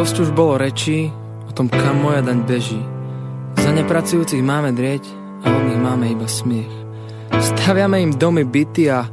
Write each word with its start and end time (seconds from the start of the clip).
Dosť 0.00 0.16
už 0.24 0.30
bolo 0.32 0.56
rečí 0.56 1.12
o 1.44 1.52
tom, 1.52 1.68
kam 1.68 2.00
moja 2.00 2.24
daň 2.24 2.40
beží. 2.48 2.80
Za 3.60 3.68
nepracujúcich 3.68 4.40
máme 4.40 4.72
drieť 4.72 5.04
a 5.44 5.52
od 5.52 5.62
nich 5.68 5.76
máme 5.76 6.08
iba 6.08 6.24
smiech. 6.24 6.72
Staviame 7.36 8.00
im 8.00 8.16
domy 8.16 8.48
byty 8.48 8.88
a 8.88 9.04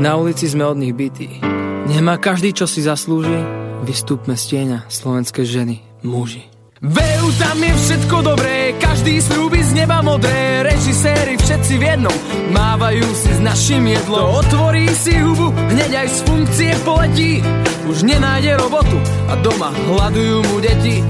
na 0.00 0.16
ulici 0.16 0.48
sme 0.48 0.64
od 0.64 0.80
nich 0.80 0.96
bytí. 0.96 1.44
Nemá 1.92 2.16
každý, 2.16 2.56
čo 2.56 2.64
si 2.64 2.80
zaslúži, 2.80 3.36
vystúpme 3.84 4.32
z 4.32 4.56
tieňa 4.56 4.88
slovenské 4.88 5.44
ženy, 5.44 5.84
muži. 6.08 6.48
Vejú 6.80 7.28
tam 7.36 7.60
je 7.60 7.72
všetko 7.76 8.16
dobré, 8.24 8.72
každý 8.80 9.20
slúbi 9.20 9.60
z 9.60 9.84
neba 9.84 10.00
modré, 10.00 10.64
režiséri 10.64 11.36
všetci 11.36 11.76
v 11.76 11.82
jednom, 11.92 12.16
mávajú 12.56 13.04
si 13.20 13.36
s 13.36 13.40
našim 13.44 13.84
jedlom. 13.84 14.40
Otvorí 14.40 14.88
si 14.96 15.12
hubu, 15.12 15.52
hneď 15.52 15.92
aj 16.00 16.08
z 16.08 16.18
funkcie 16.24 16.72
poletí, 16.80 17.44
už 17.84 18.00
nenájde 18.08 18.56
robotu 18.56 18.96
a 19.28 19.36
doma 19.44 19.76
hľadujú 19.76 20.40
mu 20.40 20.56
deti. 20.64 21.04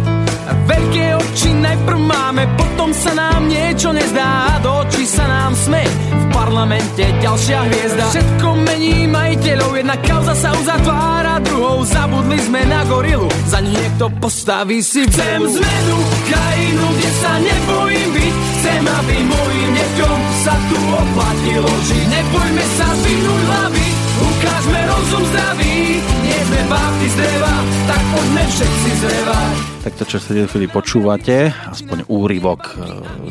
Veľké 0.71 1.05
oči 1.19 1.51
najprv 1.51 1.99
máme, 1.99 2.47
potom 2.55 2.95
sa 2.95 3.11
nám 3.11 3.51
niečo 3.51 3.91
nezdá 3.91 4.55
a 4.55 4.63
do 4.63 4.87
očí 4.87 5.03
sa 5.03 5.27
nám 5.27 5.59
sme. 5.59 5.83
V 6.15 6.25
parlamente 6.31 7.03
ďalšia 7.19 7.59
hviezda. 7.67 8.07
Všetko 8.15 8.49
mení 8.71 9.11
majiteľov, 9.11 9.73
jedna 9.83 9.97
kauza 9.99 10.35
sa 10.39 10.55
uzatvára 10.55 11.43
druhou. 11.43 11.83
Zabudli 11.83 12.39
sme 12.39 12.63
na 12.71 12.87
gorilu, 12.87 13.27
za 13.51 13.59
ňu 13.59 13.73
niekto 13.75 14.07
postaví 14.23 14.79
si 14.79 15.11
Chcem 15.11 15.43
zmenu, 15.43 15.97
krajinu, 16.31 16.87
kde 16.95 17.11
sa 17.19 17.33
nebojím 17.43 18.09
byť. 18.15 18.35
Chcem, 18.61 18.83
aby 18.87 19.17
mojim 19.27 19.71
deťom 19.75 20.19
sa 20.47 20.55
tu 20.71 20.79
oplatilo 20.79 21.73
žiť. 21.91 22.05
Nebojme 22.15 22.65
sa 22.79 22.89
zvinúť 22.95 23.43
hlavy, 23.43 23.87
ukážme 24.21 24.81
rozum 24.85 25.25
zdravý. 25.33 26.05
Nie 26.21 26.41
sme 26.45 26.61
bábky 26.69 27.07
z 27.09 27.15
dreva, 27.17 27.55
tak 27.89 28.03
poďme 28.13 28.43
všetci 28.45 28.91
zrevať. 29.01 29.55
Tak 29.81 29.93
to, 29.97 30.05
čo 30.05 30.19
sa 30.21 30.31
chvíli 30.37 30.69
počúvate, 30.69 31.57
aspoň 31.73 32.05
úryvok 32.05 32.61
e, 32.69 32.73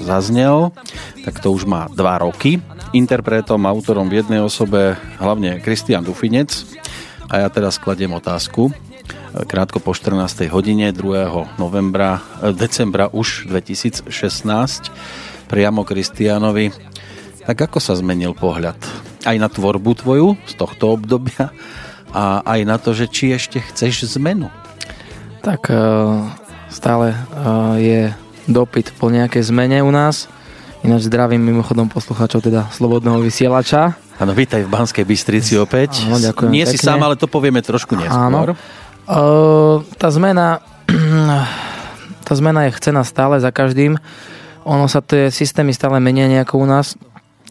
zaznel, 0.02 0.74
tak 1.22 1.38
to 1.46 1.54
už 1.54 1.70
má 1.70 1.86
dva 1.94 2.18
roky. 2.18 2.58
Interpretom, 2.90 3.70
autorom 3.70 4.10
v 4.10 4.26
jednej 4.26 4.42
osobe 4.42 4.98
hlavne 5.22 5.62
Kristian 5.62 6.02
Dufinec. 6.02 6.66
A 7.30 7.46
ja 7.46 7.48
teraz 7.54 7.78
kladiem 7.78 8.10
otázku. 8.18 8.74
E, 8.74 8.74
krátko 9.46 9.78
po 9.78 9.94
14. 9.94 10.50
hodine 10.50 10.90
2. 10.90 11.62
novembra, 11.62 12.18
e, 12.42 12.50
decembra 12.50 13.14
už 13.14 13.46
2016 13.46 14.10
priamo 15.46 15.86
Kristianovi. 15.86 16.74
Tak 17.46 17.70
ako 17.70 17.78
sa 17.82 17.98
zmenil 17.98 18.34
pohľad? 18.38 19.09
Aj 19.28 19.36
na 19.36 19.52
tvorbu 19.52 19.92
tvoju 20.00 20.40
z 20.48 20.54
tohto 20.56 20.96
obdobia 20.96 21.52
a 22.16 22.42
aj 22.42 22.60
na 22.66 22.78
to, 22.80 22.96
že 22.96 23.12
či 23.12 23.36
ešte 23.36 23.60
chceš 23.60 24.16
zmenu? 24.16 24.48
Tak 25.44 25.68
stále 26.72 27.14
je 27.78 28.16
dopyt 28.48 28.96
po 28.98 29.12
nejakej 29.12 29.44
zmene 29.52 29.84
u 29.84 29.92
nás. 29.92 30.32
Ináč 30.80 31.12
zdravím 31.12 31.44
mimochodom 31.44 31.92
poslucháčov 31.92 32.40
teda 32.40 32.72
Slobodného 32.72 33.20
vysielača. 33.20 34.00
Áno, 34.16 34.32
vítaj 34.32 34.64
v 34.64 34.72
Banskej 34.72 35.04
Bystrici 35.04 35.60
opäť. 35.60 36.08
Áno, 36.08 36.20
ďakujem 36.20 36.52
Nie 36.52 36.64
pekne. 36.64 36.76
si 36.76 36.78
sám, 36.80 37.04
ale 37.04 37.20
to 37.20 37.28
povieme 37.28 37.60
trošku 37.60 38.00
neskôr. 38.00 38.16
Áno. 38.16 38.56
Uh, 39.10 39.84
tá 40.00 40.08
zmena 40.08 40.64
tá 42.28 42.34
zmena 42.38 42.70
je 42.70 42.78
chcená 42.80 43.02
stále 43.04 43.42
za 43.42 43.52
každým. 43.52 44.00
Ono 44.68 44.86
sa 44.86 45.02
tie 45.02 45.34
systémy 45.34 45.74
stále 45.74 45.98
menia 45.98 46.30
nejako 46.30 46.62
u 46.62 46.68
nás 46.68 46.94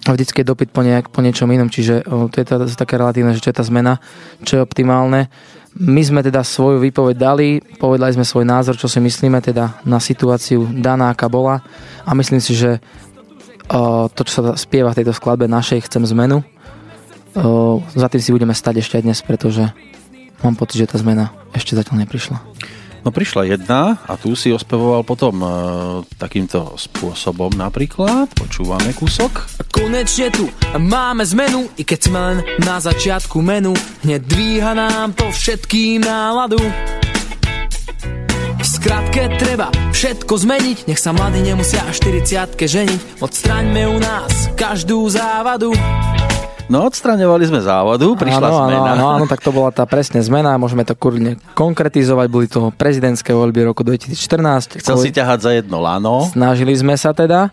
a 0.07 0.15
vždycky 0.15 0.41
je 0.41 0.51
dopyt 0.51 0.71
po, 0.71 0.87
nejak, 0.87 1.11
po 1.11 1.19
niečom 1.25 1.51
inom, 1.51 1.67
čiže 1.67 2.07
to 2.07 2.37
je 2.39 2.47
teda 2.47 2.71
také 2.71 2.95
relatívne, 3.01 3.35
že 3.35 3.43
čo 3.43 3.51
je 3.51 3.59
tá 3.59 3.65
zmena, 3.67 3.99
čo 4.47 4.61
je 4.61 4.65
optimálne. 4.65 5.27
My 5.79 6.03
sme 6.03 6.23
teda 6.23 6.47
svoju 6.47 6.79
výpoveď 6.81 7.17
dali, 7.19 7.59
povedali 7.61 8.15
sme 8.15 8.25
svoj 8.27 8.47
názor, 8.47 8.79
čo 8.79 8.87
si 8.87 9.03
myslíme 9.03 9.43
teda 9.43 9.83
na 9.85 9.99
situáciu 9.99 10.65
daná, 10.71 11.11
aká 11.13 11.27
bola 11.27 11.61
a 12.07 12.11
myslím 12.15 12.41
si, 12.41 12.55
že 12.55 12.79
to, 14.15 14.21
čo 14.25 14.33
sa 14.33 14.43
spieva 14.57 14.97
v 14.97 15.05
tejto 15.05 15.13
skladbe 15.13 15.45
našej 15.45 15.85
Chcem 15.85 16.09
zmenu, 16.17 16.41
za 17.93 18.09
tým 18.09 18.23
si 18.23 18.33
budeme 18.33 18.57
stať 18.57 18.81
ešte 18.81 18.97
aj 18.97 19.05
dnes, 19.05 19.21
pretože 19.21 19.69
mám 20.41 20.57
pocit, 20.57 20.81
že 20.83 20.89
tá 20.89 20.97
zmena 20.97 21.37
ešte 21.53 21.77
zatiaľ 21.77 22.09
neprišla. 22.09 22.41
No 23.07 23.15
prišla 23.15 23.55
jedna 23.55 24.03
a 24.05 24.19
tu 24.19 24.35
si 24.35 24.51
ospevoval 24.51 25.07
potom 25.07 25.35
e, 25.41 25.47
takýmto 26.19 26.75
spôsobom 26.75 27.55
napríklad. 27.55 28.27
Počúvame 28.35 28.91
kúsok. 28.95 29.47
Konečne 29.71 30.35
tu 30.35 30.51
máme 30.77 31.23
zmenu, 31.23 31.71
i 31.79 31.87
keď 31.87 32.01
sme 32.03 32.19
len 32.19 32.39
na 32.67 32.83
začiatku 32.83 33.39
menu, 33.39 33.73
hneď 34.03 34.21
dvíha 34.27 34.73
nám 34.75 35.15
to 35.15 35.31
všetkým 35.31 36.03
náladu. 36.03 36.59
V 38.59 38.67
skratke 38.67 39.31
treba 39.39 39.71
všetko 39.95 40.35
zmeniť, 40.35 40.91
nech 40.91 40.99
sa 40.99 41.15
mladí 41.15 41.39
nemusia 41.47 41.87
až 41.87 42.03
40 42.03 42.59
ženiť, 42.59 43.01
odstraňme 43.23 43.87
u 43.87 43.99
nás 44.03 44.51
každú 44.59 45.07
závadu. 45.07 45.71
No, 46.69 46.85
odstraňovali 46.85 47.49
sme 47.49 47.65
závadu, 47.65 48.13
prišla 48.13 48.45
áno, 48.45 48.59
zmena. 48.69 48.91
Áno, 48.93 49.05
áno, 49.17 49.25
tak 49.33 49.41
to 49.41 49.51
bola 49.57 49.73
tá 49.73 49.89
presne 49.89 50.21
zmena, 50.21 50.61
môžeme 50.61 50.85
to 50.85 50.93
kurne 50.93 51.41
konkretizovať, 51.57 52.27
boli 52.29 52.47
to 52.47 52.69
prezidentské 52.77 53.33
voľby 53.33 53.73
roku 53.73 53.81
2014. 53.81 54.85
Chcel 54.85 54.97
si 55.01 55.11
ťahať 55.17 55.39
za 55.41 55.51
jedno 55.57 55.81
lano. 55.81 56.29
Snažili 56.29 56.77
sme 56.77 56.93
sa 57.01 57.17
teda. 57.17 57.49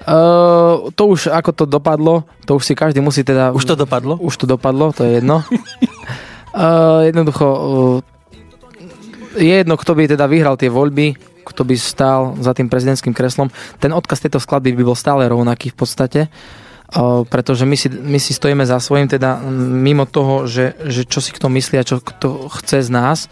Uh, 0.00 0.88
to 0.96 1.12
už, 1.12 1.28
ako 1.28 1.50
to 1.52 1.64
dopadlo, 1.68 2.24
to 2.48 2.56
už 2.56 2.64
si 2.64 2.72
každý 2.72 3.04
musí 3.04 3.20
teda... 3.20 3.52
Už 3.52 3.68
to 3.68 3.76
dopadlo? 3.76 4.16
Už 4.16 4.32
to 4.38 4.46
dopadlo, 4.48 4.96
to 4.96 5.04
je 5.04 5.20
jedno. 5.20 5.44
uh, 5.44 7.04
jednoducho, 7.10 7.44
uh, 7.44 9.36
je 9.36 9.60
jedno, 9.60 9.76
kto 9.76 9.92
by 9.92 10.08
teda 10.08 10.24
vyhral 10.24 10.56
tie 10.56 10.72
voľby, 10.72 11.20
kto 11.44 11.68
by 11.68 11.74
stál 11.76 12.32
za 12.40 12.56
tým 12.56 12.72
prezidentským 12.72 13.12
kreslom. 13.12 13.52
Ten 13.76 13.92
odkaz 13.92 14.24
tejto 14.24 14.40
skladby 14.40 14.72
by 14.72 14.82
bol 14.88 14.96
stále 14.96 15.28
rovnaký 15.28 15.68
v 15.68 15.76
podstate. 15.76 16.20
Uh, 16.30 16.69
pretože 17.30 17.62
my 17.62 17.76
si, 17.78 17.86
my 17.86 18.18
si 18.18 18.34
stojíme 18.34 18.66
za 18.66 18.82
svojím, 18.82 19.06
teda 19.06 19.38
mimo 19.54 20.10
toho, 20.10 20.50
že, 20.50 20.74
že 20.90 21.06
čo 21.06 21.22
si 21.22 21.30
kto 21.30 21.46
myslí 21.46 21.78
a 21.78 21.86
čo 21.86 22.02
kto 22.02 22.50
chce 22.50 22.82
z 22.82 22.90
nás, 22.90 23.30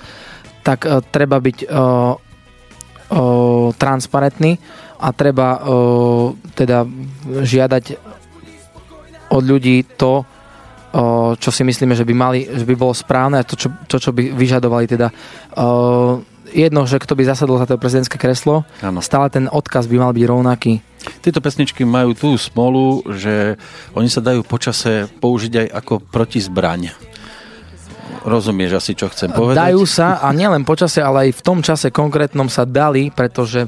tak 0.62 0.86
uh, 0.86 1.02
treba 1.02 1.42
byť 1.42 1.66
uh, 1.66 1.68
uh, 1.74 3.68
transparentný 3.74 4.62
a 4.98 5.08
treba 5.10 5.58
uh, 5.58 6.34
teda 6.54 6.86
žiadať 7.26 7.84
od 9.28 9.42
ľudí 9.42 9.84
to, 9.98 10.22
uh, 10.22 11.34
čo 11.34 11.50
si 11.50 11.62
myslíme, 11.66 11.98
že 11.98 12.06
by 12.06 12.14
mali, 12.14 12.47
že 12.47 12.62
by 12.62 12.74
bolo 12.78 12.94
správne 12.94 13.42
a 13.42 13.47
to, 13.47 13.58
čo, 13.58 13.74
to, 13.91 13.98
čo 13.98 14.10
by 14.14 14.38
vyžadovali 14.38 14.86
teda 14.86 15.10
uh, 15.10 16.22
jedno, 16.52 16.86
že 16.88 17.02
kto 17.02 17.12
by 17.14 17.28
zasadol 17.28 17.60
za 17.60 17.68
to 17.68 17.80
prezidentské 17.80 18.16
kreslo, 18.16 18.64
Áno. 18.80 19.04
stále 19.04 19.28
ten 19.28 19.47
odkaz 19.50 19.84
by 19.86 19.97
mal 20.00 20.12
byť 20.16 20.24
rovnaký. 20.24 20.72
Tieto 21.24 21.41
pesničky 21.42 21.82
majú 21.84 22.14
tú 22.14 22.34
smolu, 22.38 23.04
že 23.14 23.58
oni 23.94 24.08
sa 24.10 24.24
dajú 24.24 24.44
počase 24.44 25.08
použiť 25.20 25.52
aj 25.64 25.69
ako 25.84 25.94
protizbraň. 26.08 26.92
Rozumieš 28.26 28.82
asi, 28.82 28.92
čo 28.98 29.08
chcem 29.08 29.30
povedať? 29.30 29.56
Dajú 29.56 29.86
sa 29.86 30.18
a 30.18 30.28
nielen 30.34 30.66
počase, 30.66 30.98
ale 30.98 31.30
aj 31.30 31.38
v 31.38 31.44
tom 31.44 31.58
čase 31.62 31.94
konkrétnom 31.94 32.50
sa 32.50 32.66
dali, 32.66 33.08
pretože 33.14 33.64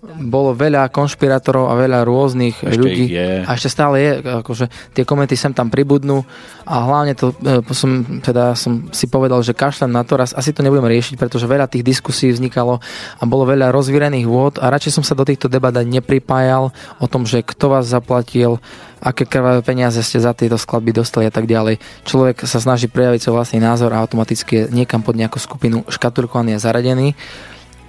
bolo 0.00 0.56
veľa 0.56 0.88
konšpirátorov 0.88 1.68
a 1.68 1.76
veľa 1.76 2.08
rôznych 2.08 2.56
Ešte 2.64 2.80
ľudí. 2.80 3.04
je. 3.12 3.44
A 3.44 3.50
ešte 3.52 3.68
stále 3.68 3.96
je, 4.00 4.12
akože 4.40 4.96
tie 4.96 5.04
komenty 5.04 5.36
sem 5.36 5.52
tam 5.52 5.68
pribudnú 5.68 6.24
a 6.64 6.88
hlavne 6.88 7.12
to 7.12 7.36
e, 7.44 7.60
som, 7.76 8.20
teda 8.24 8.56
som 8.56 8.88
si 8.96 9.04
povedal, 9.12 9.44
že 9.44 9.52
kašľam 9.52 9.92
na 9.92 10.00
to 10.00 10.16
raz, 10.16 10.32
asi 10.32 10.56
to 10.56 10.64
nebudem 10.64 10.88
riešiť, 10.88 11.20
pretože 11.20 11.44
veľa 11.44 11.68
tých 11.68 11.84
diskusí 11.84 12.32
vznikalo 12.32 12.80
a 13.20 13.22
bolo 13.28 13.44
veľa 13.44 13.68
rozvírených 13.68 14.24
vôd 14.24 14.56
a 14.56 14.72
radšej 14.72 14.96
som 14.96 15.04
sa 15.04 15.12
do 15.12 15.28
týchto 15.28 15.52
debat 15.52 15.76
nepripájal 15.76 16.72
o 16.96 17.06
tom, 17.06 17.28
že 17.28 17.44
kto 17.44 17.76
vás 17.76 17.84
zaplatil, 17.84 18.56
aké 19.04 19.28
krvavé 19.28 19.60
peniaze 19.60 20.00
ste 20.00 20.16
za 20.16 20.32
tieto 20.32 20.56
skladby 20.56 20.96
dostali 20.96 21.28
a 21.28 21.32
tak 21.32 21.44
ďalej. 21.44 21.76
Človek 22.08 22.48
sa 22.48 22.56
snaží 22.56 22.88
prejaviť 22.88 23.20
svoj 23.20 23.36
vlastný 23.36 23.60
názor 23.60 23.92
a 23.92 24.00
automaticky 24.00 24.64
je 24.64 24.70
niekam 24.72 25.04
pod 25.04 25.16
nejakú 25.16 25.36
skupinu 25.36 25.84
škatulkovaný 25.92 26.56
a 26.56 26.62
zaradený 26.62 27.12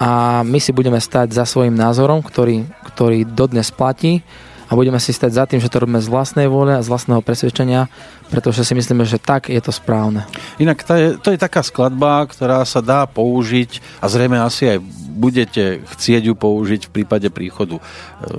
a 0.01 0.42
my 0.42 0.57
si 0.57 0.74
budeme 0.74 0.98
stať 0.98 1.30
za 1.30 1.45
svojim 1.45 1.77
názorom, 1.77 2.25
ktorý, 2.25 2.65
ktorý 2.89 3.21
dodnes 3.21 3.69
platí 3.69 4.25
a 4.65 4.74
budeme 4.74 4.98
si 4.98 5.13
stať 5.13 5.31
za 5.36 5.44
tým, 5.45 5.62
že 5.62 5.69
to 5.69 5.83
robíme 5.83 6.01
z 6.01 6.09
vlastnej 6.09 6.50
vôle 6.50 6.74
a 6.74 6.81
z 6.81 6.89
vlastného 6.89 7.21
presvedčenia, 7.21 7.86
pretože 8.33 8.65
si 8.65 8.74
myslíme, 8.74 9.06
že 9.06 9.21
tak 9.21 9.51
je 9.51 9.62
to 9.62 9.69
správne. 9.69 10.25
Inak 10.57 10.81
to 10.81 10.94
je, 10.98 11.07
to 11.21 11.30
je 11.36 11.38
taká 11.38 11.62
skladba, 11.62 12.25
ktorá 12.25 12.65
sa 12.65 12.81
dá 12.81 13.06
použiť 13.06 14.01
a 14.01 14.09
zrejme 14.09 14.42
asi 14.42 14.74
aj 14.74 14.77
budete 15.12 15.86
chcieť 15.86 16.31
ju 16.31 16.33
použiť 16.33 16.88
v 16.88 16.92
prípade 17.04 17.27
príchodu 17.30 17.77
e, 17.77 17.83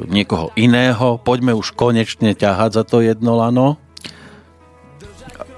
niekoho 0.08 0.50
iného. 0.58 1.20
Poďme 1.20 1.54
už 1.54 1.78
konečne 1.78 2.34
ťahať 2.34 2.80
za 2.80 2.82
to 2.82 3.04
jedno 3.04 3.38
lano. 3.38 3.78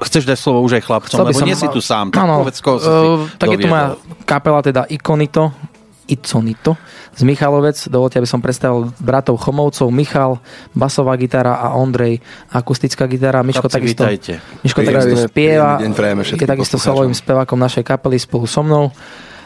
Chceš 0.04 0.26
dať 0.26 0.36
slovo 0.36 0.60
už 0.66 0.82
aj 0.82 0.84
chlapcom, 0.84 1.16
Chcel 1.16 1.26
lebo 1.32 1.38
som- 1.38 1.48
nie 1.48 1.56
si 1.56 1.68
tu 1.70 1.80
sám. 1.80 2.10
Tak 2.12 2.18
Áno, 2.18 2.42
povedz, 2.44 2.58
koho 2.60 2.76
si 2.82 2.90
uh, 2.90 3.24
tak 3.38 3.56
je 3.56 3.62
tu 3.62 3.70
moja 3.70 3.94
kapela, 4.26 4.58
teda 4.60 4.90
Ikonito, 4.90 5.54
Iconito 6.06 6.76
z 7.14 7.22
Michalovec. 7.22 7.76
Dovolte, 7.88 8.20
aby 8.20 8.28
som 8.28 8.44
predstavil 8.44 8.92
bratov 9.00 9.40
Chomovcov, 9.40 9.88
Michal, 9.88 10.38
basová 10.76 11.16
gitara 11.16 11.56
a 11.58 11.74
Ondrej, 11.74 12.20
akustická 12.52 13.08
gitara. 13.08 13.40
Miško 13.40 13.66
Chlapci, 13.66 13.76
takisto, 13.80 14.02
vítajte. 14.04 14.32
Miško 14.64 14.78
Príjemný- 14.80 15.00
takisto 15.00 15.28
spieva, 15.28 15.70
príjemný 15.80 15.96
deň 15.96 16.22
všetkým 16.24 16.44
je 16.44 16.52
takisto 16.52 16.76
solovým 16.76 17.16
spevákom 17.16 17.58
našej 17.58 17.84
kapely 17.86 18.18
spolu 18.20 18.44
so 18.44 18.60
mnou. 18.60 18.92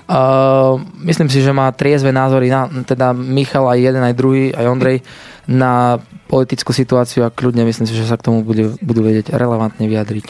Uh, 0.09 0.81
myslím 1.05 1.29
si, 1.29 1.45
že 1.45 1.53
má 1.53 1.69
triezve 1.69 2.09
názory, 2.09 2.49
na, 2.49 2.65
teda 2.65 3.13
Michal 3.13 3.69
aj 3.69 3.79
jeden, 3.79 4.01
aj 4.01 4.15
druhý, 4.17 4.49
aj 4.57 4.65
Ondrej, 4.65 5.05
na 5.45 6.01
politickú 6.29 6.77
situáciu 6.77 7.25
a 7.25 7.33
kľudne 7.33 7.65
myslím 7.65 7.89
si, 7.89 7.97
že 7.97 8.05
sa 8.05 8.21
k 8.21 8.29
tomu 8.29 8.45
bude, 8.45 8.77
budú 8.85 9.01
vedieť 9.01 9.33
relevantne 9.33 9.89
vyjadriť. 9.89 10.27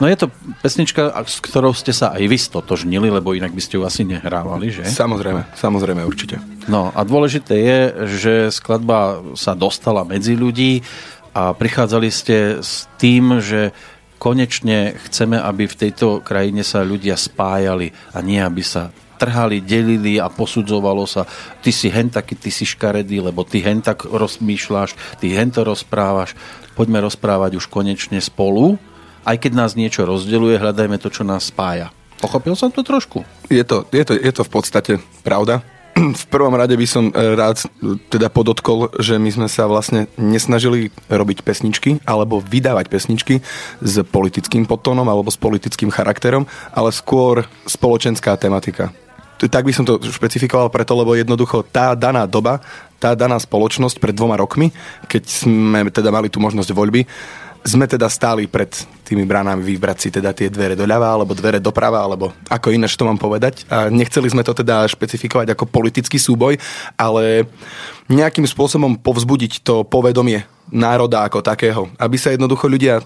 No 0.00 0.08
je 0.08 0.16
to 0.16 0.26
pesnička, 0.64 1.12
s 1.28 1.44
ktorou 1.44 1.76
ste 1.76 1.92
sa 1.92 2.16
aj 2.16 2.24
vy 2.24 2.38
stotožnili, 2.40 3.12
lebo 3.12 3.36
inak 3.36 3.52
by 3.52 3.60
ste 3.60 3.76
ju 3.76 3.84
asi 3.84 4.08
nehrávali, 4.08 4.72
že? 4.72 4.88
Samozrejme, 4.88 5.52
samozrejme, 5.52 6.00
určite. 6.08 6.40
No 6.66 6.88
a 6.96 7.00
dôležité 7.04 7.54
je, 7.60 7.80
že 8.16 8.34
skladba 8.48 9.20
sa 9.36 9.52
dostala 9.52 10.08
medzi 10.08 10.32
ľudí 10.32 10.80
a 11.36 11.52
prichádzali 11.52 12.08
ste 12.08 12.36
s 12.64 12.88
tým, 12.96 13.44
že 13.44 13.76
konečne 14.22 14.94
chceme, 15.10 15.34
aby 15.34 15.66
v 15.66 15.78
tejto 15.78 16.22
krajine 16.22 16.62
sa 16.62 16.86
ľudia 16.86 17.18
spájali 17.18 17.90
a 18.14 18.22
nie, 18.22 18.38
aby 18.38 18.62
sa 18.62 18.94
trhali, 19.22 19.62
delili 19.62 20.18
a 20.18 20.26
posudzovalo 20.26 21.06
sa, 21.06 21.22
ty 21.62 21.70
si 21.70 21.86
hen 21.86 22.10
taký, 22.10 22.34
ty 22.34 22.50
si 22.50 22.66
škaredý, 22.66 23.22
lebo 23.22 23.46
ty 23.46 23.62
hen 23.62 23.78
tak 23.78 24.02
rozmýšľaš, 24.10 25.22
ty 25.22 25.30
hen 25.30 25.54
to 25.54 25.62
rozprávaš. 25.62 26.34
Poďme 26.74 26.98
rozprávať 27.06 27.62
už 27.62 27.70
konečne 27.70 28.18
spolu. 28.18 28.82
Aj 29.22 29.38
keď 29.38 29.54
nás 29.54 29.78
niečo 29.78 30.02
rozdeluje, 30.02 30.58
hľadajme 30.58 30.98
to, 30.98 31.06
čo 31.06 31.22
nás 31.22 31.54
spája. 31.54 31.94
Pochopil 32.18 32.58
som 32.58 32.74
to 32.74 32.82
trošku? 32.82 33.22
Je 33.46 33.62
to, 33.62 33.86
je 33.94 34.02
to, 34.02 34.18
je 34.18 34.32
to 34.34 34.42
v 34.42 34.50
podstate 34.50 34.92
pravda. 35.22 35.62
V 36.22 36.24
prvom 36.32 36.56
rade 36.56 36.72
by 36.72 36.86
som 36.88 37.12
e, 37.12 37.36
rád 37.36 37.68
teda 38.08 38.32
podotkol, 38.32 38.88
že 38.96 39.20
my 39.20 39.28
sme 39.28 39.48
sa 39.50 39.68
vlastne 39.68 40.08
nesnažili 40.16 40.88
robiť 41.12 41.44
pesničky 41.44 42.00
alebo 42.08 42.40
vydávať 42.40 42.88
pesničky 42.88 43.44
s 43.84 43.94
politickým 44.00 44.64
podtónom 44.64 45.04
alebo 45.04 45.28
s 45.28 45.36
politickým 45.36 45.92
charakterom, 45.92 46.48
ale 46.72 46.90
skôr 46.96 47.44
spoločenská 47.68 48.34
tematika 48.40 48.90
tak 49.50 49.66
by 49.66 49.72
som 49.74 49.86
to 49.86 49.98
špecifikoval 50.02 50.70
preto, 50.70 50.92
lebo 50.94 51.16
jednoducho 51.16 51.66
tá 51.66 51.96
daná 51.96 52.26
doba, 52.28 52.62
tá 53.02 53.16
daná 53.18 53.38
spoločnosť 53.40 53.98
pred 53.98 54.14
dvoma 54.14 54.38
rokmi, 54.38 54.70
keď 55.10 55.22
sme 55.26 55.88
teda 55.90 56.14
mali 56.14 56.30
tú 56.30 56.38
možnosť 56.38 56.70
voľby, 56.70 57.02
sme 57.62 57.86
teda 57.86 58.10
stáli 58.10 58.50
pred 58.50 58.74
tými 59.06 59.22
bránami 59.22 59.62
vybrať 59.62 59.98
si 59.98 60.08
teda 60.10 60.34
tie 60.34 60.50
dvere 60.50 60.74
doľava 60.74 61.14
alebo 61.14 61.30
dvere 61.30 61.62
doprava, 61.62 62.02
alebo 62.02 62.34
ako 62.50 62.74
ináč 62.74 62.98
to 62.98 63.06
mám 63.06 63.18
povedať. 63.18 63.62
A 63.70 63.86
nechceli 63.86 64.26
sme 64.26 64.42
to 64.42 64.50
teda 64.50 64.82
špecifikovať 64.90 65.54
ako 65.54 65.70
politický 65.70 66.18
súboj, 66.18 66.58
ale 66.98 67.46
nejakým 68.10 68.46
spôsobom 68.46 68.98
povzbudiť 68.98 69.62
to 69.62 69.86
povedomie 69.86 70.42
národa 70.74 71.22
ako 71.22 71.38
takého, 71.38 71.86
aby 72.02 72.16
sa 72.18 72.34
jednoducho 72.34 72.66
ľudia 72.66 72.98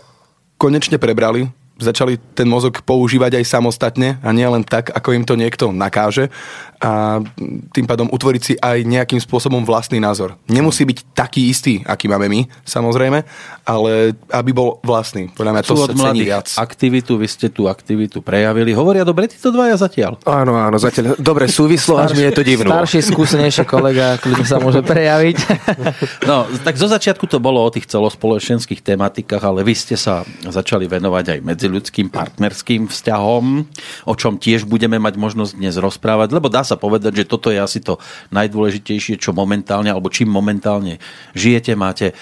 konečne 0.56 0.96
prebrali, 0.96 1.52
začali 1.76 2.16
ten 2.32 2.48
mozog 2.48 2.80
používať 2.80 3.40
aj 3.40 3.44
samostatne 3.44 4.16
a 4.24 4.28
nie 4.32 4.48
len 4.48 4.64
tak, 4.64 4.88
ako 4.92 5.12
im 5.12 5.24
to 5.28 5.36
niekto 5.36 5.72
nakáže 5.72 6.32
a 6.76 7.24
tým 7.72 7.86
pádom 7.88 8.08
utvoriť 8.12 8.42
si 8.42 8.54
aj 8.60 8.84
nejakým 8.84 9.20
spôsobom 9.20 9.64
vlastný 9.64 9.96
názor. 9.96 10.36
Nemusí 10.44 10.84
byť 10.84 10.98
taký 11.16 11.48
istý, 11.48 11.80
aký 11.88 12.04
máme 12.10 12.28
my, 12.28 12.40
samozrejme, 12.68 13.24
ale 13.64 14.12
aby 14.28 14.50
bol 14.52 14.78
vlastný. 14.84 15.32
Podľa 15.32 15.52
mňa 15.56 15.62
to 15.64 15.74
sa 15.74 15.92
cení 15.92 16.28
viac. 16.28 16.52
aktivitu, 16.60 17.16
vy 17.16 17.26
ste 17.26 17.48
tú 17.48 17.66
aktivitu 17.66 18.20
prejavili. 18.20 18.76
Hovoria 18.76 19.08
dobre 19.08 19.30
títo 19.30 19.48
dvaja 19.48 19.80
zatiaľ? 19.80 20.20
Áno, 20.28 20.52
áno, 20.58 20.76
zatiaľ. 20.76 21.16
Dobre 21.16 21.48
súvislo, 21.48 21.96
až 21.96 22.12
mi 22.12 22.28
je 22.28 22.32
to 22.36 22.44
divno. 22.44 22.68
Starší, 22.68 23.00
skúsenejší 23.08 23.64
kolega, 23.64 24.20
kľudne 24.20 24.44
sa 24.44 24.60
môže 24.60 24.84
prejaviť. 24.84 25.36
No, 26.26 26.42
tak 26.66 26.74
zo 26.74 26.90
začiatku 26.90 27.30
to 27.30 27.38
bolo 27.38 27.62
o 27.62 27.70
tých 27.70 27.86
celospoločenských 27.86 28.82
tematikách, 28.82 29.38
ale 29.46 29.62
vy 29.62 29.74
ste 29.78 29.94
sa 29.94 30.26
začali 30.42 30.90
venovať 30.90 31.38
aj 31.38 31.40
medziľudským 31.46 32.10
partnerským 32.10 32.90
vzťahom, 32.90 33.44
o 34.10 34.14
čom 34.18 34.40
tiež 34.40 34.66
budeme 34.66 34.98
mať 34.98 35.14
možnosť 35.14 35.52
dnes 35.54 35.78
rozprávať, 35.78 36.34
lebo 36.34 36.50
dá 36.50 36.65
sa 36.66 36.74
povedať, 36.74 37.22
že 37.22 37.28
toto 37.30 37.54
je 37.54 37.62
asi 37.62 37.78
to 37.78 38.02
najdôležitejšie, 38.34 39.22
čo 39.22 39.30
momentálne, 39.30 39.88
alebo 39.88 40.10
čím 40.10 40.28
momentálne 40.28 40.98
žijete. 41.38 41.78
Máte 41.78 42.10
e, 42.10 42.14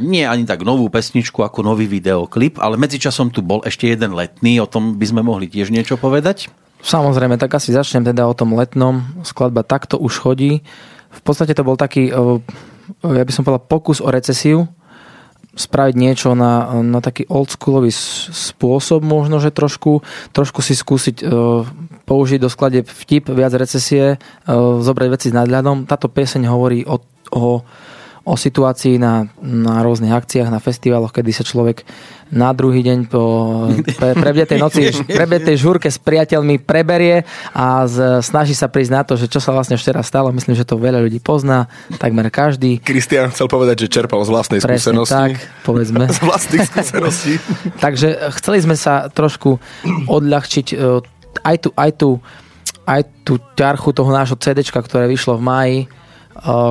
nie 0.00 0.24
ani 0.24 0.48
tak 0.48 0.64
novú 0.64 0.88
pesničku 0.88 1.44
ako 1.44 1.60
nový 1.60 1.84
videoklip, 1.84 2.56
ale 2.56 2.80
medzičasom 2.80 3.28
tu 3.28 3.44
bol 3.44 3.60
ešte 3.68 3.92
jeden 3.92 4.16
letný, 4.16 4.58
o 4.64 4.66
tom 4.66 4.96
by 4.96 5.06
sme 5.06 5.20
mohli 5.20 5.46
tiež 5.46 5.68
niečo 5.68 6.00
povedať? 6.00 6.48
Samozrejme, 6.80 7.36
tak 7.36 7.52
asi 7.60 7.76
začnem 7.76 8.08
teda 8.08 8.24
o 8.24 8.32
tom 8.32 8.56
letnom. 8.56 9.04
Skladba 9.20 9.60
takto 9.60 10.00
už 10.00 10.16
chodí. 10.16 10.64
V 11.12 11.20
podstate 11.20 11.52
to 11.52 11.60
bol 11.60 11.76
taký, 11.76 12.08
e, 12.08 12.40
ja 13.04 13.24
by 13.28 13.32
som 13.36 13.44
povedal, 13.44 13.68
pokus 13.68 14.00
o 14.00 14.08
recesiu, 14.08 14.64
spraviť 15.54 15.94
niečo 15.98 16.38
na, 16.38 16.82
na 16.86 17.02
taký 17.02 17.26
oldschoolový 17.26 17.90
spôsob, 18.30 19.02
možno, 19.02 19.42
že 19.42 19.50
trošku, 19.50 20.06
trošku 20.30 20.62
si 20.62 20.78
skúsiť 20.78 21.16
uh, 21.26 21.66
použiť 22.06 22.38
do 22.38 22.48
sklade 22.50 22.86
vtip, 22.86 23.30
viac 23.34 23.54
recesie, 23.58 24.16
uh, 24.16 24.78
zobrať 24.78 25.08
veci 25.10 25.26
s 25.30 25.36
nadľadom. 25.36 25.90
Táto 25.90 26.06
pieseň 26.06 26.46
hovorí 26.46 26.86
o, 26.86 27.02
o 27.34 27.66
o 28.24 28.36
situácii 28.36 29.00
na, 29.00 29.24
na 29.40 29.80
rôznych 29.80 30.12
akciách, 30.12 30.52
na 30.52 30.60
festivaloch, 30.60 31.12
kedy 31.12 31.32
sa 31.32 31.44
človek 31.44 31.88
na 32.30 32.54
druhý 32.54 32.86
deň 32.86 32.98
po 33.10 33.22
pre, 33.98 34.14
prebdetej 34.14 34.58
noci, 34.60 34.82
prebdetej 35.18 35.56
žúrke 35.58 35.90
s 35.90 35.98
priateľmi 35.98 36.62
preberie 36.62 37.26
a 37.50 37.88
z, 37.90 38.22
snaží 38.22 38.54
sa 38.54 38.70
prísť 38.70 38.92
na 38.92 39.02
to, 39.02 39.18
že 39.18 39.26
čo 39.26 39.42
sa 39.42 39.50
vlastne 39.50 39.74
včera 39.74 40.04
stalo. 40.06 40.30
Myslím, 40.30 40.54
že 40.54 40.68
to 40.68 40.78
veľa 40.78 41.02
ľudí 41.02 41.18
pozná, 41.18 41.66
takmer 41.98 42.30
každý. 42.30 42.78
Kristian 42.78 43.34
chcel 43.34 43.50
povedať, 43.50 43.86
že 43.86 43.86
čerpal 43.90 44.22
z 44.22 44.30
vlastnej 44.30 44.60
Presne 44.62 44.94
skúsenosti. 44.94 45.16
tak, 45.16 45.32
povedzme. 45.66 46.04
z 46.16 46.20
vlastných 46.22 46.64
skúseností. 46.70 47.32
Takže 47.84 48.08
chceli 48.38 48.58
sme 48.62 48.76
sa 48.78 49.10
trošku 49.10 49.58
odľahčiť 50.06 50.66
e, 50.70 51.02
aj 51.42 51.56
tú, 51.66 51.68
aj 51.74 51.90
tú, 51.98 52.10
aj 52.86 53.00
tú 53.26 53.34
ťarchu 53.58 53.90
toho 53.90 54.10
nášho 54.14 54.38
CD, 54.38 54.62
ktoré 54.62 55.10
vyšlo 55.10 55.34
v 55.34 55.42
máji, 55.42 55.78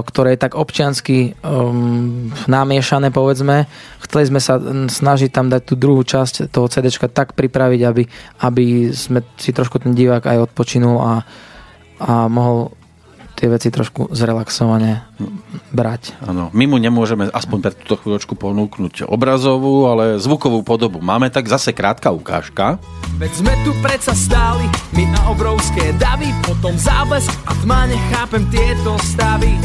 ktoré 0.07 0.33
je 0.33 0.43
tak 0.47 0.55
občiansky 0.55 1.35
um, 1.43 2.31
namiešané, 2.47 3.11
povedzme. 3.11 3.67
Chceli 4.01 4.23
sme 4.31 4.39
sa 4.39 4.57
snažiť 4.87 5.29
tam 5.29 5.51
dať 5.51 5.61
tú 5.67 5.73
druhú 5.75 6.01
časť 6.01 6.49
toho 6.49 6.71
CD 6.71 6.89
tak 6.89 7.35
pripraviť, 7.35 7.81
aby, 7.83 8.03
aby 8.47 8.65
sme 8.95 9.21
si 9.35 9.51
trošku 9.51 9.83
ten 9.83 9.91
divák 9.91 10.25
aj 10.25 10.49
odpočinul 10.49 10.97
a, 11.03 11.13
a 11.99 12.31
mohol 12.31 12.78
tie 13.39 13.47
veci 13.47 13.71
trošku 13.71 14.11
zrelaxovane 14.11 15.07
brať. 15.71 16.19
Áno, 16.27 16.51
my 16.51 16.67
mu 16.67 16.75
nemôžeme 16.75 17.31
aspoň 17.31 17.57
pre 17.63 17.71
túto 17.71 17.95
chvíľočku 18.03 18.35
ponúknuť 18.35 19.07
obrazovú, 19.07 19.87
ale 19.87 20.19
zvukovú 20.19 20.59
podobu. 20.67 20.99
Máme 20.99 21.31
tak 21.31 21.47
zase 21.47 21.71
krátka 21.71 22.11
ukážka. 22.11 22.83
Veď 23.15 23.31
sme 23.39 23.53
tu 23.63 23.71
predsa 23.79 24.11
stáli, 24.11 24.67
my 24.91 25.07
a 25.15 25.31
obrovské 25.31 25.95
davy, 25.95 26.27
potom 26.43 26.75
záblesk 26.75 27.31
a 27.47 27.55
tma 27.63 27.87
nechápem 27.87 28.43
tieto 28.51 28.99
stavy. 29.15 29.55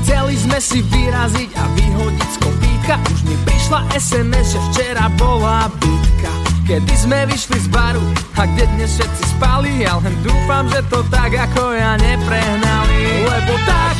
Chceli 0.00 0.34
sme 0.40 0.58
si 0.58 0.80
vyraziť 0.80 1.50
a 1.60 1.64
vyhodiť 1.76 2.28
z 2.32 2.36
kopíka, 2.40 2.94
už 3.12 3.20
mi 3.28 3.36
prišla 3.44 3.80
SMS, 4.00 4.56
že 4.56 4.60
včera 4.72 5.06
bola 5.20 5.68
bitka. 5.76 6.39
Kedy 6.70 6.94
sme 6.94 7.26
vyšli 7.26 7.66
z 7.66 7.68
baru 7.74 8.06
a 8.38 8.46
kde 8.46 8.62
dnes 8.78 8.94
všetci 8.94 9.24
spali 9.34 9.82
Ja 9.82 9.98
len 9.98 10.14
dúfam, 10.22 10.70
že 10.70 10.78
to 10.86 11.02
tak 11.10 11.34
ako 11.34 11.74
ja 11.74 11.98
neprehnali. 11.98 13.26
Lebo 13.26 13.58
tak 13.66 13.94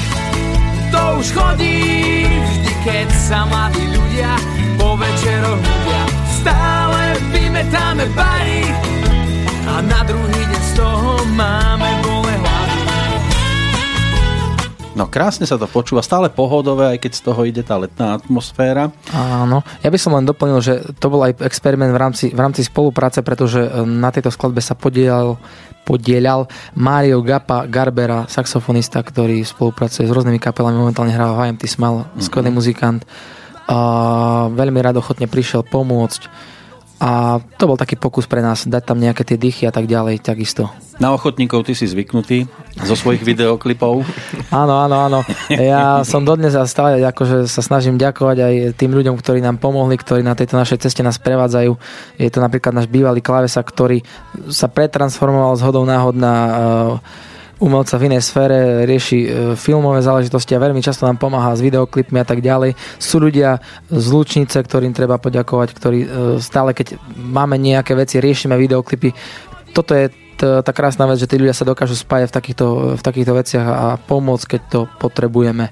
to 0.94 1.02
už 1.18 1.26
chodí 1.34 2.30
Vždy 2.30 2.72
keď 2.86 3.08
sa 3.10 3.42
mladí 3.50 3.90
ľudia 3.90 4.38
po 4.78 4.94
večeroch 4.94 5.58
ľudia 5.58 6.02
Stále 6.30 7.02
vymetáme 7.34 8.06
bary. 8.14 8.62
A 9.66 9.82
na 9.82 10.06
druhý 10.06 10.38
deň 10.38 10.62
z 10.62 10.72
toho 10.78 11.26
máme 11.34 11.89
No 15.00 15.08
krásne 15.08 15.48
sa 15.48 15.56
to 15.56 15.64
počúva, 15.64 16.04
stále 16.04 16.28
pohodové, 16.28 16.92
aj 16.92 16.98
keď 17.00 17.12
z 17.16 17.22
toho 17.24 17.40
ide 17.48 17.64
tá 17.64 17.80
letná 17.80 18.20
atmosféra. 18.20 18.92
Áno, 19.16 19.64
ja 19.80 19.88
by 19.88 19.96
som 19.96 20.12
len 20.12 20.28
doplnil, 20.28 20.60
že 20.60 20.92
to 21.00 21.08
bol 21.08 21.24
aj 21.24 21.40
experiment 21.40 21.88
v 21.88 22.00
rámci, 22.04 22.26
v 22.28 22.36
rámci 22.36 22.60
spolupráce, 22.68 23.24
pretože 23.24 23.64
e, 23.64 23.80
na 23.88 24.12
tejto 24.12 24.28
skladbe 24.28 24.60
sa 24.60 24.76
podielal 24.76 25.40
podielal 25.88 26.44
Mario 26.76 27.24
Gapa 27.24 27.64
Garbera, 27.64 28.28
saxofonista, 28.28 29.00
ktorý 29.00 29.40
spolupracuje 29.40 30.04
s 30.04 30.12
rôznymi 30.12 30.36
kapelami, 30.36 30.76
momentálne 30.76 31.16
hrá 31.16 31.32
v 31.32 31.48
IMT 31.48 31.64
Smile, 31.64 32.04
mm-hmm. 32.04 32.20
skvelý 32.20 32.52
muzikant. 32.52 33.00
A 33.72 33.78
veľmi 34.52 34.76
rád 34.84 35.00
ochotne 35.00 35.24
prišiel 35.32 35.64
pomôcť 35.64 36.28
a 37.00 37.40
to 37.56 37.64
bol 37.64 37.80
taký 37.80 37.96
pokus 37.96 38.28
pre 38.28 38.44
nás, 38.44 38.68
dať 38.68 38.84
tam 38.84 39.00
nejaké 39.00 39.24
tie 39.24 39.40
dychy 39.40 39.64
a 39.64 39.72
tak 39.72 39.88
ďalej, 39.88 40.20
takisto. 40.20 40.68
Na 41.00 41.16
ochotníkov 41.16 41.64
ty 41.64 41.72
si 41.72 41.88
zvyknutý 41.88 42.44
zo 42.76 42.92
svojich 42.92 43.24
videoklipov. 43.24 44.04
áno, 44.52 44.84
áno, 44.84 44.96
áno. 45.08 45.20
Ja 45.48 46.04
som 46.04 46.28
dodnes 46.28 46.52
a 46.52 46.68
stále 46.68 47.00
akože 47.00 47.48
sa 47.48 47.64
snažím 47.64 47.96
ďakovať 47.96 48.36
aj 48.44 48.54
tým 48.76 48.92
ľuďom, 48.92 49.16
ktorí 49.16 49.40
nám 49.40 49.56
pomohli, 49.56 49.96
ktorí 49.96 50.20
na 50.20 50.36
tejto 50.36 50.60
našej 50.60 50.84
ceste 50.84 51.00
nás 51.00 51.16
prevádzajú. 51.16 51.72
Je 52.20 52.28
to 52.28 52.44
napríklad 52.44 52.76
náš 52.76 52.92
bývalý 52.92 53.24
klavesa, 53.24 53.64
ktorý 53.64 54.04
sa 54.52 54.68
pretransformoval 54.68 55.56
z 55.56 55.64
hodou 55.64 55.88
náhod 55.88 56.20
na 56.20 56.34
uh, 56.36 57.29
umelca 57.60 58.00
v 58.00 58.10
inej 58.10 58.24
sfére, 58.24 58.88
rieši 58.88 59.18
e, 59.20 59.28
filmové 59.54 60.00
záležitosti 60.00 60.56
a 60.56 60.64
veľmi 60.64 60.80
často 60.80 61.04
nám 61.04 61.20
pomáha 61.20 61.52
s 61.52 61.60
videoklipmi 61.60 62.18
a 62.18 62.26
tak 62.26 62.40
ďalej. 62.40 62.74
Sú 62.96 63.20
ľudia 63.20 63.60
z 63.92 64.06
Lučnice, 64.10 64.56
ktorým 64.64 64.96
treba 64.96 65.20
poďakovať, 65.20 65.68
ktorí 65.76 65.98
e, 66.04 66.08
stále, 66.40 66.72
keď 66.72 66.96
máme 67.14 67.60
nejaké 67.60 67.92
veci, 67.92 68.18
riešime 68.18 68.56
videoklipy. 68.56 69.12
Toto 69.76 69.92
je 69.92 70.10
tá 70.40 70.72
krásna 70.72 71.04
vec, 71.04 71.20
že 71.20 71.28
tí 71.28 71.36
ľudia 71.36 71.52
sa 71.52 71.68
dokážu 71.68 71.92
spájať 72.00 72.32
v 72.32 72.36
takýchto, 72.40 72.66
v 72.96 73.02
takýchto 73.04 73.32
veciach 73.36 73.66
a 73.68 73.86
pomôcť, 74.00 74.56
keď 74.56 74.60
to 74.72 74.80
potrebujeme, 74.96 75.68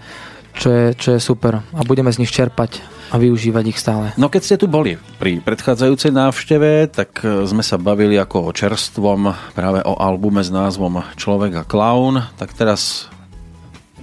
čo 0.57 0.69
je, 0.71 0.85
čo 0.97 1.09
je 1.17 1.21
super. 1.21 1.61
A 1.75 1.81
budeme 1.85 2.12
z 2.12 2.25
nich 2.25 2.33
čerpať 2.33 2.81
a 3.09 3.17
využívať 3.17 3.64
ich 3.69 3.81
stále. 3.81 4.12
No 4.21 4.28
keď 4.28 4.43
ste 4.45 4.57
tu 4.61 4.69
boli 4.69 5.00
pri 5.17 5.40
predchádzajúcej 5.40 6.12
návšteve, 6.12 6.93
tak 6.93 7.25
e, 7.25 7.49
sme 7.49 7.64
sa 7.64 7.81
bavili 7.81 8.21
ako 8.21 8.52
o 8.52 8.55
čerstvom 8.55 9.33
práve 9.57 9.81
o 9.85 9.97
albume 9.97 10.45
s 10.45 10.52
názvom 10.52 11.00
Človek 11.17 11.64
a 11.64 11.69
klaun, 11.69 12.21
tak 12.37 12.52
teraz 12.52 13.09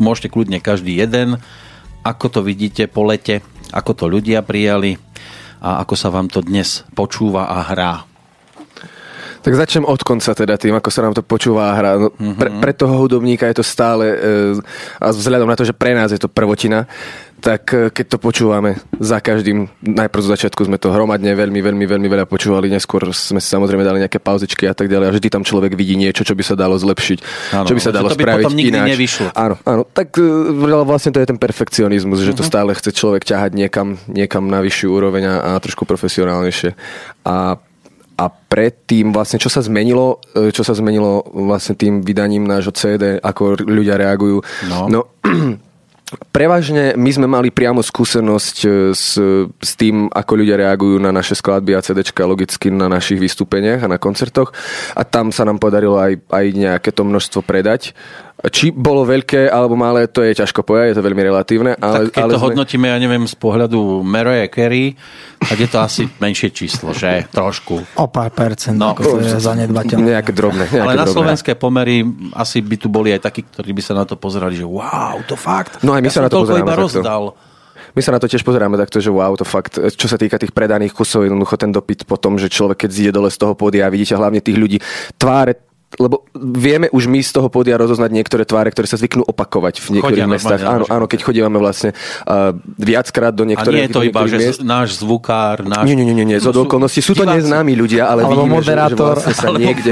môžete 0.01 0.33
kľudne 0.33 0.57
každý 0.57 0.97
jeden, 0.97 1.37
ako 2.01 2.25
to 2.29 2.39
vidíte 2.41 2.89
po 2.89 3.05
lete, 3.05 3.45
ako 3.69 3.91
to 3.93 4.05
ľudia 4.09 4.41
prijali 4.41 4.97
a 5.61 5.81
ako 5.85 5.93
sa 5.97 6.09
vám 6.13 6.29
to 6.29 6.41
dnes 6.41 6.85
počúva 6.93 7.49
a 7.49 7.65
hrá. 7.65 8.14
Tak 9.45 9.53
začnem 9.53 9.85
od 9.85 10.01
konca 10.01 10.33
teda 10.33 10.57
tým, 10.57 10.73
ako 10.73 10.89
sa 10.89 11.05
nám 11.05 11.13
to 11.13 11.21
počúva 11.21 11.69
a 11.69 11.77
hrá. 11.77 11.91
No, 12.01 12.09
pre, 12.33 12.49
pre 12.57 12.73
toho 12.73 12.97
hudobníka 12.97 13.45
je 13.45 13.61
to 13.61 13.65
stále, 13.65 14.01
e, 14.09 14.17
a 14.97 15.13
vzhľadom 15.13 15.45
na 15.45 15.53
to, 15.53 15.61
že 15.61 15.77
pre 15.77 15.93
nás 15.93 16.09
je 16.09 16.17
to 16.17 16.25
prvotina, 16.25 16.89
tak 17.45 17.69
e, 17.69 17.93
keď 17.93 18.05
to 18.09 18.17
počúvame 18.17 18.81
za 18.97 19.21
každým, 19.21 19.69
najprv 19.85 20.21
z 20.25 20.31
začiatku 20.33 20.65
sme 20.65 20.81
to 20.81 20.89
hromadne 20.89 21.29
veľmi, 21.29 21.61
veľmi, 21.61 21.85
veľmi 21.85 22.07
veľa 22.09 22.25
počúvali, 22.25 22.73
neskôr 22.73 23.05
sme 23.13 23.37
si 23.37 23.45
samozrejme 23.45 23.85
dali 23.85 24.01
nejaké 24.01 24.17
pauzičky 24.17 24.65
a 24.65 24.73
tak 24.73 24.89
ďalej 24.89 25.05
a 25.05 25.13
vždy 25.13 25.27
tam 25.29 25.45
človek 25.45 25.77
vidí 25.77 25.93
niečo, 25.93 26.25
čo 26.25 26.33
by 26.33 26.41
sa 26.41 26.57
dalo 26.57 26.73
zlepšiť, 26.81 27.19
Áno, 27.53 27.69
čo 27.69 27.77
by 27.77 27.81
sa 27.85 27.93
dalo 27.93 28.09
to 28.09 28.17
by 28.17 28.25
spraviť 28.25 28.45
potom 28.49 28.57
nikdy 28.57 28.73
ináč. 28.73 28.89
nevyšlo. 28.97 29.27
Áno, 29.37 29.55
áno, 29.61 29.85
tak 29.85 30.09
e, 30.17 30.25
vlastne 30.89 31.13
to 31.13 31.21
je 31.21 31.29
ten 31.29 31.37
perfekcionizmus, 31.37 32.25
že 32.25 32.33
to 32.33 32.41
stále 32.41 32.73
chce 32.73 32.89
človek 32.89 33.21
ťahať 33.21 33.53
niekam, 33.53 34.01
niekam 34.09 34.49
na 34.49 34.65
vyššiu 34.65 34.89
úroveň 34.89 35.29
a, 35.29 35.35
a 35.53 35.61
trošku 35.61 35.85
profesionálnejšie. 35.85 36.73
A 37.29 37.61
a 38.15 38.25
predtým 38.31 39.11
vlastne, 39.11 39.37
čo 39.37 39.51
sa 39.51 39.59
zmenilo, 39.59 40.23
e, 40.31 40.51
čo 40.55 40.63
sa 40.63 40.71
zmenilo 40.71 41.27
vlastne 41.35 41.75
tým 41.75 41.99
vydaním 41.99 42.47
nášho 42.47 42.71
CD, 42.71 43.19
ako 43.19 43.59
ľudia 43.63 43.99
reagujú. 43.99 44.39
No. 44.71 44.87
no 44.87 45.01
Prevažne 46.05 46.93
my 46.93 47.09
sme 47.09 47.25
mali 47.25 47.49
priamo 47.49 47.81
skúsenosť 47.81 48.57
e, 48.61 48.67
s, 48.93 49.17
s 49.49 49.71
tým, 49.73 50.05
ako 50.13 50.31
ľudia 50.37 50.53
reagujú 50.53 51.01
na 51.01 51.09
naše 51.09 51.33
skladby 51.33 51.73
a 51.73 51.81
CDčka 51.81 52.29
logicky 52.29 52.69
na 52.69 52.85
našich 52.85 53.17
vystúpeniach 53.17 53.81
a 53.81 53.91
na 53.91 53.97
koncertoch 53.97 54.53
a 54.93 55.01
tam 55.01 55.33
sa 55.33 55.49
nám 55.49 55.57
podarilo 55.57 55.97
aj, 55.97 56.21
aj 56.29 56.45
nejaké 56.53 56.89
to 56.93 57.01
množstvo 57.01 57.41
predať. 57.41 57.97
Či 58.35 58.75
bolo 58.75 59.07
veľké 59.07 59.47
alebo 59.47 59.79
malé, 59.79 60.11
to 60.11 60.19
je 60.19 60.35
ťažko 60.35 60.67
povedať, 60.67 60.91
je 60.91 60.97
to 60.99 61.05
veľmi 61.07 61.23
relatívne. 61.23 61.71
Ale, 61.79 62.11
tak 62.11 62.19
keď 62.19 62.23
ale 62.27 62.31
to 62.35 62.39
hodnotíme, 62.43 62.85
ja 62.91 62.99
neviem, 62.99 63.23
z 63.23 63.35
pohľadu 63.39 64.03
Mariah 64.03 64.51
Carey, 64.51 64.91
tak 65.39 65.55
je 65.55 65.69
to 65.71 65.79
asi 65.79 66.03
menšie 66.19 66.51
číslo, 66.51 66.91
že? 66.91 67.31
Trošku. 67.31 67.95
O 67.95 68.05
pár 68.11 68.35
percent, 68.35 68.75
No. 68.75 68.91
ako 68.91 69.01
to 69.01 69.23
je 69.23 69.39
zanedbateľné. 69.39 70.19
Nejaké 70.19 70.35
drobné. 70.35 70.67
Nejaké 70.67 70.83
Ale 70.83 70.93
na 70.93 71.07
drobné. 71.07 71.15
slovenské 71.15 71.51
pomery 71.55 72.03
asi 72.35 72.59
by 72.59 72.75
tu 72.75 72.91
boli 72.91 73.15
aj 73.15 73.23
takí, 73.23 73.39
ktorí 73.47 73.71
by 73.71 73.81
sa 73.81 73.95
na 73.95 74.03
to 74.03 74.19
pozerali, 74.19 74.59
že 74.59 74.67
wow, 74.67 75.15
to 75.23 75.39
fakt. 75.39 75.79
No 75.79 75.95
aj 75.95 76.03
my 76.03 76.09
ja 76.11 76.13
sa 76.13 76.21
na 76.27 76.29
to 76.29 76.43
pozeráme 76.43 76.67
iba 76.67 76.75
rozdal. 76.75 77.23
My 77.95 78.01
sa 78.03 78.11
na 78.11 78.19
to 78.19 78.27
tiež 78.27 78.43
pozeráme 78.43 78.75
takto, 78.75 78.99
že 78.99 79.07
wow, 79.07 79.31
to 79.39 79.47
fakt, 79.47 79.79
čo 79.79 80.07
sa 80.11 80.19
týka 80.19 80.35
tých 80.35 80.51
predaných 80.51 80.91
kusov, 80.91 81.23
jednoducho 81.23 81.55
ten 81.55 81.71
dopyt 81.71 82.03
po 82.03 82.19
tom, 82.19 82.35
že 82.35 82.51
človek 82.51 82.83
keď 82.83 82.89
zíde 82.91 83.11
dole 83.15 83.31
z 83.31 83.39
toho 83.39 83.55
pódia 83.55 83.87
a 83.87 83.89
vidíte 83.89 84.19
hlavne 84.19 84.43
tých 84.43 84.59
ľudí, 84.59 84.77
tváre 85.15 85.55
lebo 85.97 86.23
vieme 86.33 86.87
už 86.89 87.05
my 87.05 87.19
z 87.19 87.31
toho 87.31 87.47
pódia 87.47 87.75
rozoznať 87.75 88.09
niektoré 88.09 88.43
tváre, 88.43 88.67
ktoré 88.67 88.85
sa 88.85 88.95
zvyknú 88.95 89.23
opakovať 89.23 89.79
v 89.79 89.87
niektorých 89.95 90.21
Chodia 90.21 90.27
mestách. 90.27 90.61
Áno, 90.61 90.83
áno, 90.83 90.85
áno, 90.87 91.05
keď 91.05 91.19
chodívame 91.21 91.55
vlastne 91.55 91.95
uh, 92.23 92.51
viackrát 92.75 93.31
do 93.31 93.43
A 93.43 93.47
niektorých, 93.47 93.75
nie 93.75 93.87
je 93.87 93.93
to 93.93 94.03
iba, 94.03 94.21
že 94.25 94.37
miest. 94.37 94.59
náš 94.61 94.99
zvukár, 94.99 95.63
náš... 95.63 95.83
Nie, 95.83 95.95
nie, 95.95 96.03
nie, 96.03 96.13
nie, 96.13 96.27
nie. 96.27 96.37
Z 96.37 96.47
No 96.47 96.63
okolností 96.63 96.99
sú 96.99 97.11
to 97.11 97.23
neznámi 97.23 97.73
ľudia, 97.73 98.05
ale 98.05 98.23
Alebo 98.23 98.43
vidíme, 98.43 98.59
že, 98.59 98.63
že 98.63 98.71
moderátor. 98.71 99.15
vlastne 99.15 99.33
sa 99.33 99.49
niekde, 99.51 99.91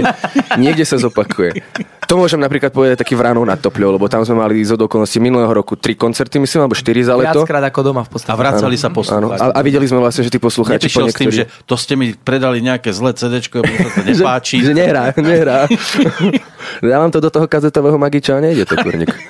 niekde 0.56 0.84
sa 0.84 0.96
zopakuje. 0.96 1.60
To 2.04 2.20
môžem 2.20 2.38
napríklad 2.38 2.70
povedať 2.70 3.00
taký 3.00 3.16
vránou 3.16 3.42
nad 3.42 3.58
Topľou, 3.58 3.96
lebo 3.96 4.06
tam 4.06 4.22
sme 4.22 4.38
mali 4.38 4.60
z 4.60 4.76
okolností 4.76 5.18
minulého 5.18 5.50
roku 5.50 5.74
tri 5.74 5.96
koncerty, 5.96 6.36
myslím, 6.38 6.68
alebo 6.68 6.76
štyri 6.76 7.00
za 7.00 7.16
leto. 7.16 7.42
Viackrát 7.42 7.64
ako 7.64 7.80
doma 7.82 8.04
v 8.04 8.10
A 8.10 8.12
podstate. 8.12 8.36
vracali 8.36 8.76
sa 8.76 8.88
Áno, 8.88 8.96
poslúchať. 9.00 9.40
a, 9.40 9.46
a 9.50 9.60
videli 9.62 9.86
sme 9.88 9.98
vlastne, 9.98 10.22
že 10.22 10.30
tí 10.30 10.38
poslucháči 10.38 10.92
po 10.92 11.00
Neprišiel 11.00 11.08
s 11.08 11.16
tým, 11.16 11.32
že 11.32 11.44
to 11.64 11.74
ste 11.74 11.96
mi 11.96 12.12
predali 12.14 12.60
nejaké 12.60 12.92
zlé 12.92 13.16
CDčko, 13.16 13.64
mne 13.64 13.78
sa 13.78 13.90
to 13.90 14.02
že, 14.06 14.20
nepáči. 14.20 14.56
že 14.62 14.74
nehrá, 14.74 15.16
nehrá. 15.16 15.66
Dávam 16.84 17.12
to 17.12 17.20
do 17.22 17.30
toho 17.30 17.48
kazetového 17.48 17.98
magiča 17.98 18.38
a 18.38 18.44
nejde 18.44 18.66
to, 18.66 18.76
kurník. 18.80 19.14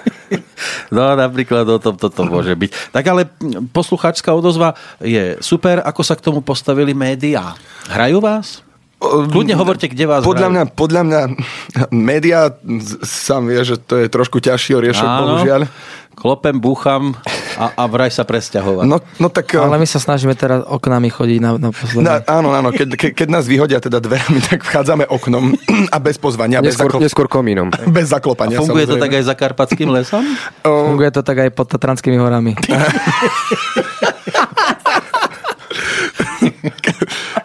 No 0.89 1.13
napríklad 1.13 1.67
o 1.69 1.77
tom 1.77 1.99
toto 1.99 2.25
môže 2.25 2.53
byť. 2.55 2.93
Tak 2.95 3.03
ale 3.05 3.29
poslucháčská 3.69 4.33
odozva 4.33 4.73
je 5.01 5.37
super. 5.43 5.83
Ako 5.83 6.01
sa 6.01 6.17
k 6.17 6.25
tomu 6.25 6.41
postavili 6.41 6.95
médiá? 6.97 7.53
Hrajú 7.91 8.17
vás? 8.23 8.65
Kľudne 9.03 9.53
hovorte, 9.59 9.91
kde 9.91 10.07
vás 10.07 10.23
Podľa 10.23 10.47
hrajú. 10.47 10.53
mňa, 10.55 10.63
podľa 10.73 11.01
mňa 11.03 11.21
média 12.13 12.39
sám 13.03 13.51
vie, 13.51 13.61
že 13.61 13.75
to 13.77 13.99
je 13.99 14.07
trošku 14.07 14.39
ťažší 14.39 14.79
oriešok, 14.79 15.05
bohužiaľ. 15.05 15.61
Klopem, 16.15 16.61
búcham 16.61 17.17
a, 17.63 17.71
a 17.79 17.83
vraj 17.87 18.11
sa 18.11 18.27
presťahovať. 18.27 18.83
No, 18.83 18.99
no 18.99 19.27
tak... 19.31 19.55
Ale 19.55 19.79
my 19.79 19.87
sa 19.87 20.03
snažíme 20.03 20.35
teraz 20.35 20.67
oknami 20.67 21.07
chodiť 21.07 21.39
na, 21.39 21.49
na 21.55 21.69
posledné. 21.71 22.03
Na, 22.03 22.15
áno, 22.27 22.51
áno, 22.51 22.75
keď, 22.75 22.99
ke, 22.99 23.07
keď 23.15 23.27
nás 23.31 23.47
vyhodia 23.47 23.79
teda 23.79 24.03
dverami, 24.03 24.43
tak 24.51 24.67
vchádzame 24.67 25.07
oknom 25.07 25.55
a 25.95 25.97
bez 26.03 26.19
pozvania, 26.19 26.59
bez, 26.59 26.75
Neskôr, 26.75 26.91
zaklop, 26.91 27.01
neskôr 27.01 27.27
komínom. 27.31 27.71
bez 27.97 28.11
a 28.11 28.19
zaklopania. 28.19 28.59
funguje 28.59 28.83
to 28.83 28.99
samozrejme. 28.99 29.03
tak 29.03 29.19
aj 29.19 29.23
za 29.23 29.35
Karpatským 29.39 29.89
lesom? 29.89 30.23
Funguje 30.63 31.11
to 31.11 31.21
tak 31.23 31.37
aj 31.39 31.49
pod 31.55 31.67
Tatranskými 31.71 32.17
horami. 32.19 32.53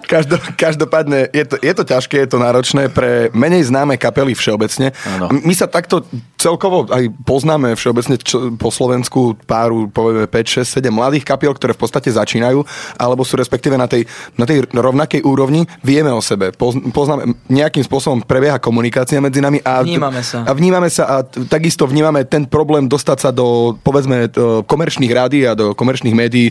Každo, 0.08 0.40
každopádne 0.56 1.28
je 1.36 1.44
to, 1.44 1.60
je 1.60 1.72
to 1.76 1.84
ťažké, 1.84 2.16
je 2.24 2.30
to 2.32 2.40
náročné 2.40 2.88
pre 2.88 3.28
menej 3.36 3.68
známe 3.68 4.00
kapely 4.00 4.32
všeobecne. 4.32 4.96
Áno. 5.04 5.28
My 5.44 5.52
sa 5.52 5.68
takto 5.68 6.08
celkovo 6.40 6.88
aj 6.88 7.12
poznáme 7.28 7.76
všeobecne 7.76 8.16
čo, 8.16 8.56
po 8.56 8.72
Slovensku 8.72 9.36
páru, 9.44 9.92
povieme 9.92 10.24
5, 10.24 10.64
6, 10.64 10.80
7 10.80 10.88
mladých 10.88 11.28
kapiel, 11.28 11.52
ktoré 11.52 11.76
v 11.76 11.84
podstate 11.84 12.08
začínajú, 12.08 12.64
alebo 12.96 13.20
sú 13.20 13.36
respektíve 13.36 13.76
na 13.76 13.84
tej, 13.84 14.08
na 14.40 14.48
tej 14.48 14.64
rovnakej 14.72 15.20
úrovni. 15.28 15.68
Vieme 15.84 16.08
o 16.08 16.24
sebe, 16.24 16.56
poz- 16.56 16.80
poznáme, 16.88 17.28
nejakým 17.52 17.84
spôsobom 17.84 18.24
prebieha 18.24 18.56
komunikácia 18.56 19.20
medzi 19.20 19.44
nami 19.44 19.60
a 19.60 19.84
Vnímame 19.84 20.24
sa. 20.24 20.48
A 20.48 20.56
vnímame 20.56 20.88
sa 20.88 21.04
a 21.04 21.16
takisto 21.26 21.84
vnímame 21.84 22.24
ten 22.24 22.48
problém 22.48 22.88
dostať 22.88 23.18
sa 23.20 23.30
do, 23.34 23.76
povedzme, 23.84 24.32
do 24.32 24.64
komerčných 24.64 25.12
rádií 25.12 25.44
a 25.44 25.52
do 25.52 25.76
komerčných 25.76 26.16
médií 26.16 26.48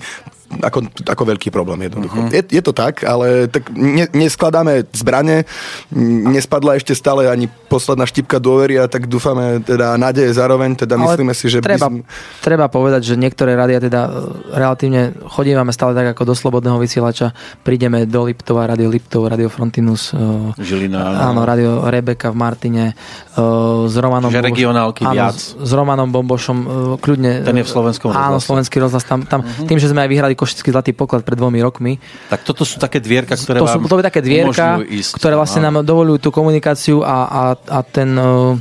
ako, 0.50 0.80
ako 1.04 1.24
veľký 1.28 1.50
problém 1.50 1.84
jednoducho. 1.84 2.18
Uh-huh. 2.18 2.32
Je, 2.32 2.42
je 2.42 2.62
to 2.62 2.72
tak, 2.72 3.02
ale 3.02 3.48
tak 3.48 3.68
ne, 3.70 4.08
neskladáme 4.10 4.88
zbrane, 4.90 5.44
nespadla 5.92 6.76
ešte 6.76 6.94
stále 6.94 7.28
ani 7.28 7.46
posledná 7.68 8.04
štipka 8.04 8.38
dôvery 8.38 8.78
a 8.78 8.86
tak 8.86 9.06
dúfame, 9.06 9.60
teda 9.60 9.96
nádeje 9.96 10.32
zároveň, 10.32 10.76
teda 10.78 10.96
Ale 10.96 11.04
myslíme 11.14 11.34
si, 11.34 11.46
že 11.48 11.60
treba, 11.60 11.88
by 11.88 12.00
sme... 12.00 12.08
treba 12.40 12.66
povedať, 12.68 13.02
že 13.06 13.16
niektoré 13.16 13.54
rádia 13.54 13.78
teda 13.78 14.08
relatívne 14.50 15.12
chodívame 15.28 15.70
stále 15.70 15.92
tak 15.92 16.16
ako 16.16 16.24
do 16.24 16.34
slobodného 16.34 16.78
vysielača. 16.78 17.36
Prídeme 17.60 18.06
do 18.06 18.24
Liptova, 18.24 18.66
Radio 18.66 18.88
Liptov, 18.88 19.28
Radio 19.28 19.48
Frontinus, 19.48 20.10
e, 20.10 20.20
Žilina, 20.58 21.28
áno, 21.28 21.44
Radio 21.44 21.84
Rebeka 21.84 22.30
v 22.30 22.38
Martine, 22.38 22.86
e, 22.88 23.44
s 23.84 23.96
Romanom 23.96 24.30
Že 24.30 24.42
regionálky 24.44 25.04
áno, 25.04 25.14
viac. 25.14 25.36
s- 25.36 25.56
Romanom 25.68 26.08
Bombošom, 26.08 26.58
e, 26.58 26.68
kľudne. 26.98 27.44
Ten 27.44 27.54
je 27.54 27.64
v 27.64 27.70
slovenskom 27.70 28.10
Áno, 28.10 28.38
rozhlase. 28.38 28.46
slovenský 28.46 28.78
rozhlas. 28.80 29.04
Tam, 29.04 29.20
tam, 29.22 29.40
Mhm. 29.40 29.66
Tým, 29.66 29.78
že 29.78 29.88
sme 29.88 30.02
aj 30.02 30.10
vyhrali 30.10 30.34
Košický 30.38 30.70
zlatý 30.70 30.94
poklad 30.94 31.26
pred 31.26 31.34
dvomi 31.34 31.58
rokmi, 31.58 31.98
Tak 32.30 32.46
toto 32.46 32.62
sú 32.62 32.78
také 32.78 33.02
dvierka, 33.02 33.34
ktoré 33.34 33.58
to 33.58 33.66
sú 33.66 33.82
vám 33.82 33.90
to 33.90 33.98
je 33.98 34.06
také 34.06 34.22
dvierka, 34.22 34.78
ísť. 34.86 35.18
ktoré 35.18 35.34
vlastne 35.34 35.66
nám 35.66 35.82
dovolujú 35.82 36.22
tú 36.22 36.30
komunikáciu 36.30 37.02
a, 37.02 37.18
a, 37.26 37.42
a 37.58 37.80
ten 37.82 38.14
uh, 38.14 38.54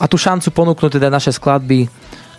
a 0.00 0.04
tú 0.08 0.16
šancu 0.16 0.48
ponúknuť 0.50 0.96
teda 0.96 1.12
naše 1.12 1.36
skladby. 1.36 1.84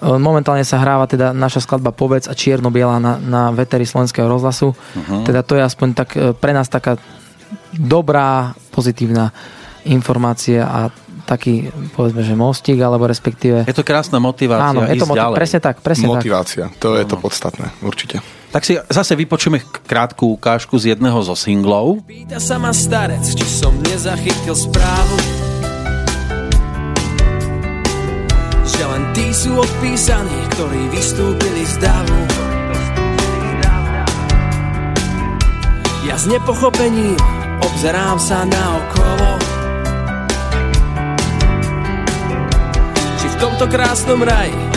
Uh, 0.02 0.18
Momentálne 0.18 0.66
sa 0.66 0.82
hráva 0.82 1.06
teda 1.06 1.30
naša 1.38 1.62
skladba 1.62 1.94
Povec 1.94 2.26
a 2.26 2.34
Čierno-biela 2.34 2.98
na, 2.98 3.22
na 3.22 3.42
veteri 3.54 3.86
slovenského 3.86 4.26
rozhlasu. 4.26 4.74
Mhm. 4.98 5.24
Teda 5.24 5.46
to 5.46 5.54
je 5.54 5.62
aspoň 5.62 5.88
tak 5.94 6.10
uh, 6.18 6.34
pre 6.34 6.58
nás 6.58 6.66
taká 6.66 6.98
dobrá, 7.74 8.58
pozitívna 8.74 9.30
informácia 9.86 10.68
a 10.68 10.80
taký, 11.28 11.68
povedzme, 11.92 12.24
že 12.24 12.40
mostík, 12.40 12.80
alebo 12.80 13.04
respektíve... 13.04 13.68
Je 13.68 13.76
to 13.76 13.84
krásna 13.84 14.16
motivácia 14.16 14.72
Áno, 14.72 14.88
je 14.88 14.96
to 14.96 15.04
ísť 15.04 15.12
motiv- 15.12 15.22
ďalej. 15.28 15.36
presne 15.36 15.60
tak, 15.60 15.76
presne 15.84 16.08
tak. 16.08 16.16
Motivácia, 16.24 16.64
to 16.80 16.96
je 16.96 17.04
to 17.04 17.16
podstatné, 17.20 17.68
určite. 17.84 18.24
Tak 18.48 18.64
si 18.64 18.80
zase 18.90 19.14
vypočujeme 19.16 19.60
krátku 19.84 20.40
ukážku 20.40 20.80
z 20.80 20.96
jedného 20.96 21.20
zo 21.20 21.36
singlov. 21.36 22.00
Pýta 22.08 22.40
sa 22.40 22.56
ma 22.56 22.72
starec, 22.72 23.22
či 23.22 23.44
som 23.44 23.76
nezachytil 23.84 24.56
správu. 24.56 25.18
Že 28.64 28.84
len 28.88 29.04
tí 29.12 29.28
sú 29.36 29.52
odpísaní, 29.52 30.40
ktorí 30.56 30.82
vystúpili 30.96 31.64
z 31.68 31.76
davu. 31.84 32.20
Ja 36.08 36.16
s 36.16 36.24
nepochopením 36.32 37.20
obzerám 37.60 38.16
sa 38.16 38.48
na 38.48 38.64
okolo. 38.80 39.30
Či 43.20 43.28
v 43.28 43.36
tomto 43.44 43.68
krásnom 43.68 44.24
raji 44.24 44.77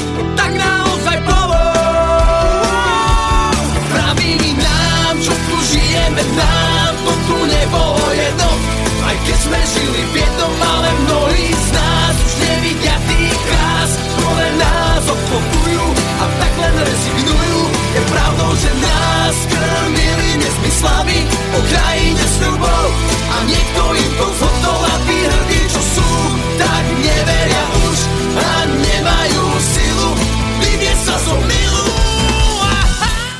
Pravím 6.20 6.36
nám, 6.36 6.94
to 7.00 7.12
tu 7.32 7.36
nebolo 7.48 8.04
jedno 8.12 8.50
Aj 9.08 9.16
keď 9.24 9.36
sme 9.40 9.56
žili 9.72 10.02
v 10.12 10.14
jednom, 10.20 10.52
ale 10.52 10.88
mnohí 11.08 11.48
z 11.48 11.68
nás 11.72 12.14
už 12.20 12.32
nevidia 12.44 12.96
tých 13.08 13.40
krás, 13.48 13.90
ktoré 13.96 14.46
nás 14.60 15.02
obklopujú 15.08 15.84
a 16.20 16.24
tak 16.36 16.52
len 16.60 16.74
rezignujú. 16.76 17.60
Je 17.96 18.02
pravdou, 18.12 18.52
že 18.52 18.70
nás 18.84 19.36
krmili 19.48 20.44
nesmyslami 20.44 21.18
o 21.56 21.58
krajine 21.72 22.24
sľubov 22.36 22.86
a 23.08 23.36
niekto 23.48 23.82
im 23.96 24.12
to 24.20 24.26
fotol 24.44 24.80
a 24.92 24.94
hrdí, 25.00 25.60
čo 25.72 25.80
sú, 25.80 26.10
tak 26.60 26.84
neveria 27.00 27.64
už 27.88 27.98
a 28.36 28.50
nemajú 28.68 29.29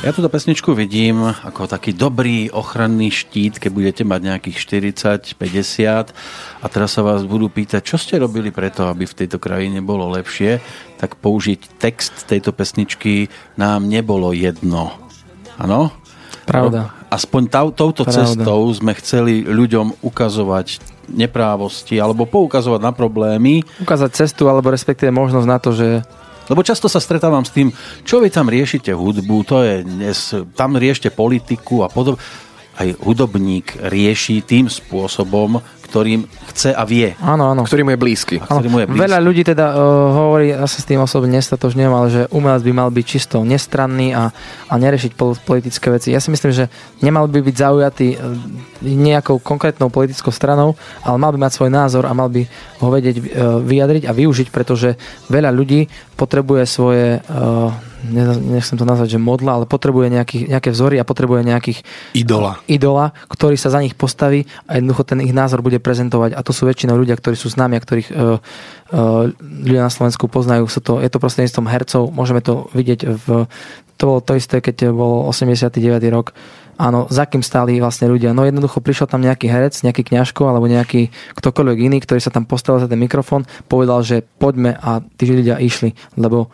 Ja 0.01 0.09
túto 0.09 0.33
pesničku 0.33 0.73
vidím 0.73 1.21
ako 1.29 1.69
taký 1.69 1.93
dobrý 1.93 2.49
ochranný 2.49 3.13
štít, 3.13 3.61
keď 3.61 3.69
budete 3.69 4.01
mať 4.01 4.33
nejakých 4.33 4.57
40, 4.97 5.37
50 5.37 6.09
a 6.57 6.65
teraz 6.65 6.97
sa 6.97 7.05
vás 7.05 7.21
budú 7.21 7.53
pýtať, 7.53 7.85
čo 7.85 8.01
ste 8.01 8.17
robili 8.17 8.49
preto, 8.49 8.89
aby 8.89 9.05
v 9.05 9.13
tejto 9.13 9.37
krajine 9.37 9.77
bolo 9.85 10.09
lepšie, 10.09 10.57
tak 10.97 11.21
použiť 11.21 11.77
text 11.77 12.25
tejto 12.25 12.49
pesničky 12.49 13.29
nám 13.61 13.85
nebolo 13.85 14.33
jedno. 14.33 14.89
Áno? 15.61 15.93
Pravda. 16.49 16.97
Aspoň 17.13 17.41
tá, 17.53 17.61
touto 17.69 18.01
Pravda. 18.01 18.25
cestou 18.25 18.65
sme 18.73 18.97
chceli 18.97 19.45
ľuďom 19.45 20.01
ukazovať 20.01 20.81
neprávosti 21.13 22.01
alebo 22.01 22.25
poukazovať 22.25 22.81
na 22.81 22.89
problémy, 22.89 23.61
Ukázať 23.77 24.25
cestu, 24.25 24.49
alebo 24.49 24.73
respektíve 24.73 25.13
možnosť 25.13 25.45
na 25.45 25.57
to, 25.61 25.77
že 25.77 26.01
lebo 26.49 26.65
často 26.65 26.89
sa 26.89 27.03
stretávam 27.03 27.45
s 27.45 27.53
tým, 27.53 27.69
čo 28.05 28.23
vy 28.23 28.31
tam 28.31 28.49
riešite 28.49 28.95
hudbu, 28.95 29.37
to 29.45 29.57
je 29.61 29.75
dnes, 29.85 30.17
tam 30.57 30.79
riešte 30.79 31.11
politiku 31.13 31.85
a 31.85 31.91
podobne. 31.91 32.21
Aj 32.71 32.87
hudobník 33.03 33.77
rieši 33.77 34.41
tým 34.47 34.71
spôsobom, 34.71 35.59
ktorým 35.91 36.23
chce 36.55 36.71
a 36.71 36.87
vie. 36.87 37.11
áno, 37.19 37.51
áno. 37.51 37.67
Ktorý 37.67 37.83
mu 37.83 37.91
je 37.91 37.99
blízky. 37.99 38.39
A 38.39 38.47
ktorý 38.47 38.69
mu 38.71 38.79
je 38.79 38.87
blízky. 38.87 39.03
Veľa 39.03 39.19
ľudí 39.19 39.43
teda 39.43 39.75
uh, 39.75 39.79
hovorí, 40.15 40.55
ja 40.55 40.63
sa 40.63 40.79
s 40.79 40.87
tým 40.87 41.03
osobne 41.03 41.35
nestatožňujem, 41.35 41.91
ale 41.91 42.07
že 42.07 42.21
umelec 42.31 42.63
by 42.63 42.71
mal 42.71 42.89
byť 42.95 43.05
čisto 43.05 43.43
nestranný 43.43 44.15
a, 44.15 44.31
a 44.71 44.73
nerešiť 44.79 45.11
pol- 45.19 45.35
politické 45.35 45.91
veci. 45.91 46.15
Ja 46.15 46.23
si 46.23 46.31
myslím, 46.31 46.55
že 46.55 46.71
nemal 47.03 47.27
by 47.27 47.43
byť 47.43 47.55
zaujatý 47.59 48.07
uh, 48.15 48.39
nejakou 48.79 49.43
konkrétnou 49.43 49.91
politickou 49.91 50.31
stranou, 50.31 50.79
ale 51.03 51.19
mal 51.19 51.35
by 51.35 51.43
mať 51.43 51.59
svoj 51.59 51.69
názor 51.75 52.07
a 52.07 52.15
mal 52.15 52.31
by 52.31 52.47
ho 52.79 52.87
vedieť 52.87 53.15
uh, 53.19 53.23
vyjadriť 53.59 54.07
a 54.07 54.15
využiť, 54.15 54.47
pretože 54.47 54.95
veľa 55.27 55.51
ľudí 55.51 55.91
potrebuje 56.15 56.63
svoje, 56.63 57.19
uh, 57.19 57.90
nechcem 58.05 58.77
to 58.77 58.85
nazvať, 58.87 59.17
že 59.17 59.19
modla, 59.21 59.61
ale 59.61 59.65
potrebuje 59.69 60.09
nejaký, 60.09 60.37
nejaké 60.49 60.73
vzory 60.73 60.97
a 60.97 61.05
potrebuje 61.05 61.45
nejakých 61.45 61.79
Idola. 62.17 62.57
idola, 62.65 63.13
ktorý 63.29 63.55
sa 63.55 63.69
za 63.69 63.79
nich 63.81 63.93
postaví 63.93 64.49
a 64.65 64.81
jednoducho 64.81 65.03
ten 65.05 65.19
ich 65.21 65.35
názor 65.35 65.61
bude 65.61 65.77
prezentovať. 65.77 66.33
A 66.33 66.41
to 66.41 66.51
sú 66.51 66.65
väčšinou 66.65 66.97
ľudia, 66.97 67.17
ktorí 67.17 67.37
sú 67.37 67.53
s 67.53 67.59
nami 67.59 67.77
a 67.77 67.83
ktorých 67.83 68.09
uh, 68.09 68.41
uh, 68.93 69.29
ľudia 69.39 69.85
na 69.85 69.93
Slovensku 69.93 70.25
poznajú. 70.25 70.65
Sú 70.65 70.81
to, 70.81 70.97
je 70.99 71.09
to 71.09 71.21
prostredníctvom 71.21 71.67
hercov. 71.69 72.03
Môžeme 72.09 72.41
to 72.41 72.67
vidieť 72.73 72.99
v... 73.05 73.25
To 74.01 74.03
bolo 74.09 74.21
to 74.25 74.33
isté, 74.33 74.65
keď 74.65 74.89
bol 74.89 75.29
89. 75.29 75.77
rok. 76.09 76.33
Áno, 76.81 77.05
za 77.13 77.29
kým 77.29 77.45
stáli 77.45 77.77
vlastne 77.77 78.09
ľudia. 78.09 78.33
No 78.33 78.41
jednoducho 78.41 78.81
prišiel 78.81 79.05
tam 79.05 79.21
nejaký 79.21 79.45
herec, 79.45 79.77
nejaký 79.85 80.01
kňažko 80.01 80.49
alebo 80.49 80.65
nejaký 80.65 81.13
ktokoľvek 81.37 81.77
iný, 81.77 82.01
ktorý 82.01 82.17
sa 82.17 82.33
tam 82.33 82.49
postavil 82.49 82.81
za 82.81 82.89
ten 82.89 82.97
mikrofón, 82.97 83.45
povedal, 83.69 84.01
že 84.01 84.25
poďme 84.25 84.73
a 84.73 84.97
tí 85.21 85.29
ľudia 85.29 85.61
išli, 85.61 85.93
lebo 86.17 86.49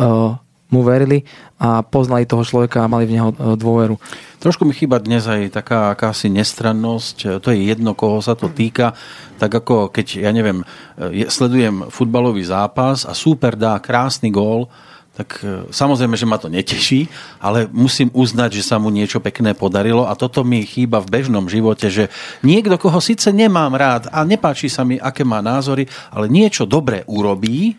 uh, 0.00 0.40
mu 0.70 0.86
verili 0.86 1.26
a 1.60 1.82
poznali 1.84 2.24
toho 2.24 2.46
človeka 2.46 2.86
a 2.86 2.90
mali 2.90 3.04
v 3.04 3.14
neho 3.18 3.30
uh, 3.34 3.54
dôveru. 3.58 3.98
Trošku 4.40 4.64
mi 4.64 4.72
chýba 4.72 4.96
dnes 4.96 5.28
aj 5.28 5.52
taká 5.52 5.92
akási 5.92 6.32
nestrannosť, 6.32 7.44
to 7.44 7.52
je 7.52 7.68
jedno, 7.68 7.92
koho 7.92 8.24
sa 8.24 8.32
to 8.32 8.48
týka, 8.48 8.96
tak 9.36 9.52
ako 9.52 9.92
keď, 9.92 10.24
ja 10.24 10.32
neviem, 10.32 10.64
je- 10.96 11.28
sledujem 11.28 11.92
futbalový 11.92 12.40
zápas 12.40 13.04
a 13.04 13.12
súper 13.12 13.52
dá 13.52 13.76
krásny 13.76 14.32
gól, 14.32 14.72
tak 15.20 15.44
e, 15.44 15.68
samozrejme, 15.68 16.16
že 16.16 16.24
ma 16.24 16.40
to 16.40 16.48
neteší, 16.48 17.04
ale 17.36 17.68
musím 17.68 18.08
uznať, 18.16 18.56
že 18.56 18.64
sa 18.64 18.80
mu 18.80 18.88
niečo 18.88 19.20
pekné 19.20 19.52
podarilo 19.52 20.08
a 20.08 20.16
toto 20.16 20.40
mi 20.40 20.64
chýba 20.64 21.04
v 21.04 21.20
bežnom 21.20 21.44
živote, 21.44 21.92
že 21.92 22.08
niekto, 22.40 22.80
koho 22.80 22.96
síce 23.04 23.28
nemám 23.28 23.76
rád 23.76 24.08
a 24.08 24.24
nepáči 24.24 24.72
sa 24.72 24.86
mi, 24.86 24.96
aké 24.96 25.20
má 25.20 25.44
názory, 25.44 25.84
ale 26.08 26.32
niečo 26.32 26.64
dobré 26.64 27.04
urobí 27.04 27.76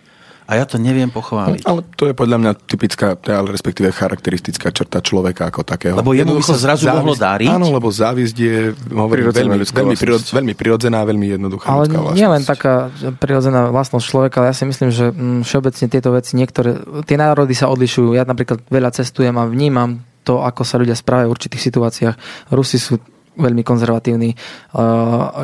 a 0.51 0.59
ja 0.59 0.67
to 0.67 0.75
neviem 0.75 1.07
pochváliť. 1.07 1.63
Ale 1.63 1.79
to 1.95 2.11
je 2.11 2.13
podľa 2.13 2.37
mňa 2.43 2.51
typická, 2.67 3.15
ale 3.15 3.55
respektíve 3.55 3.87
charakteristická 3.95 4.75
črta 4.75 4.99
človeka 4.99 5.47
ako 5.47 5.63
takého. 5.63 5.95
Lebo 5.95 6.11
jemu 6.11 6.35
by 6.35 6.43
sa 6.43 6.59
zrazu 6.59 6.91
mohlo 6.91 7.15
dáriť? 7.15 7.47
Áno, 7.47 7.71
lebo 7.71 7.87
závisť 7.87 8.35
je 8.35 8.75
hovorím, 8.91 9.31
veľmi, 9.31 9.63
veľmi, 9.63 9.95
veľmi 10.19 10.53
prirodzená, 10.59 11.07
veľmi 11.07 11.39
jednoduchá 11.39 11.71
Ale 11.71 11.87
ľudská 11.87 11.99
vlastnosť. 12.03 12.19
nie 12.19 12.27
len 12.27 12.43
taká 12.43 12.73
prirodzená 13.15 13.71
vlastnosť 13.71 14.05
človeka, 14.11 14.35
ale 14.43 14.51
ja 14.51 14.55
si 14.59 14.67
myslím, 14.67 14.89
že 14.91 15.15
mm, 15.15 15.47
všeobecne 15.47 15.85
tieto 15.87 16.09
veci, 16.11 16.31
niektoré, 16.35 16.69
tie 17.07 17.15
národy 17.15 17.55
sa 17.55 17.71
odlišujú. 17.71 18.19
Ja 18.19 18.27
napríklad 18.27 18.67
veľa 18.67 18.91
cestujem 18.91 19.39
a 19.39 19.47
vnímam 19.47 20.03
to, 20.27 20.43
ako 20.43 20.67
sa 20.67 20.75
ľudia 20.75 20.99
správajú 20.99 21.31
v 21.31 21.35
určitých 21.39 21.63
situáciách. 21.71 22.15
Rusi 22.51 22.75
sú 22.75 22.99
veľmi 23.31 23.63
konzervatívni, 23.63 24.35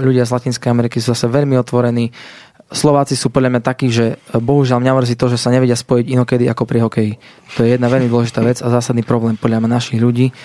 ľudia 0.03 0.27
z 0.27 0.31
Latinskej 0.35 0.69
Ameriky 0.75 0.99
sú 0.99 1.15
zase 1.15 1.31
veľmi 1.31 1.55
otvorení. 1.55 2.11
Slováci 2.67 3.15
sú 3.15 3.31
podľa 3.31 3.55
mňa 3.55 3.61
takí, 3.63 3.87
že 3.87 4.19
e, 4.19 4.35
bohužiaľ 4.35 4.83
mňa 4.83 4.93
mrzí 4.99 5.15
to, 5.15 5.31
že 5.31 5.39
sa 5.39 5.51
nevedia 5.55 5.75
spojiť 5.79 6.05
inokedy 6.11 6.51
ako 6.51 6.63
pri 6.67 6.79
hokeji. 6.83 7.11
To 7.55 7.63
je 7.63 7.79
jedna 7.79 7.87
veľmi 7.87 8.11
dôležitá 8.11 8.43
vec 8.43 8.59
a 8.59 8.67
zásadný 8.67 9.07
problém 9.07 9.39
podľa 9.39 9.63
mňa 9.63 9.69
našich 9.71 9.99
ľudí, 10.03 10.35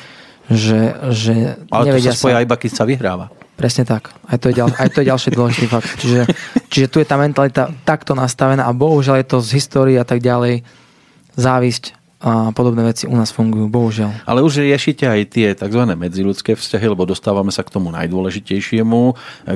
že, 0.47 0.95
že 1.11 1.59
Ale 1.67 1.83
to 1.83 1.89
nevedia 1.91 2.15
sa 2.15 2.23
spoja 2.23 2.39
iba, 2.43 2.55
keď 2.55 2.71
sa 2.79 2.85
vyhráva. 2.87 3.27
Presne 3.59 3.83
tak. 3.83 4.15
Aj 4.27 4.39
to 4.39 4.51
je, 4.51 4.59
ďal, 4.59 4.71
aj 4.71 4.89
to 4.91 5.03
je 5.03 5.11
ďalší 5.11 5.29
dôležitý 5.35 5.67
fakt. 5.67 5.91
Čiže, 5.99 6.21
čiže 6.71 6.87
tu 6.91 6.97
je 7.03 7.07
tá 7.07 7.19
mentalita 7.19 7.71
takto 7.83 8.15
nastavená 8.15 8.67
a 8.67 8.73
bohužiaľ 8.75 9.23
je 9.23 9.27
to 9.27 9.39
z 9.43 9.59
histórie 9.59 9.97
a 9.99 10.07
tak 10.07 10.23
ďalej 10.23 10.67
závisť 11.35 12.02
a 12.23 12.55
podobné 12.55 12.87
veci 12.87 13.11
u 13.11 13.19
nás 13.19 13.35
fungujú, 13.35 13.67
bohužiaľ. 13.67 14.23
Ale 14.31 14.47
už 14.47 14.63
riešite 14.63 15.11
aj 15.11 15.21
tie 15.35 15.47
tzv. 15.59 15.83
medziludské 15.99 16.55
vzťahy, 16.55 16.95
lebo 16.95 17.03
dostávame 17.03 17.51
sa 17.51 17.67
k 17.67 17.75
tomu 17.75 17.91
najdôležitejšiemu, 17.91 19.01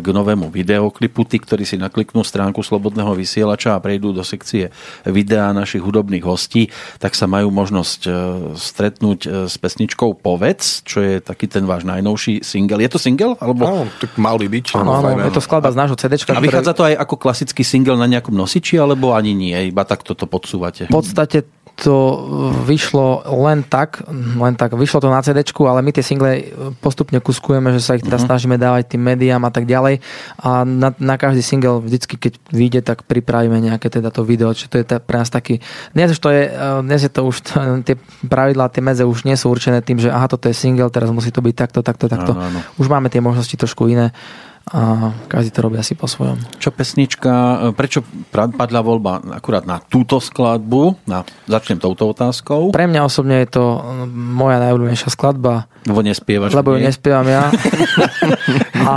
k 0.02 0.06
novému 0.10 0.50
videoklipu. 0.50 1.22
Tí, 1.22 1.38
ktorí 1.38 1.62
si 1.62 1.78
nakliknú 1.78 2.26
stránku 2.26 2.66
Slobodného 2.66 3.14
vysielača 3.14 3.78
a 3.78 3.82
prejdú 3.82 4.10
do 4.10 4.26
sekcie 4.26 4.74
videá 5.06 5.54
našich 5.54 5.78
hudobných 5.78 6.26
hostí, 6.26 6.74
tak 6.98 7.14
sa 7.14 7.30
majú 7.30 7.54
možnosť 7.54 8.00
e, 8.02 8.10
stretnúť 8.58 9.20
e, 9.22 9.28
s 9.46 9.54
pesničkou 9.62 10.18
Povedz, 10.18 10.82
čo 10.82 11.06
je 11.06 11.22
taký 11.22 11.46
ten 11.46 11.70
váš 11.70 11.86
najnovší 11.86 12.42
single. 12.42 12.82
Je 12.82 12.90
to 12.90 12.98
single? 12.98 13.38
Alebo... 13.38 13.62
Áno, 13.62 13.82
tak 14.02 14.18
mal 14.18 14.42
by 14.42 14.50
byť. 14.50 14.74
Áno, 14.74 14.90
áno, 14.90 15.22
je 15.22 15.30
to 15.30 15.42
skladba 15.44 15.70
z 15.70 15.78
nášho 15.78 15.94
CD. 15.94 16.18
A 16.18 16.42
vychádza 16.42 16.74
to 16.74 16.82
aj 16.82 16.98
ako 16.98 17.14
klasický 17.14 17.62
single 17.62 17.94
na 17.94 18.10
nejakom 18.10 18.34
nosiči, 18.34 18.74
alebo 18.74 19.14
ani 19.14 19.38
nie? 19.38 19.54
Iba 19.70 19.86
takto 19.86 20.18
to 20.18 20.26
podsúvate? 20.26 20.90
V 20.90 20.94
podstate 20.98 21.46
to 21.76 22.24
vyšlo 22.64 23.28
len 23.44 23.60
tak, 23.60 24.00
len 24.40 24.56
tak, 24.56 24.72
vyšlo 24.72 25.04
to 25.04 25.12
na 25.12 25.20
CD, 25.20 25.44
ale 25.44 25.84
my 25.84 25.92
tie 25.92 26.00
single 26.00 26.32
postupne 26.80 27.20
kuskujeme, 27.20 27.68
že 27.76 27.84
sa 27.84 28.00
ich 28.00 28.04
teda 28.04 28.16
snažíme 28.16 28.56
dávať 28.56 28.96
tým 28.96 29.04
médiám 29.04 29.44
a 29.44 29.52
tak 29.52 29.68
ďalej 29.68 30.00
a 30.40 30.64
na, 30.64 30.96
na 30.96 31.20
každý 31.20 31.44
single 31.44 31.84
vždycky, 31.84 32.16
keď 32.16 32.32
vyjde, 32.48 32.80
tak 32.80 33.04
pripravíme 33.04 33.60
nejaké 33.60 33.92
teda 33.92 34.08
to 34.08 34.24
video, 34.24 34.56
čo 34.56 34.72
to 34.72 34.80
je 34.80 34.88
tá, 34.88 34.96
pre 35.04 35.20
nás 35.20 35.28
taký, 35.28 35.60
dnes 35.92 36.16
už 36.16 36.20
to 36.24 36.32
je, 36.32 36.48
eh, 36.48 36.80
dnes 36.80 37.00
je 37.04 37.12
to 37.12 37.28
už, 37.28 37.36
tie 37.84 38.00
pravidlá, 38.24 38.72
tie 38.72 38.80
medze 38.80 39.04
už 39.04 39.28
nie 39.28 39.36
sú 39.36 39.52
určené 39.52 39.84
tým, 39.84 40.00
že 40.00 40.08
aha, 40.08 40.32
toto 40.32 40.48
je 40.48 40.56
single, 40.56 40.88
teraz 40.88 41.12
musí 41.12 41.28
to 41.28 41.44
byť 41.44 41.54
takto, 41.54 41.84
takto, 41.84 42.08
takto. 42.08 42.32
Áno, 42.32 42.56
áno. 42.56 42.60
Už 42.80 42.88
máme 42.88 43.12
tie 43.12 43.20
možnosti 43.20 43.52
trošku 43.52 43.92
iné 43.92 44.16
a 44.66 44.80
každý 45.26 45.54
to 45.54 45.62
robí 45.62 45.78
asi 45.78 45.94
po 45.94 46.10
svojom. 46.10 46.42
Čo 46.58 46.74
pesnička, 46.74 47.30
prečo 47.72 48.02
pra- 48.28 48.50
padla 48.50 48.82
voľba 48.82 49.22
akurát 49.30 49.62
na 49.62 49.78
túto 49.78 50.18
skladbu? 50.18 51.06
Na, 51.06 51.22
začnem 51.46 51.78
touto 51.78 52.10
otázkou. 52.10 52.74
Pre 52.74 52.84
mňa 52.84 53.00
osobne 53.00 53.46
je 53.46 53.50
to 53.52 53.62
moja 54.10 54.58
najobľúbenejšia 54.58 55.06
skladba, 55.08 55.70
Lebo 55.84 56.02
nespievaš. 56.02 56.50
lebo 56.50 56.74
ju 56.74 56.82
nespievam 56.82 57.24
ja. 57.24 57.46
a 58.82 58.94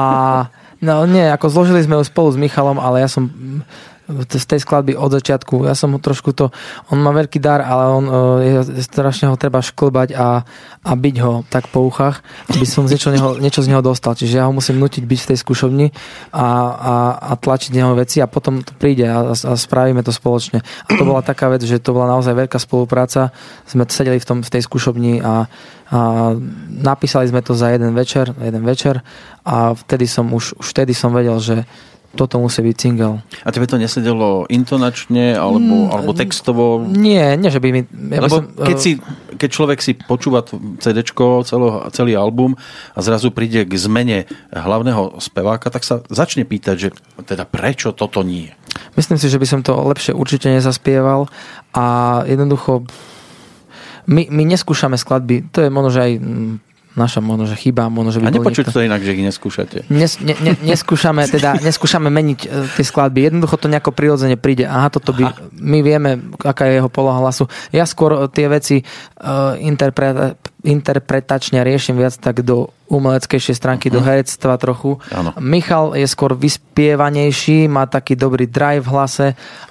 no 0.79 1.05
nie, 1.05 1.21
ako 1.23 1.45
zložili 1.47 1.81
sme 1.81 1.97
ju 1.97 2.03
spolu 2.03 2.33
s 2.33 2.37
Michalom, 2.39 2.81
ale 2.81 3.01
ja 3.01 3.07
som 3.07 3.29
z 4.09 4.45
tej 4.45 4.59
skladby 4.65 4.97
od 4.97 5.13
začiatku, 5.13 5.69
ja 5.69 5.77
som 5.77 5.93
ho 5.93 5.99
trošku 6.01 6.33
to, 6.33 6.49
on 6.89 6.97
má 6.97 7.13
veľký 7.13 7.37
dar, 7.37 7.61
ale 7.61 7.83
on 7.93 8.05
uh, 8.09 8.15
je, 8.41 8.81
strašne 8.81 9.29
ho 9.29 9.37
treba 9.37 9.61
šklbať 9.61 10.17
a, 10.17 10.41
a 10.81 10.91
byť 10.97 11.15
ho 11.21 11.45
tak 11.45 11.69
po 11.69 11.85
uchách, 11.85 12.25
aby 12.49 12.65
som 12.65 12.89
z 12.89 12.97
niečo, 12.97 13.09
neho, 13.13 13.37
niečo 13.37 13.61
z 13.61 13.69
neho 13.69 13.85
dostal. 13.85 14.17
Čiže 14.17 14.41
ja 14.41 14.49
ho 14.49 14.53
musím 14.53 14.81
nutiť 14.81 15.03
byť 15.05 15.19
v 15.21 15.29
tej 15.29 15.37
skúšovni 15.37 15.87
a, 16.33 16.47
a, 16.73 16.95
a 17.21 17.31
tlačiť 17.37 17.71
neho 17.77 17.93
veci 17.93 18.17
a 18.17 18.25
potom 18.25 18.65
to 18.65 18.73
príde 18.73 19.05
a, 19.05 19.31
a 19.31 19.53
spravíme 19.53 20.01
to 20.01 20.09
spoločne. 20.09 20.65
A 20.65 20.89
to 20.97 21.05
bola 21.05 21.21
taká 21.21 21.53
vec, 21.53 21.61
že 21.61 21.77
to 21.77 21.93
bola 21.93 22.09
naozaj 22.09 22.33
veľká 22.33 22.57
spolupráca. 22.57 23.29
Sme 23.69 23.85
sedeli 23.85 24.17
v, 24.17 24.25
tom, 24.25 24.39
v 24.41 24.49
tej 24.49 24.65
skúšovni 24.65 25.21
a, 25.21 25.45
a 25.93 25.99
napísali 26.69 27.29
sme 27.29 27.45
to 27.45 27.53
za 27.53 27.69
jeden 27.69 27.93
večer, 27.93 28.33
jeden 28.33 28.65
večer 28.65 29.05
a 29.45 29.77
vtedy 29.77 30.09
som 30.09 30.29
už, 30.33 30.57
už 30.57 30.67
vtedy 30.73 30.97
som 30.97 31.13
vedel, 31.13 31.37
že 31.37 31.65
toto 32.17 32.41
musí 32.41 32.65
byť 32.65 32.75
single. 32.75 33.21
A 33.45 33.49
tebe 33.53 33.69
to 33.69 33.77
nesedelo 33.77 34.49
intonačne 34.49 35.37
alebo, 35.37 35.85
Mm, 35.85 35.93
alebo 35.93 36.11
textovo? 36.17 36.81
Nie, 36.81 37.37
nie, 37.37 37.53
že 37.53 37.61
by 37.61 37.69
mi... 37.69 37.81
Ja 37.85 38.25
Lebo 38.25 38.41
som, 38.41 38.43
keď 38.57 38.77
eh, 38.77 38.81
si, 38.81 38.91
keď 39.37 39.49
človek 39.49 39.79
si 39.83 39.93
počúva 39.93 40.41
CD, 40.81 41.05
celý 41.93 42.13
album 42.17 42.57
a 42.97 42.99
zrazu 43.05 43.29
príde 43.29 43.61
k 43.69 43.73
zmene 43.77 44.25
hlavného 44.49 45.21
speváka, 45.21 45.69
tak 45.69 45.85
sa 45.85 46.01
začne 46.09 46.49
pýtať, 46.49 46.75
že 46.75 46.89
teda 47.29 47.45
prečo 47.45 47.93
toto 47.93 48.25
nie? 48.25 48.49
Myslím 48.97 49.21
si, 49.21 49.29
že 49.29 49.37
by 49.37 49.45
som 49.45 49.61
to 49.61 49.77
lepšie 49.77 50.17
určite 50.17 50.49
nezaspieval 50.49 51.29
a 51.77 51.85
jednoducho 52.25 52.89
my, 54.09 54.25
my 54.33 54.43
neskúšame 54.49 54.97
skladby, 54.97 55.53
to 55.53 55.61
je 55.61 55.69
možno, 55.69 55.89
že 55.93 56.01
aj 56.01 56.13
naša 56.99 57.23
možno, 57.23 57.47
že 57.47 57.55
chyba, 57.55 57.87
možno, 57.87 58.11
že 58.11 58.19
by 58.19 58.27
A 58.27 58.35
nepočuť 58.35 58.67
niekto... 58.67 58.75
to 58.75 58.83
inak, 58.83 58.99
že 58.99 59.15
ich 59.15 59.23
neskúšate. 59.23 59.77
Nes, 59.87 60.19
ne, 60.19 60.35
ne, 60.43 60.51
neskúšame, 60.59 61.23
teda, 61.31 61.55
neskúšame 61.67 62.11
meniť 62.11 62.39
uh, 62.43 62.67
tie 62.75 62.83
skladby. 62.83 63.31
Jednoducho 63.31 63.55
to 63.55 63.71
nejako 63.71 63.95
prirodzene 63.95 64.35
príde. 64.35 64.67
Aha, 64.67 64.91
toto 64.91 65.15
by, 65.15 65.23
Aha. 65.23 65.39
my 65.55 65.79
vieme, 65.79 66.19
aká 66.43 66.67
je 66.67 66.83
jeho 66.83 66.91
poloha 66.91 67.23
hlasu. 67.23 67.47
Ja 67.71 67.87
skôr 67.87 68.27
tie 68.35 68.51
veci 68.51 68.83
uh, 68.83 69.55
interpre, 69.55 70.35
interpretačne 70.63 71.63
riešim 71.63 71.95
viac 71.95 72.19
tak 72.19 72.43
do 72.43 72.71
umeleckejšej 72.89 73.55
stránky, 73.55 73.87
uh-huh. 73.87 73.95
do 73.95 74.01
mhm. 74.01 74.07
herectva 74.09 74.57
trochu. 74.57 74.97
Ano. 75.13 75.31
Michal 75.37 75.93
je 75.93 76.09
skôr 76.09 76.33
vyspievanejší, 76.33 77.69
má 77.69 77.85
taký 77.85 78.17
dobrý 78.17 78.49
drive 78.49 78.83
v 78.83 78.91
hlase 78.91 79.27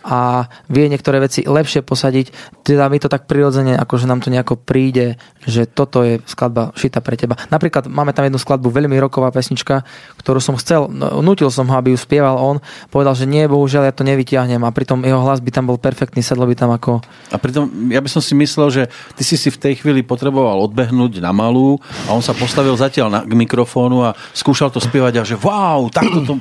a 0.06 0.46
vie 0.70 0.86
niektoré 0.86 1.18
veci 1.18 1.42
lepšie 1.42 1.82
posadiť. 1.82 2.56
Teda 2.62 2.86
mi 2.86 3.02
to 3.02 3.10
tak 3.10 3.26
prirodzene, 3.26 3.74
akože 3.74 4.06
nám 4.06 4.22
to 4.22 4.30
nejako 4.30 4.54
príde, 4.54 5.18
že 5.42 5.66
toto 5.66 6.06
je 6.06 6.22
skladba 6.30 6.70
šita 6.78 7.02
pre 7.02 7.18
teba. 7.18 7.34
Napríklad 7.50 7.90
máme 7.90 8.14
tam 8.14 8.30
jednu 8.30 8.38
skladbu, 8.38 8.70
veľmi 8.70 8.94
roková 9.02 9.34
pesnička, 9.34 9.82
ktorú 10.22 10.38
som 10.38 10.54
chcel, 10.54 10.86
no, 10.86 11.18
nutil 11.18 11.50
som 11.50 11.66
ho, 11.66 11.74
aby 11.74 11.92
ju 11.92 11.98
spieval 11.98 12.38
on. 12.38 12.62
Povedal, 12.92 13.18
že 13.18 13.26
nie, 13.26 13.50
bohužiaľ 13.50 13.90
ja 13.90 13.94
to 13.94 14.06
nevytiahnem 14.06 14.62
a 14.62 14.70
pritom 14.70 15.02
jeho 15.02 15.18
hlas 15.26 15.42
by 15.42 15.50
tam 15.50 15.66
bol 15.66 15.80
perfektný, 15.80 16.22
sedlo 16.22 16.46
by 16.46 16.54
tam 16.54 16.70
ako... 16.70 17.02
A 17.34 17.36
pritom 17.40 17.90
ja 17.90 17.98
by 17.98 18.06
som 18.06 18.22
si 18.22 18.38
myslel, 18.38 18.68
že 18.70 18.82
ty 19.18 19.26
si 19.26 19.34
si 19.34 19.50
v 19.50 19.58
tej 19.58 19.82
chvíli 19.82 20.06
potreboval 20.06 20.62
odbehnúť 20.78 21.18
na 21.18 21.34
malú 21.34 21.82
a 22.06 22.14
on 22.14 22.22
sa 22.22 22.30
postavil 22.30 22.78
zatiaľ 22.78 23.10
na, 23.10 23.20
k 23.26 23.34
mikrofónu 23.34 24.06
a 24.06 24.14
skúšal 24.30 24.70
to 24.70 24.78
spievať 24.78 25.14
a 25.18 25.26
že 25.26 25.34
wow, 25.42 25.90
takto 25.90 26.22
to 26.22 26.34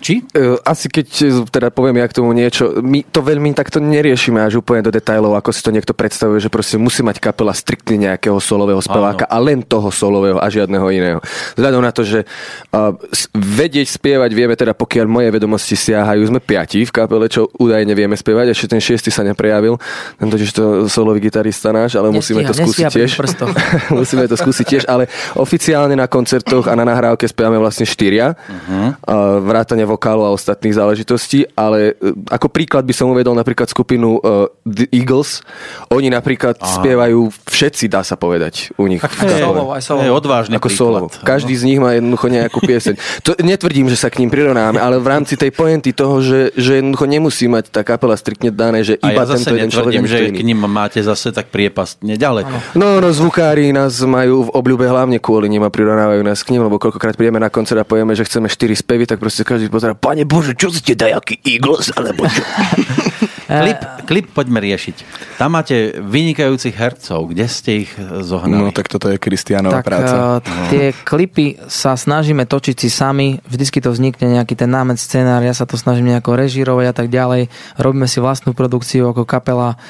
či? 0.00 0.24
Uh, 0.32 0.58
asi 0.62 0.86
keď 0.90 1.06
teda 1.50 1.68
poviem 1.74 2.00
ja 2.02 2.06
k 2.06 2.16
tomu 2.16 2.30
niečo, 2.32 2.78
my 2.80 3.04
to 3.08 3.20
veľmi 3.22 3.52
takto 3.52 3.82
neriešime 3.82 4.38
až 4.42 4.62
úplne 4.62 4.86
do 4.86 4.92
detajlov, 4.94 5.34
ako 5.38 5.50
si 5.50 5.60
to 5.60 5.70
niekto 5.74 5.92
predstavuje, 5.92 6.38
že 6.38 6.50
proste 6.50 6.78
musí 6.78 7.02
mať 7.02 7.18
kapela 7.18 7.52
striktne 7.52 8.10
nejakého 8.10 8.38
solového 8.38 8.78
speváka 8.78 9.26
Áno. 9.26 9.34
a 9.34 9.36
len 9.42 9.60
toho 9.64 9.90
solového 9.90 10.38
a 10.38 10.46
žiadneho 10.46 10.86
iného. 10.94 11.18
Vzhľadom 11.58 11.82
na 11.82 11.92
to, 11.92 12.06
že 12.06 12.24
uh, 12.24 12.94
vedieť 13.34 13.98
spievať 13.98 14.30
vieme 14.32 14.54
teda, 14.54 14.72
pokiaľ 14.76 15.06
moje 15.10 15.28
vedomosti 15.34 15.74
siahajú, 15.74 16.30
sme 16.30 16.40
piati 16.40 16.86
v 16.86 16.92
kapele, 16.94 17.26
čo 17.26 17.50
údajne 17.58 17.92
vieme 17.92 18.14
spievať, 18.14 18.54
ešte 18.54 18.76
ten 18.76 18.80
šiestý 18.80 19.10
sa 19.10 19.26
neprejavil, 19.26 19.80
ten 20.20 20.28
totiž 20.30 20.50
to 20.54 20.64
solový 20.86 21.18
gitarista 21.24 21.74
náš, 21.74 21.98
ale 21.98 22.12
nestíha, 22.14 22.38
musíme 22.38 22.42
to 22.46 22.54
skúsiť 22.54 22.84
tiež. 22.92 23.10
musíme 24.00 24.24
to 24.28 24.36
skúsiť 24.36 24.66
tiež, 24.66 24.82
ale 24.86 25.10
oficiálne 25.34 25.96
na 25.96 26.06
koncertoch 26.06 26.68
a 26.68 26.74
na 26.76 26.84
nahrávke 26.84 27.24
spievame 27.26 27.58
vlastne 27.58 27.88
štyria. 27.88 28.36
Uh-huh. 28.36 28.94
Uh, 29.02 29.38
vrátane 29.42 29.87
vokálu 29.88 30.28
a 30.28 30.30
ostatných 30.36 30.76
záležitostí, 30.76 31.48
ale 31.56 31.96
e, 31.96 32.12
ako 32.28 32.52
príklad 32.52 32.84
by 32.84 32.92
som 32.92 33.08
uvedol 33.08 33.32
napríklad 33.32 33.72
skupinu 33.72 34.20
uh, 34.20 34.52
The 34.68 34.92
Eagles. 34.92 35.40
Oni 35.88 36.12
napríklad 36.12 36.60
Aha. 36.60 36.68
spievajú 36.80 37.32
všetci, 37.48 37.88
dá 37.88 38.04
sa 38.04 38.20
povedať, 38.20 38.76
u 38.76 38.84
nich. 38.84 39.00
Solo, 39.38 39.72
aj 39.72 39.82
solo. 39.82 40.00
Odvážny 40.12 40.58
ako 40.58 40.68
solo. 40.68 40.98
Každý 41.24 41.54
z 41.56 41.64
nich 41.64 41.78
má 41.80 41.96
jednoducho 41.96 42.26
nejakú 42.28 42.58
pieseň. 42.60 42.94
To 43.24 43.32
netvrdím, 43.40 43.88
že 43.88 43.96
sa 43.96 44.12
k 44.12 44.20
ním 44.20 44.28
prirovnáme, 44.28 44.76
ale 44.76 45.00
v 45.00 45.08
rámci 45.08 45.38
tej 45.38 45.54
poenty 45.54 45.94
toho, 45.94 46.20
že, 46.20 46.52
že 46.58 46.82
jednoducho 46.82 47.06
nemusí 47.08 47.46
mať 47.46 47.70
tá 47.72 47.80
kapela 47.86 48.18
striktne 48.18 48.52
dané, 48.52 48.82
že 48.84 48.98
iba 48.98 49.22
a 49.22 49.26
ja 49.26 49.34
tento 49.38 49.54
jeden 49.54 49.70
človek. 49.70 50.04
že 50.04 50.34
k 50.34 50.42
ním 50.42 50.60
máte 50.66 51.00
zase 51.00 51.30
tak 51.30 51.48
priepastne 51.54 52.18
ďaleko. 52.18 52.74
No, 52.74 52.98
no, 52.98 53.08
zvukári 53.14 53.70
nás 53.70 54.02
majú 54.02 54.48
v 54.48 54.50
obľúbe 54.52 54.84
hlavne 54.90 55.22
kvôli 55.22 55.46
nim 55.46 55.62
a 55.62 55.70
prirovnávajú 55.70 56.22
nás 56.26 56.42
k 56.42 56.56
ním, 56.56 56.66
lebo 56.66 56.76
koľkokrát 56.82 57.14
prídeme 57.14 57.38
na 57.38 57.48
koncert 57.48 57.80
a 57.80 57.86
povieme, 57.86 58.12
že 58.18 58.26
chceme 58.26 58.50
4 58.50 58.74
spevy, 58.74 59.04
tak 59.06 59.22
proste 59.22 59.46
každý 59.46 59.70
pozera, 59.78 59.94
pane 59.94 60.26
Bože, 60.26 60.58
čo 60.58 60.74
ste 60.74 60.98
dajaký 60.98 61.38
Eagles, 61.46 61.94
alebo 61.94 62.26
čo? 62.26 62.42
klip, 63.48 63.80
klip 64.04 64.26
poďme 64.36 64.60
riešiť. 64.60 64.96
Tam 65.40 65.56
máte 65.56 65.96
vynikajúcich 65.96 66.76
hercov. 66.76 67.32
Kde 67.32 67.46
ste 67.48 67.70
ich 67.86 67.92
zohnali? 67.96 68.68
No 68.68 68.76
tak 68.76 68.92
toto 68.92 69.08
je 69.08 69.16
Kristianová 69.16 69.80
tak, 69.80 69.86
práca. 69.88 70.14
Uh, 70.14 70.38
tie 70.68 70.92
klipy 70.92 71.56
sa 71.70 71.96
snažíme 71.96 72.44
točiť 72.44 72.76
si 72.76 72.92
sami. 72.92 73.40
Vždycky 73.48 73.80
to 73.80 73.88
vznikne 73.88 74.36
nejaký 74.36 74.52
ten 74.52 74.68
námed, 74.68 75.00
scenár. 75.00 75.40
Ja 75.40 75.56
sa 75.56 75.64
to 75.64 75.80
snažím 75.80 76.12
nejako 76.12 76.36
režírovať 76.36 76.86
a 76.92 76.94
tak 76.94 77.08
ďalej. 77.08 77.48
Robíme 77.80 78.04
si 78.04 78.20
vlastnú 78.20 78.52
produkciu 78.52 79.08
ako 79.08 79.24
kapela 79.24 79.80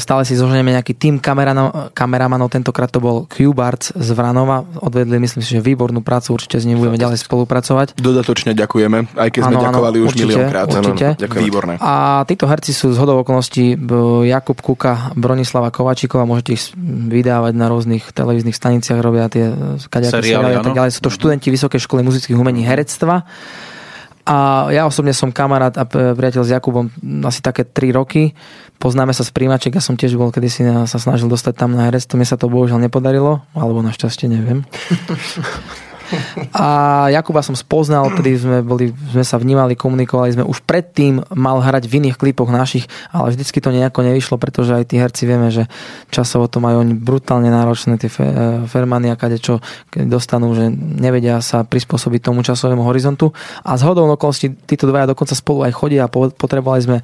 Stále 0.00 0.22
si 0.24 0.32
zoženieme 0.40 0.72
nejaký 0.72 0.96
tým 0.96 1.20
kameramanov, 1.20 2.48
tentokrát 2.48 2.88
to 2.88 2.96
bol 2.96 3.28
Q-Barts 3.28 3.92
z 3.92 4.08
Vranova. 4.16 4.64
Odvedli, 4.80 5.20
myslím 5.20 5.44
si, 5.44 5.52
že 5.52 5.60
výbornú 5.60 6.00
prácu, 6.00 6.32
určite 6.32 6.56
s 6.56 6.64
ním 6.64 6.80
budeme 6.80 6.96
ďalej 6.96 7.20
spolupracovať. 7.20 8.00
Dodatočne 8.00 8.56
ďakujeme, 8.56 9.12
aj 9.20 9.28
keď 9.28 9.40
sme 9.44 9.56
ano, 9.60 9.64
ďakovali 9.68 9.96
ano, 10.00 10.04
už 10.04 10.10
určite, 10.10 10.24
miliónkrát. 10.24 10.66
Určite. 10.72 11.06
Ďakujem. 11.20 11.42
Výborné. 11.44 11.74
A 11.78 12.24
títo 12.24 12.48
herci 12.48 12.72
sú 12.72 12.90
z 12.90 12.98
hodov 12.98 13.20
okolností 13.22 13.76
Jakub 14.24 14.56
Kuka, 14.58 15.12
Bronislava 15.12 15.68
Kovačíková, 15.68 16.24
môžete 16.24 16.50
ich 16.56 16.72
vydávať 17.12 17.52
na 17.52 17.68
rôznych 17.68 18.16
televíznych 18.16 18.56
staniciach, 18.56 18.96
robia 19.04 19.28
tie 19.28 19.52
seriály, 19.76 20.08
seriály 20.08 20.52
a 20.56 20.64
tak 20.64 20.72
ďalej. 20.72 20.90
Sú 20.96 21.04
to 21.04 21.12
študenti 21.12 21.52
Vysokej 21.52 21.84
školy 21.84 22.00
muzických 22.00 22.40
umení 22.40 22.64
herectva. 22.64 23.28
A 24.30 24.68
ja 24.70 24.86
osobne 24.86 25.10
som 25.10 25.34
kamarát 25.34 25.74
a 25.74 25.88
priateľ 25.88 26.42
s 26.46 26.54
Jakubom 26.54 26.86
asi 27.26 27.42
také 27.42 27.66
3 27.66 27.98
roky 27.98 28.30
poznáme 28.80 29.12
sa 29.12 29.22
z 29.22 29.30
príjmaček, 29.36 29.76
ja 29.76 29.84
som 29.84 29.94
tiež 29.94 30.16
bol 30.16 30.32
kedysi 30.32 30.64
sa 30.88 30.98
snažil 30.98 31.28
dostať 31.28 31.54
tam 31.54 31.76
na 31.76 31.92
herectvo, 31.92 32.16
mne 32.16 32.26
sa 32.26 32.40
to 32.40 32.48
bohužiaľ 32.48 32.80
nepodarilo, 32.80 33.44
alebo 33.52 33.84
našťastie 33.84 34.26
neviem. 34.26 34.64
A 36.50 37.06
Jakuba 37.14 37.42
som 37.42 37.54
spoznal, 37.54 38.10
tedy 38.18 38.34
sme, 38.34 38.66
boli, 38.66 38.90
sme 39.14 39.22
sa 39.22 39.38
vnímali, 39.38 39.78
komunikovali 39.78 40.34
sme. 40.34 40.44
Už 40.46 40.62
predtým 40.66 41.22
mal 41.34 41.62
hrať 41.62 41.86
v 41.86 42.02
iných 42.02 42.18
klipoch 42.18 42.50
našich, 42.50 42.90
ale 43.14 43.30
vždycky 43.30 43.62
to 43.62 43.70
nejako 43.70 44.02
nevyšlo, 44.02 44.36
pretože 44.36 44.74
aj 44.74 44.90
tí 44.90 44.98
herci 44.98 45.22
vieme, 45.26 45.54
že 45.54 45.70
časovo 46.10 46.50
to 46.50 46.58
majú 46.58 46.82
oni 46.82 46.94
brutálne 46.98 47.48
náročné, 47.48 47.94
tie 48.02 48.10
e, 48.10 48.66
fermany 48.66 49.10
a 49.10 49.18
kade 49.18 49.38
čo 49.38 49.62
dostanú, 49.94 50.50
že 50.58 50.70
nevedia 50.74 51.38
sa 51.38 51.62
prispôsobiť 51.62 52.26
tomu 52.30 52.42
časovému 52.42 52.82
horizontu. 52.82 53.30
A 53.62 53.78
z 53.78 53.86
hodou 53.86 54.10
okolností 54.10 54.50
títo 54.66 54.90
dvaja 54.90 55.14
dokonca 55.14 55.38
spolu 55.38 55.62
aj 55.66 55.72
chodia 55.78 56.06
a 56.06 56.12
potrebovali 56.12 56.80
sme 56.82 56.98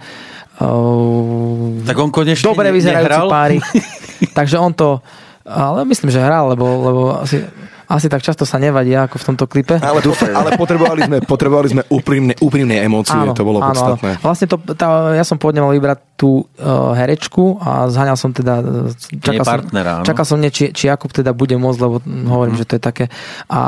tak 1.84 1.96
on 2.00 2.08
konečne 2.08 2.48
dobre 2.48 2.72
vyzerajúci 2.72 3.20
páry. 3.28 3.56
Takže 4.38 4.56
on 4.56 4.72
to 4.72 5.00
ale 5.46 5.84
myslím, 5.86 6.10
že 6.10 6.18
hral, 6.18 6.48
lebo, 6.48 6.66
lebo 6.82 7.02
asi, 7.22 7.46
asi 7.87 8.11
tak 8.11 8.22
často 8.22 8.42
sa 8.42 8.59
nevadí 8.59 8.90
ako 8.99 9.16
v 9.22 9.25
tomto 9.33 9.44
klipe. 9.46 9.79
Ale, 9.79 10.03
ale 10.35 10.49
potrebovali 10.59 11.01
sme, 11.07 11.16
potrebovali 11.22 11.68
sme 11.70 11.83
úprimné, 11.87 12.35
úprimné 12.42 12.83
emócie, 12.83 13.14
áno, 13.14 13.31
to 13.31 13.46
bolo 13.46 13.62
áno, 13.62 13.70
podstatné. 13.70 14.11
Áno. 14.18 14.22
Vlastne 14.27 14.46
to, 14.51 14.57
tá, 14.75 15.14
ja 15.14 15.22
som 15.22 15.38
pôvodne 15.38 15.62
mal 15.62 15.70
vybrať 15.70 16.18
tú 16.18 16.42
uh, 16.42 16.96
herečku 16.99 17.62
a 17.62 17.87
zhaňal 17.87 18.18
som 18.18 18.33
teda... 18.33 18.64
E, 18.90 19.20
čakal 19.20 19.44
partnera, 19.44 20.03
som, 20.03 20.07
čakal 20.09 20.25
som 20.27 20.38
nie, 20.40 20.51
či, 20.51 20.72
či 20.72 20.88
Jakub 20.90 21.12
teda 21.12 21.31
bude 21.37 21.55
môcť, 21.61 21.79
lebo 21.79 22.03
hovorím, 22.05 22.57
mm. 22.57 22.61
že 22.64 22.66
to 22.66 22.75
je 22.81 22.83
také. 22.83 23.05
A 23.46 23.61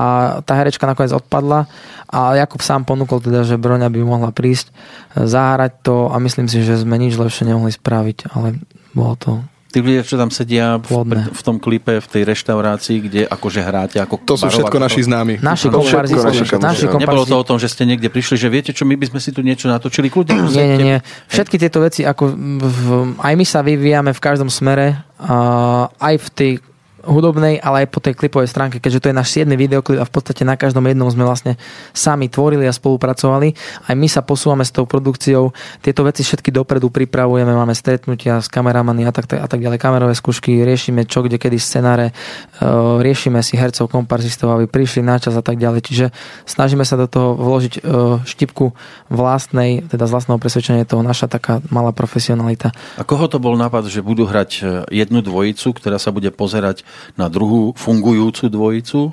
tá 0.43 0.57
herečka 0.57 0.89
nakoniec 0.89 1.13
odpadla 1.13 1.69
a 2.09 2.35
Jakub 2.41 2.65
sám 2.65 2.89
ponúkol 2.89 3.21
teda, 3.21 3.45
že 3.45 3.61
Broňa 3.61 3.93
by 3.93 4.01
mohla 4.03 4.33
prísť 4.33 4.73
e, 4.73 5.29
zahrať 5.29 5.73
to 5.85 6.09
a 6.09 6.17
myslím 6.19 6.49
si, 6.49 6.65
že 6.65 6.81
sme 6.81 6.97
nič 6.97 7.15
lepšie 7.21 7.47
nemohli 7.47 7.71
spraviť, 7.71 8.33
ale 8.33 8.59
bolo 8.97 9.15
to 9.21 9.33
Tí 9.79 9.87
ľudia, 9.87 10.03
čo 10.03 10.19
tam 10.19 10.35
sedia 10.35 10.75
v, 10.83 11.07
v 11.31 11.43
tom 11.47 11.63
klipe, 11.63 12.03
v 12.03 12.09
tej 12.11 12.27
reštaurácii, 12.27 12.97
kde 13.07 13.23
akože 13.31 13.61
hráte 13.63 14.03
ako 14.03 14.27
To 14.27 14.35
sú 14.35 14.51
všetko 14.51 14.75
naši 14.83 15.07
známi. 15.07 15.39
Naši 15.39 15.71
komparzi. 15.71 16.19
Naši 16.59 16.91
Nebolo 16.99 17.23
to 17.23 17.39
o 17.39 17.45
tom, 17.47 17.63
že 17.63 17.71
ste 17.71 17.87
niekde 17.87 18.11
prišli, 18.11 18.35
že 18.35 18.51
viete 18.51 18.75
čo, 18.75 18.83
my 18.83 18.99
by 18.99 19.07
sme 19.15 19.23
si 19.23 19.31
tu 19.31 19.39
niečo 19.39 19.71
natočili. 19.71 20.11
Kľudne, 20.11 20.51
nie, 20.51 20.67
nie, 20.75 20.79
nie. 20.83 20.99
Všetky 21.31 21.63
tieto 21.63 21.79
veci, 21.79 22.03
ako 22.03 22.35
v, 22.59 22.79
aj 23.23 23.35
my 23.39 23.45
sa 23.47 23.63
vyvíjame 23.63 24.11
v 24.11 24.19
každom 24.19 24.51
smere, 24.51 24.99
uh, 25.23 25.87
aj 26.03 26.15
v 26.19 26.29
tej 26.35 26.53
hudobnej, 27.09 27.57
ale 27.59 27.85
aj 27.85 27.89
po 27.89 28.05
tej 28.05 28.15
klipovej 28.15 28.53
stránke, 28.53 28.77
keďže 28.79 29.01
to 29.01 29.09
je 29.09 29.17
náš 29.17 29.29
7. 29.33 29.49
videoklip 29.57 29.99
a 29.99 30.07
v 30.07 30.13
podstate 30.13 30.45
na 30.45 30.61
každom 30.61 30.85
jednom 30.85 31.09
sme 31.09 31.25
vlastne 31.25 31.57
sami 31.97 32.29
tvorili 32.29 32.69
a 32.69 32.73
spolupracovali. 32.73 33.57
Aj 33.89 33.95
my 33.97 34.07
sa 34.07 34.21
posúvame 34.21 34.63
s 34.63 34.71
tou 34.71 34.85
produkciou. 34.85 35.57
Tieto 35.81 36.05
veci 36.05 36.21
všetky 36.21 36.53
dopredu 36.53 36.93
pripravujeme, 36.93 37.49
máme 37.49 37.73
stretnutia 37.73 38.45
s 38.45 38.53
kameramany 38.53 39.09
a 39.09 39.11
tak, 39.11 39.25
a 39.33 39.49
tak 39.49 39.65
ďalej, 39.65 39.81
kamerové 39.81 40.13
skúšky, 40.13 40.61
riešime 40.63 41.09
čo, 41.09 41.25
kde, 41.25 41.41
kedy 41.41 41.57
scenáre, 41.57 42.13
e, 42.13 42.73
riešime 43.01 43.41
si 43.41 43.57
hercov, 43.57 43.89
komparzistov, 43.89 44.53
aby 44.53 44.69
prišli 44.69 45.01
na 45.01 45.17
čas 45.17 45.33
a 45.33 45.43
tak 45.43 45.57
ďalej. 45.57 45.81
Čiže 45.89 46.07
snažíme 46.45 46.85
sa 46.85 47.01
do 47.01 47.09
toho 47.09 47.33
vložiť 47.33 47.81
e, 47.81 47.81
štipku 48.29 48.77
vlastnej, 49.09 49.89
teda 49.89 50.05
z 50.05 50.13
vlastného 50.13 50.39
presvedčenia 50.39 50.85
je 50.85 50.93
to 50.93 51.01
naša 51.01 51.27
taká 51.33 51.65
malá 51.73 51.97
profesionalita. 51.97 52.77
A 53.01 53.03
koho 53.09 53.25
to 53.31 53.41
bol 53.41 53.57
nápad, 53.57 53.89
že 53.89 54.05
budú 54.05 54.29
hrať 54.29 54.51
e, 54.61 54.63
jednu 54.93 55.25
dvojicu, 55.25 55.73
ktorá 55.73 55.97
sa 55.97 56.13
bude 56.13 56.29
pozerať 56.29 56.85
na 57.17 57.29
druhú 57.29 57.73
fungujúcu 57.77 58.49
dvojicu? 58.49 59.13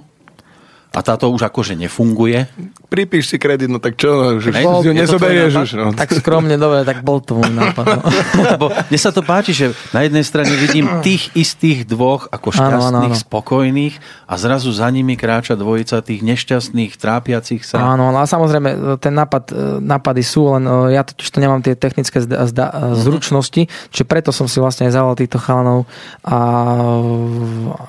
A 0.95 1.03
táto 1.03 1.27
už 1.27 1.43
akože 1.43 1.75
nefunguje? 1.75 2.47
Pripíš 2.87 3.27
si 3.27 3.35
kredit, 3.35 3.67
no 3.67 3.83
tak 3.83 3.99
čo, 3.99 4.39
no, 4.39 4.39
to 4.39 4.47
tvoj 4.47 4.79
ju 4.81 4.91
nezoberieš 4.95 5.53
už. 5.53 5.69
No. 5.75 5.91
Tak 5.91 6.15
skromne, 6.15 6.55
dobre, 6.55 6.81
tak 6.81 7.03
bol 7.03 7.19
to 7.19 7.35
môj 7.35 7.51
nápad. 7.51 7.99
Lebo 8.55 8.71
mne 8.71 8.95
sa 8.95 9.11
to 9.11 9.19
páči, 9.19 9.51
že 9.51 9.65
na 9.91 10.01
jednej 10.01 10.23
strane 10.23 10.55
vidím 10.55 10.87
tých 11.03 11.35
istých 11.35 11.83
dvoch 11.83 12.31
ako 12.31 12.47
Áno, 12.49 12.55
áno, 12.55 12.63
šťastných, 12.79 13.11
áno. 13.11 13.23
spokojných 13.27 13.95
a 14.23 14.33
zrazu 14.35 14.71
za 14.71 14.87
nimi 14.87 15.13
kráča 15.13 15.53
dvojica 15.53 15.99
tých 15.99 16.23
nešťastných, 16.23 16.95
trápiacich 16.95 17.61
sa. 17.61 17.83
Áno, 17.83 18.09
ale 18.09 18.23
samozrejme, 18.23 18.69
ten 18.97 19.11
nápad, 19.11 19.43
e, 19.51 19.55
nápady 19.83 20.23
sú, 20.23 20.55
len 20.55 20.63
e, 20.63 20.95
ja 20.95 21.03
totiž 21.03 21.27
to 21.27 21.43
nemám 21.43 21.59
tie 21.59 21.75
technické 21.75 22.23
zda, 22.23 22.47
zda, 22.47 22.65
Mhm. 22.71 22.95
zručnosti, 22.97 23.61
čiže 23.91 24.05
preto 24.05 24.31
som 24.31 24.47
si 24.47 24.57
vlastne 24.57 24.87
aj 24.87 24.95
zavolal 24.95 25.19
týchto 25.19 25.37
chalanov 25.37 25.83
a 26.23 26.37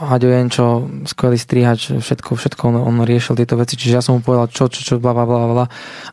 Haďo 0.07 0.29
Jenčo, 0.29 0.66
skvelý 1.05 1.37
strihač, 1.37 1.95
všetko, 1.95 2.35
všetko 2.35 2.62
on, 2.66 2.96
on 2.97 3.09
riešil 3.09 3.37
tieto 3.37 3.57
veci, 3.57 3.77
čiže 3.77 3.95
ja 3.99 4.03
som 4.03 4.17
mu 4.17 4.21
povedal 4.25 4.49
čo, 4.49 4.67
čo, 4.73 4.81
čo, 4.81 4.95
bla, 4.97 5.13
bla, 5.13 5.29
bla, 5.29 5.39
bla 5.51 5.67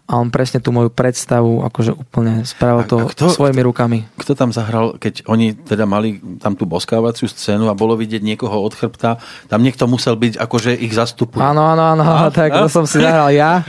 a 0.03 0.19
on 0.19 0.27
presne 0.27 0.59
tú 0.59 0.75
moju 0.75 0.91
predstavu 0.91 1.63
akože 1.63 1.95
úplne 1.95 2.43
spravil 2.43 2.83
to 2.83 2.97
a 2.99 3.07
kto- 3.07 3.31
svojimi 3.31 3.61
rukami. 3.63 4.03
Kto 4.19 4.35
tam 4.35 4.51
zahral, 4.51 4.99
keď 4.99 5.25
oni 5.31 5.55
teda 5.55 5.87
mali 5.87 6.19
tam 6.43 6.59
tú 6.59 6.67
boskávaciu 6.67 7.31
scénu 7.31 7.71
a 7.71 7.73
bolo 7.73 7.95
vidieť 7.95 8.19
niekoho 8.19 8.59
od 8.59 8.75
chrbta, 8.75 9.17
tam 9.47 9.63
niekto 9.63 9.87
musel 9.87 10.19
byť 10.19 10.35
akože 10.37 10.75
ich 10.75 10.91
zastupuje. 10.91 11.39
Áno, 11.39 11.63
áno, 11.63 11.95
áno, 11.95 12.03
A? 12.03 12.27
tak 12.35 12.51
A? 12.51 12.65
to 12.65 12.67
som 12.67 12.83
si 12.83 12.99
zahral 12.99 13.31
ja. 13.31 13.63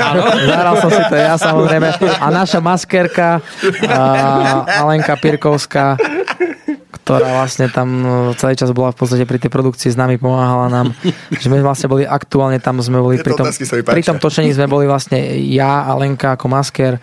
Zahral 0.45 0.75
som 0.83 0.91
si 0.91 1.03
to 1.07 1.17
ja 1.17 1.35
samozrejme. 1.39 1.95
A 2.19 2.27
naša 2.35 2.59
maskerka, 2.59 3.39
a 3.87 4.01
Alenka 4.83 5.15
Pirkovská, 5.17 5.95
ktorá 7.05 7.45
vlastne 7.45 7.69
tam 7.69 7.89
no, 8.01 8.33
celý 8.33 8.57
čas 8.57 8.73
bola 8.73 8.89
v 8.91 8.99
podstate 9.05 9.29
pri 9.29 9.37
tej 9.37 9.53
produkcii 9.53 9.93
s 9.93 9.97
nami, 10.01 10.17
pomáhala 10.17 10.73
nám. 10.73 10.97
Že 11.43 11.53
my 11.53 11.61
vlastne 11.61 11.93
boli 11.93 12.09
aktuálne 12.09 12.57
tam, 12.65 12.81
sme 12.81 12.97
boli 12.97 13.21
pri 13.21 13.37
tom, 13.37 13.45
pri 13.85 14.03
tom 14.03 14.17
točení 14.17 14.49
sme 14.57 14.65
boli 14.65 14.89
vlastne 14.89 15.21
ja, 15.45 15.85
Alenka 15.85 16.41
ako 16.41 16.49
masker, 16.49 16.97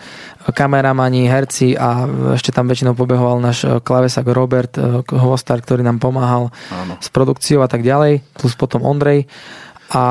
kameramani, 0.50 1.30
herci 1.30 1.78
a 1.78 2.10
ešte 2.34 2.50
tam 2.50 2.66
väčšinou 2.66 2.98
pobehoval 2.98 3.38
náš 3.38 3.62
e, 3.62 3.78
klavesak 3.78 4.26
Robert 4.26 4.74
e, 4.82 5.06
Hvostar, 5.06 5.62
ktorý 5.62 5.86
nám 5.86 6.02
pomáhal 6.02 6.50
Áno. 6.74 6.98
s 6.98 7.14
produkciou 7.14 7.62
a 7.62 7.70
tak 7.70 7.86
ďalej, 7.86 8.26
plus 8.42 8.58
potom 8.58 8.82
Ondrej. 8.82 9.30
A 9.92 10.02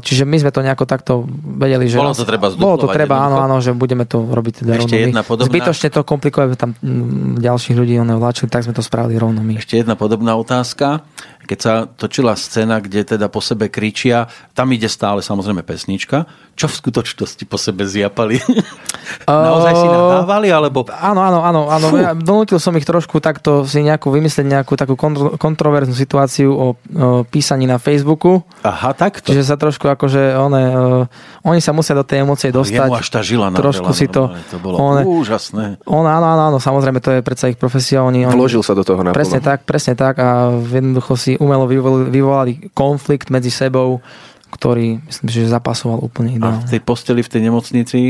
čiže 0.00 0.24
my 0.24 0.40
sme 0.40 0.48
to 0.48 0.64
nejako 0.64 0.88
takto 0.88 1.28
vedeli, 1.60 1.84
že... 1.84 2.00
Bolo 2.00 2.16
to 2.16 2.24
treba 2.24 2.48
Bolo 2.48 2.80
to 2.80 2.88
treba, 2.88 3.28
áno, 3.28 3.44
áno, 3.44 3.60
že 3.60 3.76
budeme 3.76 4.08
to 4.08 4.24
robiť 4.24 4.64
teda 4.64 4.72
Ešte 4.72 4.88
rovno 4.88 4.96
my. 4.96 5.04
jedna 5.12 5.22
podobná- 5.22 5.48
Zbytočne 5.52 5.88
to 5.92 6.00
komplikovať, 6.00 6.56
tam 6.56 6.70
mm, 6.72 7.36
ďalších 7.36 7.76
ľudí 7.76 8.00
ono 8.00 8.16
vláčili, 8.16 8.48
tak 8.48 8.64
sme 8.64 8.72
to 8.72 8.80
spravili 8.80 9.20
rovno 9.20 9.44
my. 9.44 9.60
Ešte 9.60 9.76
jedna 9.76 10.00
podobná 10.00 10.32
otázka. 10.32 11.04
Keď 11.46 11.58
sa 11.58 11.86
točila 11.86 12.34
scéna, 12.34 12.82
kde 12.82 13.06
teda 13.06 13.30
po 13.30 13.38
sebe 13.38 13.70
kričia, 13.70 14.26
tam 14.52 14.74
ide 14.74 14.90
stále 14.90 15.22
samozrejme 15.22 15.62
pesnička. 15.62 16.26
Čo 16.56 16.72
v 16.72 16.74
skutočnosti 16.74 17.44
po 17.46 17.60
sebe 17.60 17.86
zjapali? 17.86 18.40
Naozaj 19.30 19.72
si 19.76 19.86
nadávali, 19.86 20.48
alebo... 20.50 20.82
Áno, 20.90 21.22
áno, 21.22 21.40
áno, 21.44 21.60
áno. 21.70 21.86
Ja 21.94 22.12
donútil 22.16 22.58
som 22.58 22.74
ich 22.74 22.88
trošku 22.88 23.22
takto 23.22 23.62
si 23.68 23.84
nejakú 23.84 24.10
vymyslieť 24.10 24.46
nejakú 24.46 24.74
takú 24.74 24.98
kontro, 24.98 25.38
kontroverznú 25.38 25.94
situáciu 25.94 26.50
o, 26.50 26.66
o 26.74 27.22
písaní 27.28 27.68
na 27.68 27.78
Facebooku. 27.78 28.42
Aha, 28.66 28.96
takto. 28.96 29.30
Čiže 29.30 29.54
sa 29.54 29.56
trošku 29.60 29.86
akože 29.86 30.34
one, 30.34 30.62
uh, 31.06 31.46
oni 31.46 31.60
sa 31.62 31.70
musia 31.70 31.94
do 31.94 32.02
tej 32.02 32.26
emócie 32.26 32.50
dostať. 32.50 32.88
Jemu 32.90 32.98
až 32.98 33.08
tá 33.12 33.20
žila 33.22 33.46
trošku 33.54 33.90
si 33.94 34.10
to, 34.10 34.32
to 34.50 34.58
bolo 34.58 34.80
one, 34.80 35.02
úžasné. 35.06 35.78
on, 35.86 36.04
áno, 36.04 36.26
áno, 36.26 36.42
áno, 36.50 36.58
samozrejme, 36.58 36.98
to 36.98 37.14
je 37.14 37.20
predsa 37.22 37.52
ich 37.52 37.58
profesia. 37.60 38.02
Oni, 38.02 38.26
oni, 38.26 38.34
Vložil 38.34 38.64
sa 38.64 38.74
do 38.74 38.82
toho 38.82 39.00
naplno. 39.00 39.16
Presne 39.16 39.38
tak, 39.38 39.62
presne 39.68 39.94
tak 39.94 40.18
a 40.18 40.50
jednoducho 40.56 41.14
si 41.14 41.35
umelo 41.38 41.68
vyvolali, 41.68 42.06
vyvolali 42.10 42.52
konflikt 42.72 43.30
medzi 43.30 43.52
sebou, 43.52 44.00
ktorý 44.46 45.02
myslím, 45.04 45.26
že 45.28 45.52
zapasoval 45.52 46.00
úplne 46.00 46.32
A 46.32 46.34
v 46.34 46.38
ideálne. 46.38 46.70
tej 46.70 46.80
posteli 46.80 47.20
v 47.20 47.30
tej 47.30 47.40
nemocnici 47.44 48.00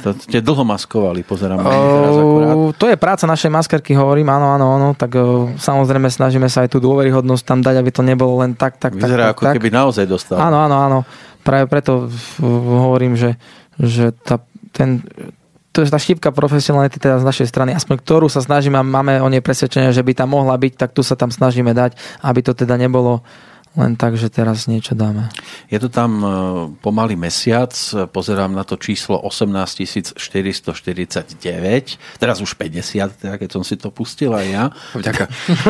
to 0.00 0.16
ste 0.16 0.40
dlho 0.40 0.64
maskovali, 0.64 1.20
pozerám. 1.20 1.60
Uh, 1.60 2.72
to 2.80 2.88
je 2.88 2.96
práca 2.96 3.28
našej 3.28 3.52
maskerky, 3.52 3.92
hovorím, 3.92 4.32
áno, 4.32 4.56
áno, 4.56 4.66
áno, 4.80 4.88
tak 4.96 5.12
uh, 5.12 5.52
samozrejme 5.60 6.08
snažíme 6.08 6.48
sa 6.48 6.64
aj 6.64 6.72
tú 6.72 6.78
dôveryhodnosť 6.80 7.44
tam 7.44 7.60
dať, 7.60 7.74
aby 7.76 7.90
to 7.92 8.00
nebolo 8.00 8.40
len 8.40 8.56
tak, 8.56 8.80
tak, 8.80 8.96
Vyzerá 8.96 9.30
tak, 9.30 9.32
ako 9.36 9.42
tak, 9.44 9.54
keby 9.60 9.68
naozaj 9.68 10.08
dostal. 10.08 10.40
Áno, 10.40 10.64
áno, 10.64 10.76
áno. 10.80 10.98
Práve 11.44 11.68
preto 11.68 12.08
uh, 12.08 12.42
hovorím, 12.88 13.20
že, 13.20 13.36
že 13.76 14.16
tá, 14.16 14.40
ten, 14.72 15.04
to 15.80 15.88
je 15.88 15.96
tá 15.96 15.96
štípka 15.96 16.28
profesionality 16.28 17.00
teda 17.00 17.16
z 17.16 17.24
našej 17.24 17.48
strany, 17.48 17.72
aspoň 17.72 18.04
ktorú 18.04 18.28
sa 18.28 18.44
snažíme 18.44 18.76
a 18.76 18.84
máme 18.84 19.24
o 19.24 19.32
nej 19.32 19.40
presvedčenie, 19.40 19.96
že 19.96 20.04
by 20.04 20.12
tam 20.12 20.36
mohla 20.36 20.52
byť, 20.60 20.76
tak 20.76 20.92
tu 20.92 21.00
sa 21.00 21.16
tam 21.16 21.32
snažíme 21.32 21.72
dať, 21.72 21.96
aby 22.20 22.40
to 22.44 22.52
teda 22.52 22.76
nebolo 22.76 23.24
len 23.78 23.94
tak, 23.94 24.18
že 24.18 24.26
teraz 24.26 24.66
niečo 24.66 24.98
dáme. 24.98 25.30
Je 25.70 25.78
to 25.78 25.86
tam 25.86 26.10
e, 26.18 26.26
pomaly 26.82 27.14
mesiac, 27.14 27.70
pozerám 28.10 28.50
na 28.50 28.66
to 28.66 28.74
číslo 28.74 29.14
18 29.22 30.18
449, 30.18 31.38
teraz 32.18 32.42
už 32.42 32.50
50, 32.58 33.22
teda 33.22 33.34
keď 33.38 33.48
som 33.54 33.62
si 33.62 33.78
to 33.78 33.94
pustil 33.94 34.34
aj 34.34 34.46
ja. 34.50 34.64
Vďaka. 34.98 35.24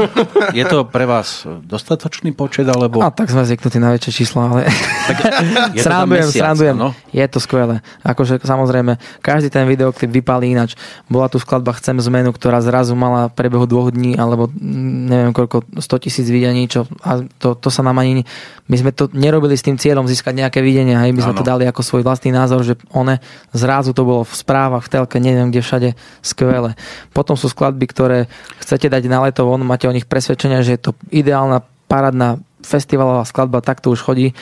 Je 0.58 0.64
to 0.64 0.88
pre 0.88 1.04
vás 1.04 1.44
dostatočný 1.44 2.32
počet, 2.32 2.64
alebo... 2.64 3.04
A 3.04 3.12
tak 3.12 3.28
sme 3.28 3.44
zvyknutí 3.44 3.76
na 3.76 3.92
väčšie 3.92 4.24
čísla, 4.24 4.48
ale 4.48 4.60
je 4.64 5.14
to 5.14 5.24
tam 5.28 5.46
srandujem, 5.84 6.26
mesiac, 6.26 6.42
srandujem. 6.56 6.74
áno? 6.80 6.88
Je 7.12 7.24
to 7.28 7.38
skvelé. 7.42 7.84
Akože 8.00 8.40
samozrejme, 8.40 8.96
každý 9.20 9.52
ten 9.52 9.68
videoklip 9.68 10.08
vypálí 10.08 10.56
inač. 10.56 10.72
Bola 11.10 11.28
tu 11.28 11.36
skladba 11.36 11.76
Chcem 11.76 12.00
zmenu, 12.00 12.32
ktorá 12.32 12.64
zrazu 12.64 12.96
mala 12.96 13.28
v 13.28 13.36
priebehu 13.36 13.66
dvoch 13.68 13.92
dní, 13.92 14.16
alebo 14.16 14.48
mm, 14.48 15.00
neviem 15.10 15.32
koľko, 15.36 15.66
100 15.76 16.04
tisíc 16.06 16.26
videní, 16.30 16.66
čo, 16.70 16.86
a 17.02 17.20
to, 17.38 17.58
to 17.58 17.68
sa 17.68 17.82
nám 17.82 17.89
ani... 17.98 18.22
My 18.70 18.79
sme 18.79 18.94
to 18.94 19.11
nerobili 19.11 19.59
s 19.59 19.66
tým 19.66 19.74
cieľom 19.74 20.07
získať 20.07 20.46
nejaké 20.46 20.62
videnie, 20.62 20.94
hej, 20.94 21.11
my 21.11 21.18
sme 21.26 21.35
Áno. 21.35 21.40
to 21.42 21.48
dali 21.50 21.66
ako 21.66 21.83
svoj 21.83 22.07
vlastný 22.07 22.31
názor, 22.31 22.62
že 22.62 22.79
one 22.94 23.18
zrazu 23.50 23.90
to 23.90 24.07
bolo 24.07 24.22
v 24.22 24.31
správach, 24.31 24.87
v 24.87 24.90
telke, 24.94 25.18
neviem 25.18 25.50
kde 25.50 25.59
všade, 25.59 25.88
skvelé. 26.22 26.79
Potom 27.11 27.35
sú 27.35 27.50
skladby, 27.50 27.90
ktoré 27.90 28.18
chcete 28.62 28.87
dať 28.87 29.11
na 29.11 29.26
leto 29.26 29.42
von, 29.42 29.59
máte 29.66 29.90
o 29.90 29.94
nich 29.94 30.07
presvedčenia, 30.07 30.62
že 30.62 30.79
je 30.79 30.83
to 30.87 30.90
ideálna 31.11 31.66
parádna 31.90 32.38
festivalová 32.62 33.26
skladba, 33.26 33.59
tak 33.59 33.83
to 33.83 33.90
už 33.90 34.07
chodí 34.07 34.38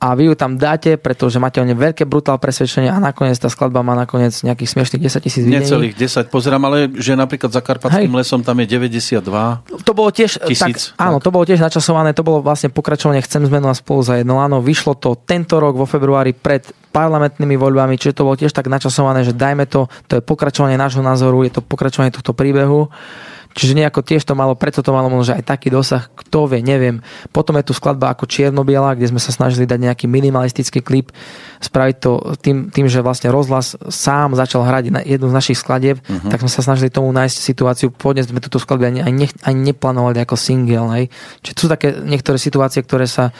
a 0.00 0.16
vy 0.16 0.32
ju 0.32 0.34
tam 0.34 0.56
dáte, 0.56 0.96
pretože 0.96 1.36
máte 1.36 1.60
o 1.60 1.64
nej 1.68 1.76
veľké 1.76 2.08
brutál 2.08 2.40
presvedčenie 2.40 2.88
a 2.88 2.96
nakoniec 2.96 3.36
tá 3.36 3.52
skladba 3.52 3.84
má 3.84 3.92
nakoniec 3.92 4.32
nejakých 4.40 4.72
smiešných 4.72 5.02
10 5.12 5.20
tisíc 5.20 5.44
videní. 5.44 5.60
Necelých 5.60 5.92
10, 5.92 6.32
pozerám, 6.32 6.64
ale 6.64 6.88
že 6.96 7.12
napríklad 7.12 7.52
za 7.52 7.60
Karpatským 7.60 8.08
Hej. 8.08 8.18
lesom 8.24 8.40
tam 8.40 8.56
je 8.64 8.80
92. 8.80 9.20
To 9.84 9.92
bolo 9.92 10.08
tiež, 10.08 10.40
Tisíc, 10.48 10.96
tak, 10.96 11.04
áno, 11.04 11.20
tak. 11.20 11.28
to 11.28 11.30
bolo 11.36 11.44
tiež 11.44 11.60
načasované, 11.60 12.16
to 12.16 12.24
bolo 12.24 12.40
vlastne 12.40 12.72
pokračovanie 12.72 13.20
Chcem 13.20 13.44
zmenu 13.44 13.68
a 13.68 13.76
spolu 13.76 14.00
za 14.00 14.16
jedno. 14.16 14.40
Áno, 14.40 14.64
vyšlo 14.64 14.96
to 14.96 15.20
tento 15.20 15.60
rok 15.60 15.76
vo 15.76 15.84
februári 15.84 16.32
pred 16.32 16.64
parlamentnými 16.96 17.60
voľbami, 17.60 18.00
čiže 18.00 18.16
to 18.16 18.26
bolo 18.26 18.40
tiež 18.40 18.56
tak 18.56 18.72
načasované, 18.72 19.20
že 19.22 19.36
dajme 19.36 19.68
to, 19.68 19.84
to 20.08 20.18
je 20.18 20.22
pokračovanie 20.24 20.80
nášho 20.80 21.04
názoru, 21.04 21.44
je 21.44 21.60
to 21.60 21.62
pokračovanie 21.62 22.08
tohto 22.08 22.32
príbehu. 22.32 22.88
Čiže 23.50 23.74
nejako 23.74 24.06
tiež 24.06 24.22
to 24.22 24.38
malo, 24.38 24.54
preto 24.54 24.78
to 24.78 24.94
malo 24.94 25.10
možno, 25.10 25.34
aj 25.34 25.42
taký 25.42 25.74
dosah, 25.74 26.06
kto 26.14 26.46
vie, 26.46 26.62
neviem. 26.62 27.02
Potom 27.34 27.58
je 27.58 27.66
tu 27.66 27.74
skladba 27.74 28.14
ako 28.14 28.30
Čiernobiela, 28.30 28.94
kde 28.94 29.10
sme 29.10 29.18
sa 29.18 29.34
snažili 29.34 29.66
dať 29.66 29.90
nejaký 29.90 30.06
minimalistický 30.06 30.78
klip, 30.78 31.10
spraviť 31.58 31.96
to 31.98 32.10
tým, 32.38 32.70
tým 32.70 32.86
že 32.86 33.02
vlastne 33.02 33.28
rozhlas 33.34 33.74
sám 33.90 34.38
začal 34.38 34.62
hrať 34.62 34.84
na 34.94 35.00
jednu 35.02 35.28
z 35.28 35.34
našich 35.34 35.58
skladieb, 35.58 35.98
uh-huh. 35.98 36.30
tak 36.30 36.46
sme 36.46 36.50
sa 36.50 36.62
snažili 36.62 36.94
tomu 36.94 37.10
nájsť 37.10 37.36
situáciu. 37.42 37.90
Pôvodne 37.90 38.22
sme 38.22 38.38
túto 38.38 38.62
skladbu 38.62 38.86
ani, 38.86 39.00
ani, 39.02 39.26
nech, 39.26 39.34
ani 39.42 39.74
neplánovali 39.74 40.22
ako 40.22 40.38
single. 40.38 40.94
Hej. 40.94 41.10
Čiže 41.42 41.54
sú 41.58 41.66
také 41.66 41.88
niektoré 42.06 42.38
situácie, 42.38 42.86
ktoré 42.86 43.10
sa 43.10 43.34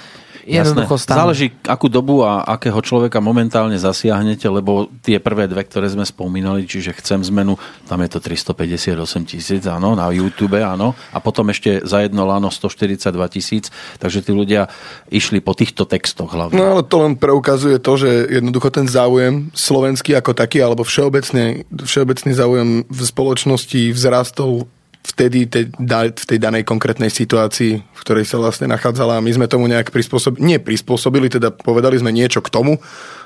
jednoducho 0.46 0.94
Jasné. 0.96 1.04
stanú. 1.04 1.18
Záleží, 1.26 1.46
akú 1.64 1.86
dobu 1.92 2.22
a 2.24 2.44
akého 2.44 2.80
človeka 2.80 3.18
momentálne 3.20 3.76
zasiahnete, 3.76 4.46
lebo 4.48 4.88
tie 5.04 5.20
prvé 5.20 5.46
dve, 5.46 5.64
ktoré 5.64 5.88
sme 5.92 6.04
spomínali, 6.04 6.64
čiže 6.64 6.96
chcem 6.98 7.20
zmenu, 7.28 7.60
tam 7.86 8.00
je 8.04 8.08
to 8.10 8.18
358 8.18 9.30
tisíc, 9.30 9.62
áno, 9.68 9.94
na 9.94 10.08
YouTube, 10.10 10.58
áno, 10.60 10.96
a 11.12 11.18
potom 11.22 11.48
ešte 11.52 11.84
za 11.84 12.02
jedno 12.04 12.24
lano 12.24 12.48
142 12.48 13.00
tisíc, 13.32 13.68
takže 14.00 14.24
tí 14.24 14.32
ľudia 14.34 14.68
išli 15.12 15.44
po 15.44 15.52
týchto 15.52 15.84
textoch 15.84 16.32
hlavne. 16.32 16.56
No 16.56 16.78
ale 16.78 16.82
to 16.84 17.04
len 17.04 17.14
preukazuje 17.16 17.78
to, 17.78 17.96
že 18.00 18.10
jednoducho 18.28 18.68
ten 18.72 18.86
záujem 18.88 19.52
slovenský 19.52 20.16
ako 20.16 20.32
taký, 20.32 20.64
alebo 20.64 20.82
všeobecne, 20.86 21.68
všeobecný 21.70 22.32
záujem 22.32 22.68
v 22.88 23.00
spoločnosti 23.00 23.92
vzrastol 23.92 24.68
vtedy 25.00 25.48
tej, 25.48 25.64
v 25.72 26.24
tej 26.28 26.38
danej 26.38 26.68
konkrétnej 26.68 27.08
situácii, 27.08 27.72
v 27.80 28.00
ktorej 28.04 28.28
sa 28.28 28.36
vlastne 28.36 28.68
nachádzala 28.68 29.16
a 29.16 29.24
my 29.24 29.32
sme 29.32 29.48
tomu 29.48 29.64
nejak 29.64 29.88
prispôsobili, 29.88 30.44
nie 30.44 30.58
prispôsobili, 30.60 31.32
teda 31.32 31.48
povedali 31.52 31.96
sme 31.96 32.12
niečo 32.12 32.44
k 32.44 32.52
tomu 32.52 32.76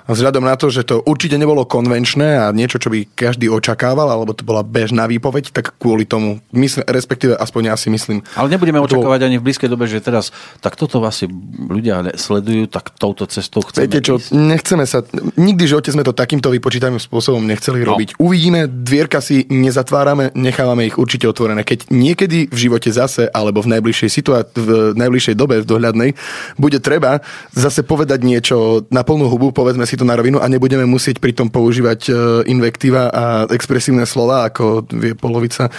vzhľadom 0.07 0.43
na 0.43 0.57
to, 0.57 0.67
že 0.67 0.83
to 0.83 0.99
určite 1.01 1.37
nebolo 1.37 1.63
konvenčné 1.63 2.41
a 2.41 2.51
niečo, 2.51 2.81
čo 2.81 2.89
by 2.89 3.07
každý 3.11 3.47
očakával, 3.47 4.09
alebo 4.09 4.33
to 4.33 4.43
bola 4.43 4.61
bežná 4.61 5.07
výpoveď, 5.07 5.53
tak 5.53 5.77
kvôli 5.77 6.03
tomu, 6.03 6.41
myslím, 6.51 6.83
respektíve 6.83 7.37
aspoň 7.37 7.63
ja 7.71 7.77
si 7.77 7.93
myslím. 7.93 8.25
Ale 8.35 8.49
nebudeme 8.49 8.81
to 8.81 8.89
očakávať 8.91 9.21
ani 9.23 9.37
v 9.39 9.45
blízkej 9.45 9.69
dobe, 9.69 9.85
že 9.85 10.01
teraz 10.01 10.33
tak 10.59 10.75
toto 10.75 10.99
asi 11.05 11.29
ľudia 11.61 12.17
sledujú, 12.17 12.67
tak 12.67 12.97
touto 12.97 13.29
cestou 13.29 13.61
chceme 13.61 13.85
Viete 13.85 14.01
čo, 14.01 14.17
ísť. 14.17 14.33
nechceme 14.33 14.85
sa, 14.85 15.05
nikdy 15.37 15.63
v 15.63 15.71
živote 15.71 15.93
sme 15.93 16.03
to 16.03 16.11
takýmto 16.11 16.49
vypočítavým 16.49 16.99
spôsobom 16.99 17.45
nechceli 17.45 17.85
No. 17.85 17.93
robiť. 17.93 18.17
Uvidíme, 18.17 18.65
dvierka 18.65 19.21
si 19.21 19.45
nezatvárame, 19.47 20.33
nechávame 20.33 20.87
ich 20.87 20.97
určite 20.97 21.29
otvorené. 21.29 21.61
Keď 21.61 21.75
keď 21.75 21.91
niekedy 21.91 22.39
v 22.47 22.59
živote 22.61 22.87
zase, 22.87 23.27
alebo 23.27 23.59
v 23.59 23.75
najbližšej, 23.75 24.07
situá- 24.09 24.47
v 24.47 24.95
najbližšej 24.95 25.35
dobe, 25.35 25.59
v 25.59 25.67
dohľadnej, 25.67 26.11
bude 26.55 26.79
treba 26.79 27.19
zase 27.51 27.83
povedať 27.83 28.23
niečo 28.23 28.87
na 28.95 29.03
plnú 29.03 29.27
hubu, 29.27 29.51
povedzme 29.51 29.83
si 29.83 29.94
to 29.97 30.05
na 30.07 30.19
rovinu 30.19 30.43
a 30.43 30.47
nebudeme 30.51 30.85
musieť 30.85 31.23
pritom 31.23 31.49
používať 31.49 32.01
e, 32.07 32.13
invektíva 32.51 33.11
a 33.11 33.25
expresívne 33.51 34.05
slova, 34.05 34.49
ako 34.51 34.89
vie 34.91 35.15
polovica 35.15 35.69
e, 35.69 35.73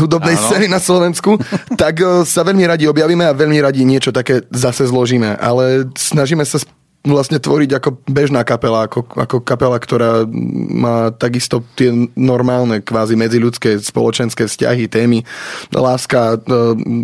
hudobnej 0.00 0.36
Áno. 0.36 0.44
scény 0.48 0.66
na 0.66 0.80
Slovensku, 0.80 1.36
tak 1.80 2.00
e, 2.00 2.24
sa 2.24 2.42
veľmi 2.42 2.64
radi 2.64 2.88
objavíme 2.88 3.28
a 3.28 3.36
veľmi 3.36 3.58
radi 3.60 3.84
niečo 3.84 4.10
také 4.10 4.44
zase 4.50 4.88
zložíme. 4.88 5.36
Ale 5.36 5.92
snažíme 5.94 6.42
sa 6.48 6.58
vlastne 7.00 7.40
tvoriť 7.40 7.80
ako 7.80 8.04
bežná 8.04 8.44
kapela, 8.44 8.84
ako, 8.84 9.08
ako 9.16 9.40
kapela, 9.40 9.80
ktorá 9.80 10.28
má 10.68 11.08
takisto 11.08 11.64
tie 11.72 11.88
normálne 12.12 12.84
kvázi 12.84 13.16
medziľudské 13.16 13.80
spoločenské 13.80 14.44
vzťahy, 14.44 14.84
témy, 14.84 15.24
láska, 15.72 16.36
e, 16.36 16.56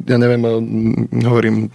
ja 0.04 0.16
neviem, 0.20 0.42
e, 0.44 0.52
hovorím... 1.24 1.72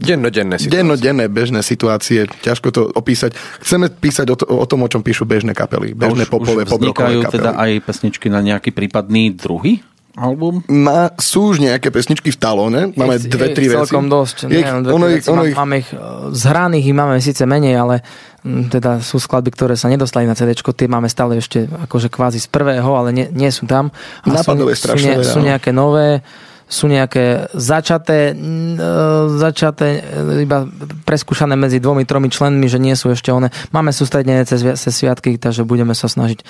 Dennodenné 0.00 0.56
situácie. 0.56 0.80
Dennodenné 0.80 1.28
bežné 1.28 1.60
situácie, 1.60 2.24
ťažko 2.40 2.68
to 2.72 2.82
opísať. 2.88 3.36
Chceme 3.60 3.92
písať 3.92 4.26
o, 4.32 4.36
to, 4.40 4.44
o 4.48 4.64
tom, 4.64 4.84
o 4.84 4.88
čom 4.88 5.04
píšu 5.04 5.28
bežné 5.28 5.52
kapely, 5.52 5.92
bežné 5.92 6.24
už, 6.24 6.32
popové, 6.32 6.64
už 6.64 6.72
vznikajú 6.72 7.20
teda 7.28 7.52
aj 7.52 7.84
pesničky 7.84 8.32
na 8.32 8.40
nejaký 8.40 8.72
prípadný 8.72 9.36
druhý 9.36 9.84
album? 10.18 10.66
Má, 10.66 11.14
sú 11.22 11.54
už 11.54 11.62
nejaké 11.62 11.94
pesničky 11.94 12.34
v 12.34 12.38
talóne, 12.38 12.80
máme 12.98 13.22
ich, 13.22 13.30
dve, 13.30 13.54
tri 13.54 13.70
veci. 13.70 13.78
celkom 13.86 14.10
dosť. 14.10 14.50
Je, 14.50 14.58
neviem, 14.58 14.82
dve, 14.82 14.90
ono 14.90 15.06
ich, 15.06 15.22
ono 15.30 15.42
ich... 15.46 15.54
Máme 15.54 15.76
ich, 15.80 15.88
zhraných 16.34 16.84
ich 16.90 16.96
máme 16.98 17.14
síce 17.22 17.46
menej, 17.46 17.78
ale 17.78 18.02
teda 18.46 19.02
sú 19.02 19.18
skladby, 19.18 19.50
ktoré 19.54 19.74
sa 19.74 19.90
nedostali 19.90 20.26
na 20.26 20.34
CD, 20.34 20.54
tie 20.54 20.88
máme 20.90 21.10
stále 21.10 21.38
ešte 21.38 21.66
akože 21.66 22.08
kvázi 22.10 22.38
z 22.42 22.48
prvého, 22.50 22.90
ale 22.94 23.10
nie, 23.14 23.26
nie 23.30 23.50
sú 23.50 23.66
tam. 23.66 23.90
A 24.24 24.30
Nápadové 24.30 24.78
sú, 24.78 24.94
sú, 24.94 24.98
ne, 24.98 25.14
sú 25.26 25.38
nejaké 25.42 25.74
nové, 25.74 26.22
sú 26.68 26.86
nejaké 26.86 27.48
začaté, 27.56 28.32
e, 28.32 28.84
začaté 29.40 30.04
e, 30.04 30.44
iba 30.44 30.68
preskúšané 31.08 31.56
medzi 31.56 31.80
dvomi, 31.80 32.04
tromi 32.04 32.28
členmi, 32.28 32.68
že 32.68 32.76
nie 32.76 32.92
sú 32.92 33.10
ešte 33.10 33.32
one. 33.32 33.48
Máme 33.72 33.90
sústredenie 33.90 34.44
cez, 34.44 34.60
cez 34.60 34.92
sviatky, 34.92 35.40
takže 35.40 35.64
budeme 35.64 35.96
sa 35.96 36.06
snažiť 36.06 36.44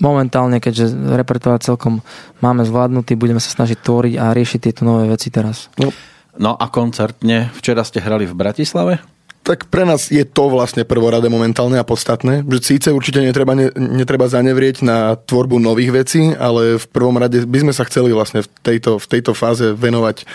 momentálne, 0.00 0.58
keďže 0.58 0.90
repertoár 1.16 1.60
celkom 1.60 2.00
máme 2.40 2.64
zvládnutý, 2.64 3.14
budeme 3.14 3.42
sa 3.42 3.52
snažiť 3.52 3.78
tvoriť 3.80 4.14
a 4.16 4.32
riešiť 4.32 4.60
tieto 4.60 4.82
nové 4.86 5.10
veci 5.10 5.28
teraz. 5.28 5.68
No, 5.76 5.92
no 6.40 6.56
a 6.56 6.66
koncertne, 6.72 7.52
včera 7.56 7.84
ste 7.84 8.00
hrali 8.00 8.24
v 8.24 8.34
Bratislave? 8.34 9.00
tak 9.40 9.66
pre 9.72 9.88
nás 9.88 10.12
je 10.12 10.22
to 10.22 10.52
vlastne 10.52 10.84
prvoradé 10.84 11.26
momentálne 11.32 11.80
a 11.80 11.82
podstatné. 11.82 12.44
Že 12.44 12.58
síce 12.60 12.88
určite 12.92 13.24
netreba, 13.24 13.56
ne, 13.56 13.72
netreba 13.74 14.28
zanevrieť 14.28 14.84
na 14.84 15.16
tvorbu 15.16 15.56
nových 15.58 15.90
vecí, 16.04 16.30
ale 16.36 16.76
v 16.76 16.86
prvom 16.92 17.16
rade 17.16 17.42
by 17.48 17.58
sme 17.66 17.72
sa 17.74 17.88
chceli 17.88 18.12
vlastne 18.12 18.44
v 18.44 18.48
tejto, 18.62 19.00
v 19.00 19.06
tejto 19.10 19.32
fáze 19.32 19.72
venovať 19.72 20.28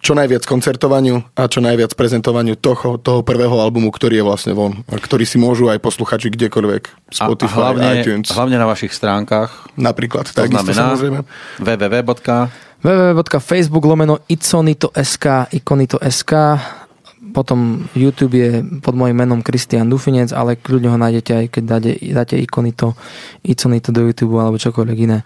čo 0.00 0.12
najviac 0.12 0.44
koncertovaniu 0.44 1.24
a 1.34 1.48
čo 1.48 1.64
najviac 1.64 1.92
prezentovaniu 1.96 2.56
toho, 2.56 3.00
toho 3.00 3.20
prvého 3.26 3.56
albumu, 3.58 3.88
ktorý 3.90 4.20
je 4.20 4.24
vlastne 4.24 4.52
von. 4.52 4.84
A 4.88 4.96
ktorý 4.96 5.24
si 5.24 5.40
môžu 5.40 5.72
aj 5.72 5.80
posluchači 5.80 6.32
kdekoľvek. 6.32 7.12
Spotify, 7.12 7.52
a 7.52 7.56
hlavne, 7.72 7.86
iTunes. 8.00 8.28
hlavne 8.32 8.56
na 8.60 8.66
vašich 8.68 8.92
stránkach. 8.92 9.70
Napríklad. 9.76 10.28
To 10.32 10.46
znamená 10.46 10.96
www. 11.58 12.30
www.facebook 12.82 13.84
lomeno 13.84 14.20
iconito.sk 14.28 15.52
iconito.sk 15.52 16.32
potom 17.36 17.84
YouTube 17.92 18.32
je 18.40 18.64
pod 18.80 18.96
môjim 18.96 19.12
menom 19.12 19.44
Kristian 19.44 19.92
Dufinec, 19.92 20.32
ale 20.32 20.56
kľudne 20.56 20.88
ho 20.88 20.96
nájdete 20.96 21.32
aj 21.36 21.46
keď 21.52 21.64
dáte, 21.68 21.92
dáte 22.00 22.36
ikonito, 22.40 22.96
iconito 23.44 23.92
do 23.92 24.08
YouTube 24.08 24.40
alebo 24.40 24.56
čokoľvek 24.56 24.98
iné. 25.04 25.20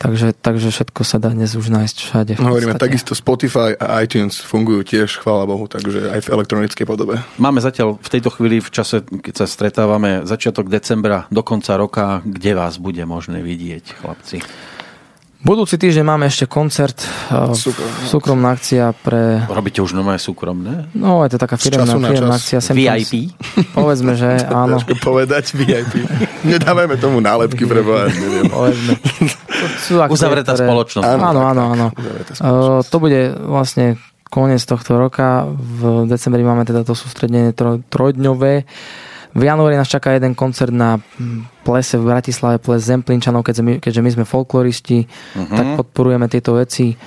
Takže, 0.00 0.32
takže 0.32 0.72
všetko 0.72 1.04
sa 1.04 1.20
dá 1.20 1.28
dnes 1.28 1.52
už 1.52 1.68
nájsť 1.68 1.96
všade. 2.00 2.32
Hovoríme, 2.40 2.72
takisto 2.80 3.12
Spotify 3.12 3.76
a 3.76 4.00
iTunes 4.00 4.40
fungujú 4.40 4.80
tiež, 4.80 5.20
chvála 5.20 5.44
Bohu, 5.44 5.68
takže 5.68 6.08
aj 6.08 6.24
v 6.24 6.28
elektronickej 6.40 6.88
podobe. 6.88 7.20
Máme 7.36 7.60
zatiaľ 7.60 8.00
v 8.00 8.08
tejto 8.08 8.32
chvíli, 8.32 8.64
v 8.64 8.72
čase, 8.72 9.04
keď 9.04 9.44
sa 9.44 9.46
stretávame, 9.46 10.24
začiatok 10.24 10.72
decembra 10.72 11.28
do 11.28 11.44
konca 11.44 11.76
roka, 11.76 12.24
kde 12.24 12.56
vás 12.56 12.80
bude 12.80 13.04
možné 13.04 13.44
vidieť, 13.44 14.00
chlapci? 14.00 14.40
Budúci 15.40 15.80
týždeň 15.80 16.04
máme 16.04 16.28
ešte 16.28 16.44
koncert, 16.44 17.00
uh, 17.32 17.56
Súkromná, 17.56 18.04
súkromná 18.04 18.48
akcia 18.52 18.92
pre... 18.92 19.40
Robíte 19.48 19.80
už 19.80 19.96
nové 19.96 20.20
súkromné? 20.20 20.92
No, 20.92 21.24
je 21.24 21.32
to 21.32 21.40
taká 21.40 21.56
firmná, 21.56 21.96
firmná 21.96 22.36
akcia. 22.36 22.60
Sem 22.60 22.76
VIP? 22.76 23.32
Tam, 23.32 23.64
povedzme, 23.72 24.20
že 24.20 24.36
áno. 24.52 24.76
Ťažko 24.76 25.00
povedať 25.00 25.56
VIP. 25.56 26.04
Nedávajme 26.44 27.00
tomu 27.00 27.24
nálepky 27.24 27.64
pre 27.64 27.80
Boha, 27.80 28.12
neviem. 28.12 28.52
Povedzme. 28.52 29.00
Uzavretá 30.12 30.52
ktoré... 30.52 30.68
spoločnosť. 30.68 31.08
Áno, 31.08 31.24
áno, 31.24 31.40
áno. 31.56 31.64
áno. 31.72 31.86
Uh, 32.36 32.84
to 32.84 33.00
bude 33.00 33.32
vlastne 33.32 33.96
koniec 34.28 34.60
tohto 34.60 35.00
roka. 35.00 35.48
V 35.56 36.04
decembri 36.04 36.44
máme 36.44 36.68
teda 36.68 36.84
to 36.84 36.92
sústredenie 36.92 37.56
trojdňové. 37.88 38.68
V 39.30 39.42
januári 39.46 39.78
nás 39.78 39.86
čaká 39.86 40.10
jeden 40.10 40.34
koncert 40.34 40.74
na 40.74 40.98
plese 41.62 41.94
v 41.94 42.06
Bratislave, 42.10 42.58
ples 42.58 42.82
Zemplinčanov, 42.82 43.46
keďže 43.46 43.62
my, 43.62 43.72
keďže 43.78 44.02
my 44.02 44.10
sme 44.10 44.24
folkloristi, 44.26 45.06
uh-huh. 45.06 45.54
tak 45.54 45.66
podporujeme 45.78 46.26
tieto 46.26 46.58
veci. 46.58 46.98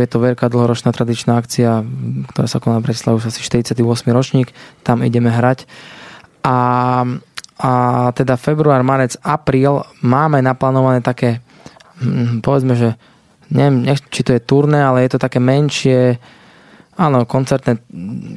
Je 0.00 0.08
to 0.08 0.18
veľká 0.20 0.48
dlhoročná 0.48 0.92
tradičná 0.92 1.40
akcia, 1.40 1.84
ktorá 2.32 2.46
sa 2.48 2.60
koná 2.60 2.80
v 2.80 2.92
Bratislave 2.92 3.20
už 3.20 3.32
asi 3.32 3.40
48. 3.40 3.80
ročník. 4.12 4.52
Tam 4.84 5.00
ideme 5.00 5.32
hrať. 5.32 5.64
A, 6.44 6.58
a 7.60 7.72
teda 8.16 8.40
február, 8.40 8.80
marec, 8.80 9.16
apríl 9.20 9.84
máme 10.00 10.40
naplánované 10.40 11.04
také, 11.04 11.44
hm, 12.00 12.40
povedzme, 12.44 12.76
že 12.76 12.96
neviem, 13.52 13.92
či 14.08 14.20
to 14.24 14.32
je 14.36 14.40
turné, 14.40 14.80
ale 14.80 15.04
je 15.04 15.16
to 15.16 15.20
také 15.20 15.36
menšie, 15.36 16.16
áno, 16.96 17.24
koncertné 17.24 17.80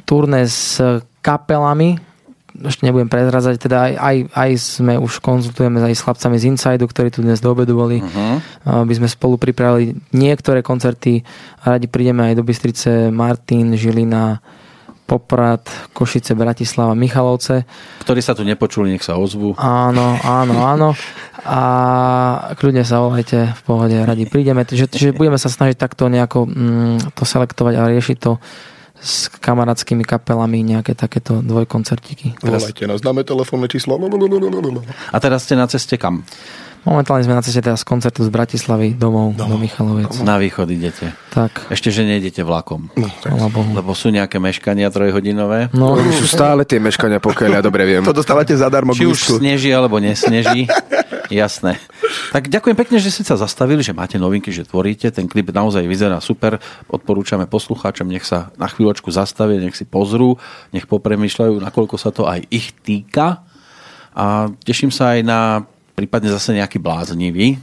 turné 0.04 0.44
s 0.44 0.80
kapelami, 1.24 2.13
ešte 2.54 2.86
nebudem 2.86 3.10
prezrazať, 3.10 3.58
teda 3.58 3.76
aj, 3.90 3.92
aj, 3.98 4.16
aj 4.30 4.50
sme 4.62 4.94
už 4.94 5.18
konzultujeme 5.18 5.82
aj 5.82 5.98
s 5.98 6.04
chlapcami 6.06 6.36
z 6.38 6.54
Inside, 6.54 6.86
ktorí 6.86 7.10
tu 7.10 7.26
dnes 7.26 7.42
do 7.42 7.50
obedu 7.50 7.74
boli. 7.74 7.98
Uh-huh. 7.98 8.38
By 8.62 8.94
sme 8.94 9.10
spolu 9.10 9.34
pripravili 9.34 9.98
niektoré 10.14 10.62
koncerty. 10.62 11.26
Radi 11.66 11.90
prídeme 11.90 12.30
aj 12.30 12.38
do 12.38 12.46
Bystrice, 12.46 13.10
Martin, 13.10 13.74
Žilina, 13.74 14.38
Poprad, 15.04 15.66
Košice, 15.92 16.32
Bratislava, 16.32 16.96
Michalovce. 16.96 17.66
Ktorí 18.06 18.24
sa 18.24 18.32
tu 18.32 18.46
nepočuli, 18.46 18.94
nech 18.94 19.04
sa 19.04 19.18
ozvú. 19.18 19.52
Áno, 19.60 20.16
áno, 20.22 20.54
áno. 20.64 20.88
A 21.44 21.60
kľudne 22.56 22.88
sa 22.88 23.04
volajte, 23.04 23.52
v 23.52 23.62
pohode, 23.68 23.98
radi 24.00 24.24
prídeme. 24.24 24.64
Čiže, 24.64 24.88
čiže 24.88 25.10
budeme 25.12 25.36
sa 25.36 25.52
snažiť 25.52 25.76
takto 25.76 26.08
nejako 26.08 26.48
mm, 26.48 27.12
to 27.12 27.28
selektovať 27.28 27.74
a 27.76 27.90
riešiť 27.92 28.16
to 28.16 28.40
s 29.00 29.28
kamarátskými 29.28 30.06
kapelami 30.06 30.62
nejaké 30.62 30.94
takéto 30.94 31.42
dvojkoncertiky. 31.42 32.38
Volajte 32.40 32.86
nás, 32.86 33.02
dáme 33.02 33.26
telefónne 33.26 33.66
číslo. 33.66 33.98
A 35.10 35.16
teraz 35.18 35.44
ste 35.44 35.58
na 35.58 35.66
ceste 35.66 35.98
kam? 35.98 36.22
Momentálne 36.84 37.24
sme 37.24 37.32
na 37.32 37.40
ceste 37.40 37.64
teraz 37.64 37.80
z 37.80 37.88
koncertu 37.88 38.20
z 38.20 38.28
Bratislavy 38.28 38.92
domov, 38.92 39.32
domov. 39.32 39.56
do 39.56 39.56
Michalovec. 39.56 40.12
Na 40.20 40.36
východ 40.36 40.68
idete. 40.68 41.16
Tak. 41.32 41.72
Ešte, 41.72 41.88
že 41.88 42.04
nejdete 42.04 42.44
vlakom. 42.44 42.92
No, 42.92 43.08
Lebo 43.72 43.96
sú 43.96 44.12
nejaké 44.12 44.36
meškania 44.36 44.92
trojhodinové. 44.92 45.72
No, 45.72 45.96
no 45.96 46.12
sú 46.12 46.28
stále 46.28 46.68
tie 46.68 46.76
meškania, 46.76 47.24
pokiaľ 47.24 47.50
ja 47.56 47.62
dobre 47.64 47.88
viem. 47.88 48.04
To 48.04 48.12
dostávate 48.12 48.52
zadarmo 48.52 48.92
Či 48.92 49.08
už 49.08 49.40
sneží, 49.40 49.72
alebo 49.72 49.96
nesneží. 49.96 50.68
Jasné. 51.32 51.80
Tak 52.32 52.50
ďakujem 52.50 52.76
pekne, 52.76 52.96
že 52.98 53.14
ste 53.14 53.24
sa 53.24 53.38
zastavili, 53.38 53.80
že 53.80 53.94
máte 53.94 54.18
novinky, 54.18 54.50
že 54.50 54.66
tvoríte. 54.66 55.10
Ten 55.14 55.30
klip 55.30 55.54
naozaj 55.54 55.86
vyzerá 55.86 56.18
super. 56.18 56.58
Odporúčame 56.90 57.46
poslucháčom, 57.46 58.10
nech 58.10 58.26
sa 58.26 58.50
na 58.58 58.66
chvíľočku 58.66 59.10
zastavia, 59.14 59.62
nech 59.62 59.78
si 59.78 59.86
pozrú, 59.86 60.36
nech 60.74 60.90
popremýšľajú, 60.90 61.62
nakoľko 61.62 61.96
sa 61.96 62.10
to 62.10 62.26
aj 62.26 62.42
ich 62.50 62.74
týka. 62.82 63.44
A 64.14 64.50
teším 64.62 64.94
sa 64.94 65.18
aj 65.18 65.20
na 65.26 65.40
prípadne 65.94 66.30
zase 66.30 66.54
nejaký 66.54 66.82
bláznivý. 66.82 67.58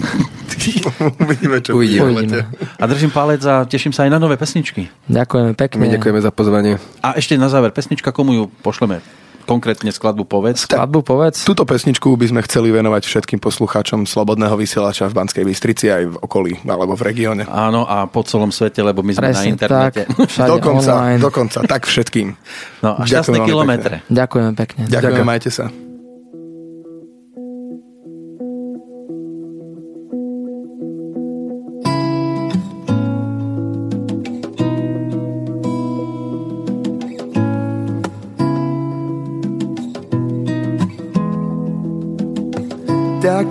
Uvidíme, 1.22 1.60
čo 1.60 1.76
Uvidíme. 1.76 2.12
Uvidíme. 2.12 2.48
A 2.80 2.84
držím 2.86 3.10
palec 3.10 3.42
a 3.44 3.64
teším 3.68 3.92
sa 3.92 4.08
aj 4.08 4.10
na 4.12 4.18
nové 4.18 4.36
pesničky. 4.40 4.88
Ďakujeme 5.10 5.52
pekne. 5.52 5.80
My 5.84 5.92
ďakujeme 5.92 6.20
za 6.22 6.32
pozvanie. 6.32 6.80
A 7.04 7.18
ešte 7.18 7.36
na 7.36 7.52
záver, 7.52 7.74
pesnička, 7.74 8.14
komu 8.14 8.32
ju 8.32 8.44
pošleme? 8.64 9.04
Konkrétne 9.44 9.90
skladbu 9.90 10.24
Povedz. 10.24 10.64
Skladbu 10.64 11.02
Povedz. 11.02 11.44
Túto 11.44 11.66
pesničku 11.66 12.14
by 12.14 12.26
sme 12.30 12.40
chceli 12.46 12.70
venovať 12.70 13.02
všetkým 13.04 13.38
poslucháčom 13.42 14.06
Slobodného 14.06 14.54
vysielača 14.54 15.10
v 15.10 15.14
Banskej 15.18 15.44
Bystrici 15.44 15.90
aj 15.90 16.02
v 16.08 16.16
okolí 16.22 16.52
alebo 16.64 16.94
v 16.94 17.02
regióne. 17.02 17.42
Áno 17.46 17.84
a 17.84 18.06
po 18.06 18.22
celom 18.22 18.54
svete, 18.54 18.80
lebo 18.80 19.02
my 19.02 19.12
sme 19.12 19.30
Presne, 19.30 19.44
na 19.44 19.52
internete. 19.52 20.02
Tak, 20.08 20.48
dokonca, 20.48 20.92
dokonca, 21.18 21.58
tak 21.66 21.84
všetkým. 21.84 22.34
No 22.80 22.96
a 22.98 23.04
šťastné 23.04 23.38
kilometre. 23.44 23.94
Ďakujeme 24.08 24.52
pekne. 24.56 24.82
Ďakujem, 24.88 25.02
Ďakujem. 25.02 25.26
majte 25.26 25.50
sa. 25.52 25.91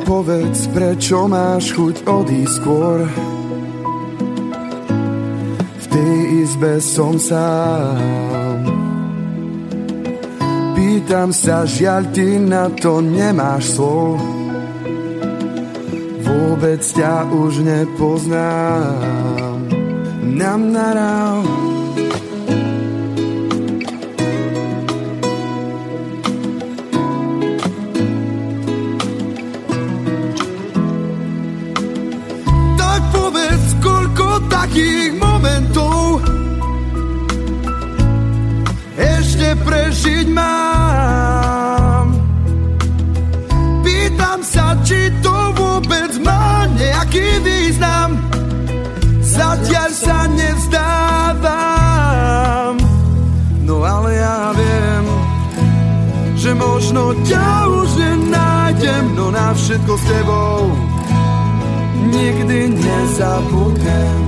Povedz, 0.05 0.71
prečo 0.71 1.27
máš 1.27 1.75
chuť 1.75 2.07
odísť 2.07 2.53
skôr? 2.55 3.03
V 5.75 5.85
tej 5.91 6.15
izbe 6.47 6.79
som 6.79 7.19
sám. 7.19 8.63
Pýtam 10.73 11.29
sa, 11.35 11.67
žiaľ, 11.67 12.09
ty 12.15 12.39
na 12.39 12.71
to 12.71 13.03
nemáš 13.03 13.75
slov. 13.75 14.17
Vôbec 16.23 16.81
ťa 16.81 17.27
už 17.27 17.61
nepoznám. 17.67 18.95
Nam 20.23 20.71
narao 20.71 21.50
ešte 39.51 39.67
prežiť 39.67 40.31
mám. 40.31 42.07
Pýtam 43.83 44.39
sa, 44.47 44.79
či 44.87 45.11
to 45.19 45.51
vôbec 45.59 46.15
má 46.23 46.63
nejaký 46.79 47.43
význam. 47.43 48.15
Zatiaľ 49.19 49.91
sa 49.91 50.23
nevzdávam. 50.31 51.59
No 53.67 53.83
ale 53.83 54.15
ja 54.15 54.55
viem, 54.55 55.03
že 56.39 56.55
možno 56.55 57.11
ťa 57.27 57.67
už 57.67 57.99
nenájdem, 57.99 59.19
no 59.19 59.35
na 59.35 59.51
všetko 59.51 59.93
s 59.99 60.03
tebou 60.07 60.71
nikdy 62.07 62.71
nezabudnem. 62.71 64.20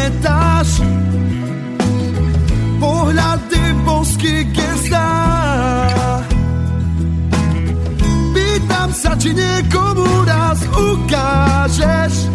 Pamätáš 0.00 0.80
pohľady 2.80 3.62
bosky 3.84 4.48
gestá. 4.48 5.12
Pýtam 8.32 8.88
sa, 8.96 9.12
či 9.20 9.36
niekomu 9.36 10.24
raz 10.24 10.64
ukážeš 10.72 12.32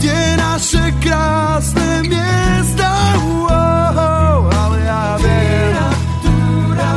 tie 0.00 0.20
naše 0.40 0.88
krásne 1.04 2.08
miesta. 2.08 2.88
Oh, 3.20 4.48
ale 4.48 4.78
ja 4.88 5.20
viem, 5.20 5.76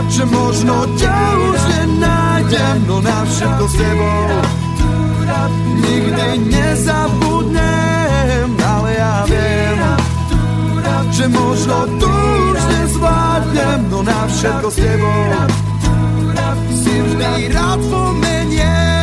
že 0.08 0.24
možno 0.32 0.88
ťa 0.96 1.20
už 1.44 1.60
nenájdem, 1.68 2.78
no 2.88 3.04
na 3.04 3.20
všetko 3.28 3.64
s 3.68 3.76
tebou 3.76 4.24
nikdy 5.80 6.28
nezabudnem 6.52 7.69
že 11.20 11.28
možno 11.28 11.84
tu 12.00 12.08
už 12.56 12.60
nezvládnem, 12.64 13.92
no 13.92 14.00
na 14.08 14.24
všetko 14.32 14.68
s 14.72 14.78
tebou 14.80 15.24
si 16.72 16.94
vždy 16.96 17.52
rád 17.52 17.80
spomeniem. 17.84 18.99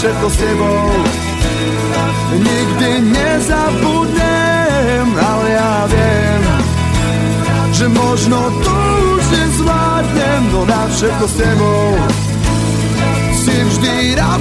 Všetko 0.00 0.28
s 0.32 0.36
tebou. 0.40 0.88
Nikdy 2.32 2.90
nezabudnem, 3.12 5.06
ale 5.12 5.48
ja 5.52 5.84
viem, 5.92 6.40
že 7.68 7.84
možno 7.92 8.48
to 8.64 8.72
už 9.12 9.24
nezvládnem, 9.28 10.42
no 10.56 10.64
na 10.64 10.88
všetko 10.88 11.24
s 11.28 11.34
tebou. 11.36 12.00
Si 13.44 13.52
vždy 13.52 14.16
rád 14.16 14.40